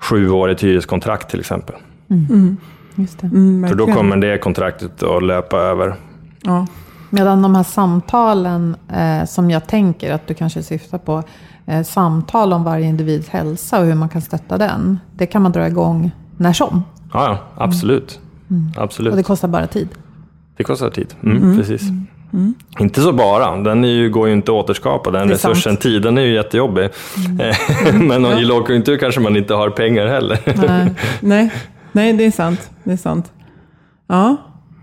sjuårigt 0.03 0.65
hyreskontrakt 0.65 1.31
till 1.31 1.41
exempel. 1.41 1.75
Mm. 2.11 2.27
Mm. 2.31 2.57
Just 2.97 3.19
det. 3.21 3.27
Mm, 3.27 3.69
För 3.69 3.75
då 3.77 3.87
kommer 3.87 4.17
det 4.17 4.39
kontraktet 4.39 5.03
att 5.03 5.23
löpa 5.23 5.57
över. 5.57 5.95
Ja. 6.43 6.67
Medan 7.11 7.43
de 7.43 7.55
här 7.55 7.63
samtalen 7.63 8.77
eh, 8.95 9.25
som 9.27 9.51
jag 9.51 9.67
tänker 9.67 10.13
att 10.13 10.27
du 10.27 10.35
kanske 10.35 10.63
syftar 10.63 10.99
på, 10.99 11.23
eh, 11.67 11.83
samtal 11.83 12.53
om 12.53 12.65
varje 12.65 12.87
individs 12.87 13.29
hälsa 13.29 13.81
och 13.81 13.87
hur 13.87 13.95
man 13.95 14.09
kan 14.09 14.23
stötta 14.23 14.59
den, 14.59 14.99
det 15.17 15.27
kan 15.27 15.43
man 15.43 15.53
dra 15.53 15.67
igång 15.67 16.11
när 16.37 16.53
som. 16.53 16.83
Ja, 17.13 17.25
ja 17.25 17.39
absolut. 17.65 18.21
absolut. 18.77 19.11
Och 19.11 19.17
det 19.17 19.23
kostar 19.23 19.49
bara 19.49 19.67
tid. 19.67 19.89
Det 20.57 20.65
kostar 20.65 20.91
tid. 20.91 21.15
Mm, 21.23 21.57
Precis. 21.57 21.83
Inte 22.79 23.01
så 23.01 23.13
bara. 23.13 23.57
Den 23.57 23.85
är 23.85 23.89
ju, 23.89 24.11
går 24.11 24.29
ju 24.29 24.33
inte 24.35 24.53
att 24.53 24.57
återskapa. 24.65 25.11
Den 25.11 25.29
Det 25.29 25.33
är 25.33 25.37
resursen, 25.37 25.73
sant. 25.73 25.81
tiden 25.81 26.19
är 26.19 26.23
ju 26.23 26.35
jättejobbig. 26.35 26.89
Men 27.93 28.27
i 28.27 28.45
lågkonjunktur 28.45 28.97
kanske 28.99 29.21
man 29.21 29.37
inte 29.37 29.55
har 29.55 29.71
pengar 29.71 30.07
heller. 30.07 30.39
Nej. 30.67 30.95
Nej, 31.21 31.53
nej, 31.97 32.13
det 32.13 32.25
är 32.25 32.31
sant. 32.31 32.71
Det 32.85 32.93
är 32.93 32.97
sant. 32.97 33.33
Ja, 34.07 34.37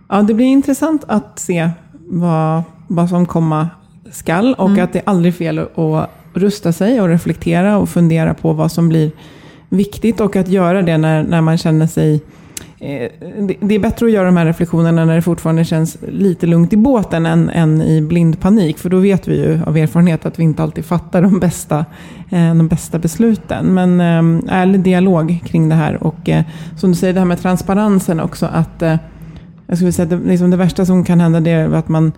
ja 0.09 0.21
det 0.21 0.33
blir 0.33 0.45
intressant 0.45 1.03
att 1.07 1.39
se 1.39 1.69
vad, 2.09 2.63
vad 2.87 3.09
som 3.09 3.25
komma 3.25 3.69
skall 4.11 4.53
och 4.53 4.77
att 4.77 4.93
det 4.93 4.99
är 4.99 5.09
aldrig 5.09 5.35
fel 5.35 5.59
att 5.59 6.09
rusta 6.33 6.73
sig 6.73 7.01
och 7.01 7.07
reflektera 7.07 7.77
och 7.77 7.89
fundera 7.89 8.33
på 8.33 8.53
vad 8.53 8.71
som 8.71 8.89
blir 8.89 9.11
viktigt 9.69 10.21
och 10.21 10.35
att 10.35 10.47
göra 10.47 10.81
det 10.81 10.97
när, 10.97 11.23
när 11.23 11.41
man 11.41 11.57
känner 11.57 11.87
sig 11.87 12.21
det- 13.39 13.55
det 13.61 13.75
är 13.75 13.79
bättre 13.79 14.05
att 14.05 14.11
göra 14.11 14.25
de 14.25 14.37
här 14.37 14.45
reflektionerna 14.45 15.05
när 15.05 15.15
det 15.15 15.21
fortfarande 15.21 15.65
känns 15.65 15.97
lite 16.07 16.47
lugnt 16.47 16.73
i 16.73 16.77
båten 16.77 17.25
än, 17.25 17.49
än 17.49 17.81
i 17.81 18.01
blind 18.01 18.39
panik. 18.39 18.77
För 18.77 18.89
då 18.89 18.99
vet 18.99 19.27
vi 19.27 19.35
ju 19.37 19.59
av 19.65 19.77
erfarenhet 19.77 20.25
att 20.25 20.39
vi 20.39 20.43
inte 20.43 20.63
alltid 20.63 20.85
fattar 20.85 21.21
de 21.21 21.39
bästa, 21.39 21.85
eh, 22.29 22.55
de 22.55 22.67
bästa 22.67 22.99
besluten. 22.99 23.73
Men 23.73 24.01
eh, 24.01 24.55
ärlig 24.59 24.81
dialog 24.81 25.39
kring 25.45 25.69
det 25.69 25.75
här. 25.75 26.03
Och 26.03 26.29
eh, 26.29 26.43
som 26.77 26.89
du 26.89 26.95
säger, 26.95 27.13
det 27.13 27.19
här 27.19 27.27
med 27.27 27.41
transparensen 27.41 28.19
också. 28.19 28.45
att 28.45 28.81
eh, 28.81 28.95
jag 29.67 29.77
skulle 29.77 29.91
säga 29.91 30.05
det, 30.05 30.15
liksom 30.27 30.51
det 30.51 30.57
värsta 30.57 30.85
som 30.85 31.03
kan 31.03 31.19
hända 31.19 31.39
det 31.39 31.51
är 31.51 31.73
att 31.73 31.89
man 31.89 32.11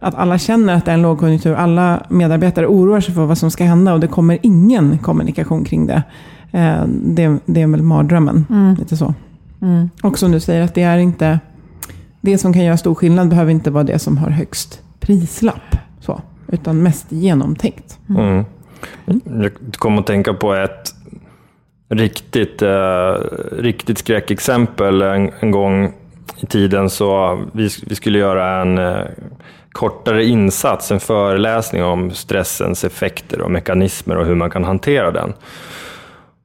att 0.00 0.14
alla 0.14 0.38
känner 0.38 0.74
att 0.74 0.84
det 0.84 0.90
är 0.90 0.94
en 0.94 1.02
lågkonjunktur. 1.02 1.54
Alla 1.54 2.02
medarbetare 2.08 2.66
oroar 2.66 3.00
sig 3.00 3.14
för 3.14 3.24
vad 3.26 3.38
som 3.38 3.50
ska 3.50 3.64
hända 3.64 3.92
och 3.94 4.00
det 4.00 4.06
kommer 4.06 4.38
ingen 4.42 4.98
kommunikation 4.98 5.64
kring 5.64 5.86
det. 5.86 6.02
Eh, 6.52 6.84
det, 7.04 7.38
det 7.46 7.62
är 7.62 7.66
väl 7.66 7.82
mardrömmen. 7.82 8.46
Mm. 8.50 8.74
Lite 8.74 8.96
så. 8.96 9.14
Och 10.02 10.18
som 10.18 10.32
du 10.32 10.40
säger, 10.40 10.62
att 10.62 10.74
det 10.74 10.82
är 10.82 10.98
inte... 10.98 11.40
Det 12.20 12.38
som 12.38 12.52
kan 12.52 12.64
göra 12.64 12.76
stor 12.76 12.94
skillnad 12.94 13.28
behöver 13.28 13.50
inte 13.50 13.70
vara 13.70 13.84
det 13.84 13.98
som 13.98 14.18
har 14.18 14.30
högst 14.30 14.82
prislapp. 15.00 15.76
Så, 16.00 16.20
utan 16.48 16.82
mest 16.82 17.12
genomtänkt. 17.12 17.98
Mm. 18.08 18.44
Jag 19.24 19.52
kom 19.78 19.98
att 19.98 20.06
tänka 20.06 20.34
på 20.34 20.54
ett 20.54 20.94
riktigt, 21.88 22.62
eh, 22.62 23.14
riktigt 23.52 23.98
skräckexempel 23.98 25.02
en, 25.02 25.30
en 25.40 25.50
gång 25.50 25.92
i 26.40 26.46
tiden. 26.46 26.90
Så 26.90 27.40
vi, 27.52 27.68
vi 27.86 27.94
skulle 27.94 28.18
göra 28.18 28.60
en 28.60 28.78
eh, 28.78 29.04
kortare 29.72 30.24
insats, 30.24 30.90
en 30.90 31.00
föreläsning 31.00 31.84
om 31.84 32.10
stressens 32.10 32.84
effekter 32.84 33.40
och 33.40 33.50
mekanismer 33.50 34.16
och 34.16 34.26
hur 34.26 34.34
man 34.34 34.50
kan 34.50 34.64
hantera 34.64 35.10
den. 35.10 35.32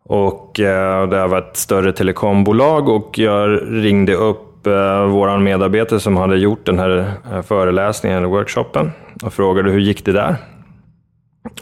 Och 0.09 0.59
eh, 0.59 1.09
det 1.09 1.27
var 1.27 1.37
ett 1.37 1.57
större 1.57 1.91
telekombolag 1.91 2.89
och 2.89 3.19
jag 3.19 3.59
ringde 3.69 4.15
upp 4.15 4.67
eh, 4.67 5.05
vår 5.05 5.37
medarbetare 5.37 5.99
som 5.99 6.17
hade 6.17 6.37
gjort 6.37 6.65
den 6.65 6.79
här 6.79 7.13
eh, 7.31 7.41
föreläsningen 7.41 8.17
eller 8.17 8.27
workshopen 8.27 8.91
och 9.23 9.33
frågade 9.33 9.71
hur 9.71 9.79
gick 9.79 10.05
det 10.05 10.11
där? 10.11 10.35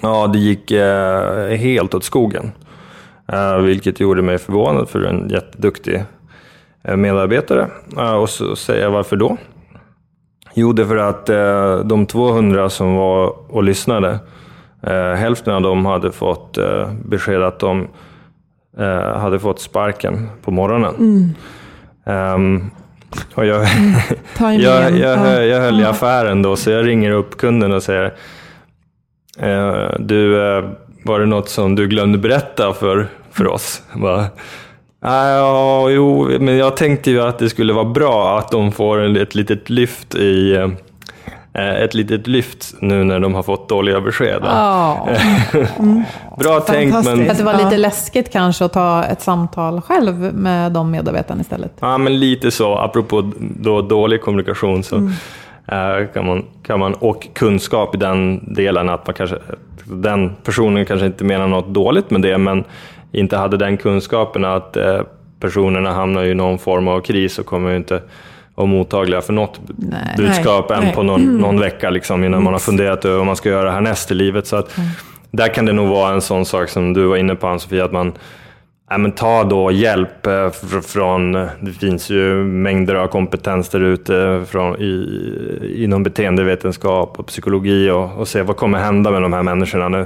Ja, 0.02 0.28
det 0.28 0.40
gick 0.40 0.72
eh, 0.72 1.48
helt 1.48 1.94
åt 1.94 2.04
skogen. 2.04 2.52
Eh, 3.32 3.58
vilket 3.58 4.00
gjorde 4.00 4.22
mig 4.22 4.38
förvånad 4.38 4.90
för 4.90 5.02
en 5.02 5.30
jätteduktig 5.30 6.04
eh, 6.84 6.96
medarbetare. 6.96 7.68
Eh, 7.98 8.14
och 8.14 8.30
så 8.30 8.56
säger 8.56 8.84
jag 8.84 8.92
varför 8.92 9.16
då? 9.16 9.38
Jo, 10.54 10.74
det 10.74 10.82
är 10.82 10.86
för 10.86 10.98
att 10.98 11.30
eh, 11.30 11.88
de 11.88 12.06
200 12.06 12.70
som 12.70 12.96
var 12.96 13.34
och 13.50 13.64
lyssnade, 13.64 14.20
eh, 14.84 15.14
hälften 15.14 15.54
av 15.54 15.62
dem 15.62 15.86
hade 15.86 16.12
fått 16.12 16.58
eh, 16.58 16.92
besked 17.06 17.44
att 17.44 17.60
de 17.60 17.88
eh, 18.80 19.20
hade 19.20 19.40
fått 19.40 19.60
sparken 19.60 20.30
på 20.44 20.52
morgonen. 20.52 21.36
Ehm, 22.06 22.70
och 23.36 23.46
jag, 23.46 23.68
Timingen. 24.38 24.62
jag, 24.62 24.92
jag, 24.98 25.18
Ja. 25.18 25.42
jag 25.44 25.62
höll 25.62 25.80
i 25.82 25.84
affären 25.84 26.42
då, 26.42 26.56
så 26.56 26.70
jag 26.72 26.88
ringer 26.88 27.12
upp 27.12 27.38
kunden 27.38 27.72
och 27.74 27.84
säger 27.84 28.06
eh, 29.40 29.90
Du, 30.00 30.48
eh, 30.58 30.64
var 31.06 31.20
det 31.20 31.26
något 31.26 31.50
som 31.50 31.76
du 31.76 31.88
glömde 31.88 32.18
berätta 32.18 32.74
för, 32.74 33.08
för 33.32 33.48
oss? 33.48 33.82
Bara, 33.96 34.26
"Ah, 35.02 35.30
ja, 35.30 35.90
jo, 35.90 36.30
men 36.40 36.58
jag 36.58 36.78
tänkte 36.78 37.12
ju 37.12 37.22
att 37.22 37.40
det 37.40 37.50
skulle 37.50 37.74
vara 37.74 37.86
bra 37.86 38.38
att 38.40 38.52
de 38.52 38.72
får 38.72 39.18
ett 39.18 39.36
litet 39.36 39.70
lyft 39.70 40.16
i 40.16 40.56
eh, 40.56 40.68
ett 41.58 41.94
litet 41.94 42.28
lyft 42.28 42.74
nu 42.82 43.04
när 43.04 43.20
de 43.20 43.34
har 43.36 43.44
fått 43.44 43.70
dåliga 43.70 44.02
besked. 44.02 44.42
Ja, 44.44 45.08
Bra 46.40 46.60
tänkt, 46.60 46.94
men 46.94 47.04
Fantastiskt. 47.04 47.32
att 47.32 47.38
det 47.38 47.44
var 47.44 47.54
lite 47.54 47.76
Ja. 47.76 47.78
läskigt 47.78 48.32
kanske 48.32 48.66
att 48.66 48.74
ta 48.74 49.04
ett 49.04 49.22
samtal 49.22 49.82
själv 49.82 50.16
med 50.34 50.72
de 50.72 50.92
medarbetarna 50.92 51.42
istället. 51.42 51.72
Ja, 51.80 51.98
men 51.98 52.20
lite 52.20 52.52
så. 52.52 52.76
Apropå 52.78 53.32
då 53.40 53.82
dålig 53.82 54.22
kommunikation 54.22 54.84
så 54.84 54.96
eh, 55.68 56.08
kan, 56.14 56.26
man, 56.26 56.46
kan 56.64 56.80
man, 56.80 56.94
och 56.94 57.28
kunskap 57.34 57.96
i 57.96 57.98
den 57.98 58.54
delen 58.54 58.90
att 58.90 59.08
man 59.08 59.14
kanske, 59.14 59.36
den 59.84 60.36
personen 60.44 60.86
kanske 60.86 61.06
inte 61.06 61.24
menar 61.24 61.48
något 61.48 61.68
dåligt 61.68 62.10
med 62.12 62.22
det, 62.22 62.38
men 62.38 62.64
inte 63.12 63.38
hade 63.38 63.58
den 63.58 63.78
kunskapen 63.78 64.46
att 64.46 64.78
eh, 64.78 65.00
personerna 65.40 65.92
hamnar 65.94 66.24
i 66.24 66.34
någon 66.34 66.58
form 66.60 66.88
av 66.88 67.02
kris 67.02 67.40
och 67.40 67.46
kommer 67.46 67.70
ju 67.70 67.76
inte 67.78 68.02
vara 68.58 68.68
mottagliga 68.68 69.22
för 69.22 69.34
något 69.34 69.60
Nej. 69.78 70.14
budskap 70.18 70.72
än 70.72 70.84
Nej. 70.84 70.96
på 70.96 71.04
någon, 71.04 71.38
någon 71.38 71.60
vecka 71.60 71.90
liksom, 71.90 72.24
innan 72.24 72.44
man 72.44 72.54
har 72.54 72.60
funderat 72.60 73.06
över 73.06 73.18
vad 73.18 73.26
man 73.26 73.36
ska 73.36 73.50
göra 73.50 73.72
härnäst 73.72 74.12
i 74.12 74.14
livet. 74.14 74.48
Så 74.48 74.56
att, 74.56 74.76
Där 75.32 75.48
kan 75.54 75.66
det 75.66 75.74
nog 75.74 75.88
vara 75.88 76.14
en 76.14 76.22
sån 76.22 76.46
sak 76.46 76.70
som 76.70 76.94
du 76.94 77.04
var 77.06 77.18
inne 77.18 77.36
på 77.36 77.48
Ann-Sofie, 77.48 77.84
att 77.84 77.92
man 77.92 78.14
Ja, 78.90 78.98
men 78.98 79.12
ta 79.12 79.44
då 79.44 79.72
hjälp 79.72 80.26
eh, 80.26 80.30
fr- 80.32 80.82
från, 80.82 81.32
det 81.32 81.72
finns 81.80 82.10
ju 82.10 82.34
mängder 82.44 82.96
av 82.96 83.08
kompetens 83.08 83.70
där 83.70 83.80
ute 83.80 84.44
från, 84.48 84.76
i, 84.76 85.74
inom 85.78 86.04
beteendevetenskap 86.04 87.20
och 87.20 87.28
psykologi 87.28 87.90
och, 87.92 88.18
och 88.18 88.28
se 88.28 88.42
vad 88.42 88.58
kommer 88.58 88.80
hända 88.80 89.12
med 89.12 89.22
de 89.22 89.34
här 89.34 89.44
människorna 89.44 89.90
nu. 89.90 90.06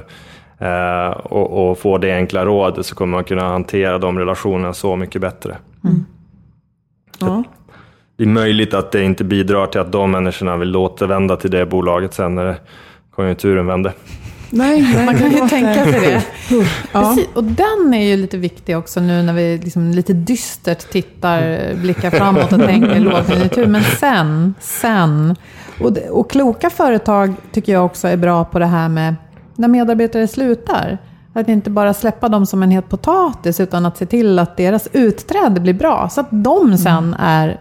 Eh, 0.68 1.10
och, 1.12 1.70
och 1.72 1.80
få 1.80 1.98
det 1.98 2.14
enkla 2.16 2.46
rådet 2.46 2.86
så 2.86 2.96
kommer 2.96 3.18
man 3.18 3.24
kunna 3.24 3.44
hantera 3.44 3.98
de 3.98 4.20
relationerna 4.20 4.74
så 4.74 4.96
mycket 4.96 5.22
bättre. 5.22 5.58
Ja. 7.20 7.44
Det 8.22 8.26
är 8.26 8.30
möjligt 8.30 8.74
att 8.74 8.92
det 8.92 9.04
inte 9.04 9.24
bidrar 9.24 9.68
till 9.68 9.82
att 9.82 9.92
de 9.92 10.12
människorna 10.12 10.58
vill 10.58 10.76
återvända 10.76 11.36
till 11.36 11.52
det 11.52 11.66
bolaget 11.66 12.14
sen 12.14 12.36
när 12.36 12.56
konjunkturen 13.16 13.68
vänder. 13.68 13.94
Nej, 14.50 14.94
nej, 14.96 15.06
Man 15.06 15.18
kan 15.18 15.32
ju 15.32 15.50
tänka 15.50 15.84
sig 15.84 16.00
det. 16.02 16.24
Ja. 16.92 17.02
Precis, 17.02 17.28
och 17.34 17.44
den 17.44 17.94
är 17.94 18.06
ju 18.06 18.18
lite 18.18 18.38
viktig 18.38 18.78
också 18.78 19.00
nu 19.00 19.24
när 19.24 19.34
vi 19.34 19.58
liksom 19.58 19.92
lite 19.92 20.14
dystert 20.14 20.90
tittar, 20.92 21.74
blickar 21.76 22.10
framåt 22.10 22.54
och 22.54 22.60
tänker 22.60 23.00
lågkonjunktur. 23.00 23.68
Men 23.68 23.84
sen, 23.84 24.54
sen. 24.60 25.36
Och, 25.80 25.98
och 25.98 26.32
kloka 26.32 26.70
företag 26.70 27.34
tycker 27.52 27.74
jag 27.74 27.86
också 27.86 28.08
är 28.08 28.18
bra 28.18 28.46
på 28.46 28.60
det 28.60 28.66
här 28.66 28.90
med 28.90 29.16
när 29.56 29.68
medarbetare 29.68 30.28
slutar. 30.28 30.98
Att 31.34 31.48
inte 31.48 31.70
bara 31.70 31.94
släppa 31.94 32.30
dem 32.30 32.46
som 32.46 32.64
en 32.64 32.72
het 32.72 32.90
potatis 32.90 33.60
utan 33.60 33.86
att 33.86 33.98
se 33.98 34.06
till 34.06 34.40
att 34.40 34.58
deras 34.58 34.88
utträde 34.94 35.60
blir 35.60 35.74
bra. 35.74 36.10
Så 36.10 36.22
att 36.22 36.28
de 36.30 36.78
sen 36.78 37.16
är 37.20 37.60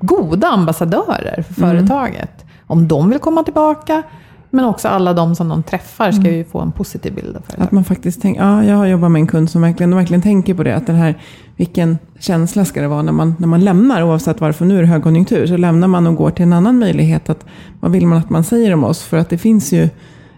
goda 0.00 0.48
ambassadörer 0.48 1.42
för 1.42 1.54
företaget. 1.54 2.44
Om 2.66 2.88
de 2.88 3.10
vill 3.10 3.18
komma 3.18 3.42
tillbaka. 3.42 4.02
Men 4.50 4.64
också 4.64 4.88
alla 4.88 5.12
de 5.12 5.36
som 5.36 5.48
de 5.48 5.62
träffar 5.62 6.12
ska 6.12 6.30
ju 6.30 6.44
få 6.44 6.60
en 6.60 6.72
positiv 6.72 7.14
bild 7.14 7.36
av 7.36 7.40
företaget. 7.40 7.66
Att 7.66 7.72
man 7.72 7.84
faktiskt 7.84 8.22
tänker, 8.22 8.42
ja, 8.42 8.64
jag 8.64 8.76
har 8.76 8.86
jobbat 8.86 9.10
med 9.10 9.20
en 9.20 9.26
kund 9.26 9.50
som 9.50 9.62
verkligen, 9.62 9.96
verkligen 9.96 10.22
tänker 10.22 10.54
på 10.54 10.62
det. 10.62 10.76
Att 10.76 10.86
den 10.86 10.96
här, 10.96 11.14
vilken 11.56 11.98
känsla 12.18 12.64
ska 12.64 12.80
det 12.80 12.88
vara 12.88 13.02
när 13.02 13.12
man, 13.12 13.34
när 13.38 13.46
man 13.48 13.64
lämnar, 13.64 14.02
oavsett 14.02 14.40
varför 14.40 14.64
nu 14.64 14.78
är 14.78 14.82
det 14.82 14.88
högkonjunktur, 14.88 15.46
så 15.46 15.56
lämnar 15.56 15.88
man 15.88 16.06
och 16.06 16.16
går 16.16 16.30
till 16.30 16.42
en 16.42 16.52
annan 16.52 16.78
möjlighet. 16.78 17.30
Att, 17.30 17.46
vad 17.80 17.92
vill 17.92 18.06
man 18.06 18.18
att 18.18 18.30
man 18.30 18.44
säger 18.44 18.74
om 18.74 18.84
oss? 18.84 19.02
För 19.02 19.16
att 19.16 19.30
det 19.30 19.38
finns 19.38 19.72
ju 19.72 19.88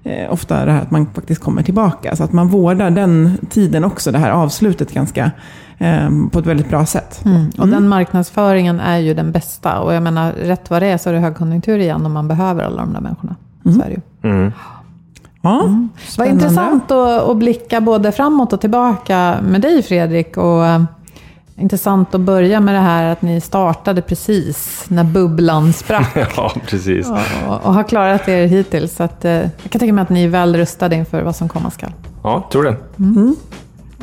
eh, 0.03 0.33
ofta 0.33 0.65
det 0.65 0.73
här 0.73 0.83
att 0.83 0.91
man 0.91 1.07
faktiskt 1.15 1.43
kommer 1.43 1.63
tillbaka. 1.63 2.17
Så 2.17 2.25
att 2.25 2.33
man 2.33 2.49
vårdar 2.49 2.91
den 2.91 3.39
tiden 3.51 3.85
också, 3.85 4.13
det 4.13 4.19
här 4.19 4.31
avslutet 4.31 4.95
ganska, 4.95 5.31
på 6.33 6.39
ett 6.39 6.47
väldigt 6.47 6.69
bra 6.69 6.87
sätt. 6.87 7.25
Och 7.59 7.69
den 7.69 7.89
marknadsföringen 7.89 8.81
är 8.81 8.99
ju 8.99 9.15
den 9.15 9.33
bästa. 9.33 9.81
Och 9.81 9.95
jag 9.95 10.03
menar, 10.03 10.33
rätt 10.33 10.71
vad 10.71 10.83
det 10.83 10.87
är 10.87 10.99
så 10.99 11.09
är 11.09 11.13
det 11.15 11.21
högkonjunktur 11.21 11.79
igen 11.79 12.05
och 12.05 12.11
man 12.11 12.29
behöver 12.29 12.65
alla 12.65 12.83
de 12.83 12.93
där 12.93 13.01
människorna. 13.01 13.37
Så 13.65 13.83
är 13.83 13.89
det 13.89 13.91
ju. 13.91 14.31
Mm. 14.31 14.53
Ja, 15.43 15.59
Vad 15.59 15.89
spännande. 16.09 16.45
intressant 16.45 16.91
att, 16.91 17.29
att 17.29 17.37
blicka 17.37 17.81
både 17.81 18.13
framåt 18.13 18.53
och 18.53 18.61
tillbaka 18.61 19.37
med 19.43 19.61
dig 19.61 19.83
Fredrik. 19.83 20.37
Och 20.37 20.67
eh, 20.67 20.83
intressant 21.57 22.15
att 22.15 22.21
börja 22.21 22.61
med 22.61 22.75
det 22.75 22.81
här 22.81 23.13
att 23.13 23.23
ni 23.23 23.41
startade 23.41 24.03
precis 24.03 24.85
när 24.89 25.05
bubblan 25.05 25.73
sprack. 25.73 26.17
Ja, 26.37 26.53
precis. 26.67 27.11
och, 27.49 27.67
och 27.67 27.75
har 27.75 27.83
klarat 27.83 28.29
er 28.29 28.47
hittills. 28.47 28.97
Så 28.97 29.03
att, 29.03 29.25
eh, 29.25 29.33
jag 29.33 29.71
kan 29.71 29.79
tänka 29.79 29.93
mig 29.93 30.03
att 30.03 30.11
ni 30.11 30.25
är 30.25 30.29
väl 30.29 30.57
rustade 30.57 30.97
inför 30.97 31.23
vad 31.23 31.37
som 31.37 31.49
komma 31.49 31.71
skall. 31.71 31.93
Ja, 32.23 32.49
tror 32.53 32.63
det. 32.63 32.77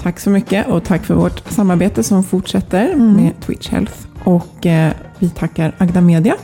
Tack 0.02 0.20
så 0.20 0.30
mycket 0.30 0.68
och 0.68 0.84
tack 0.84 1.06
för 1.06 1.14
vårt 1.14 1.52
samarbete 1.52 2.04
som 2.04 2.24
fortsätter 2.24 2.96
med 2.96 3.42
Twitch 3.42 3.70
Health. 3.70 3.94
Och 4.24 4.66
eh, 4.66 4.92
vi 5.20 5.30
tackar 5.30 5.76
Agda 5.78 6.02
Media 6.02 6.36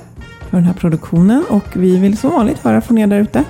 för 0.50 0.58
den 0.58 0.66
här 0.66 0.74
produktionen 0.74 1.44
och 1.50 1.66
vi 1.74 1.98
vill 1.98 2.18
som 2.18 2.32
vanligt 2.32 2.60
höra 2.60 2.82
från 2.82 2.98
er 2.98 3.08
där 3.08 3.20
ute. 3.20 3.44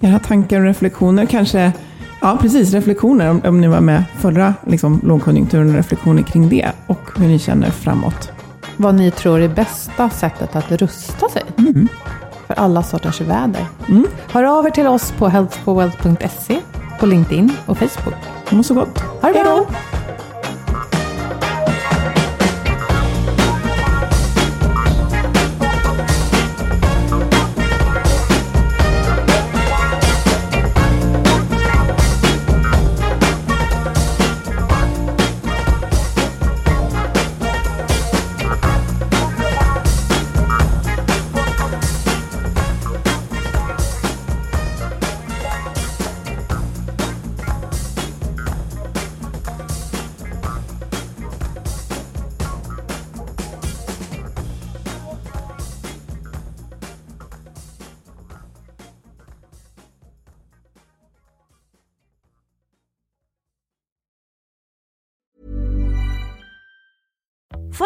Era 0.00 0.18
tankar 0.18 0.60
och 0.60 0.66
reflektioner, 0.66 1.26
kanske, 1.26 1.72
ja 2.20 2.38
precis 2.40 2.72
reflektioner 2.72 3.30
om, 3.30 3.40
om 3.44 3.60
ni 3.60 3.66
var 3.66 3.80
med 3.80 4.04
förra 4.18 4.54
liksom, 4.66 5.00
lågkonjunkturen 5.04 5.68
och 5.68 5.74
reflektioner 5.74 6.22
kring 6.22 6.48
det 6.48 6.72
och 6.86 7.10
hur 7.16 7.28
ni 7.28 7.38
känner 7.38 7.70
framåt. 7.70 8.32
Vad 8.76 8.94
ni 8.94 9.10
tror 9.10 9.40
är 9.40 9.48
bästa 9.48 10.10
sättet 10.10 10.56
att 10.56 10.72
rusta 10.72 11.28
sig 11.28 11.42
för 12.46 12.54
alla 12.54 12.82
sorters 12.82 13.20
väder. 13.20 13.66
Hör 14.32 14.44
av 14.44 14.66
er 14.66 14.70
till 14.70 14.86
oss 14.86 15.12
på 15.18 15.28
healthforwealth.se, 15.28 16.60
på 17.00 17.06
LinkedIn 17.06 17.52
och 17.66 17.78
Facebook. 17.78 18.31
Må 18.52 18.62
så 18.62 18.74
gott. 18.74 19.04
Ha 19.22 19.32
det 19.32 19.42
bra! 19.44 19.91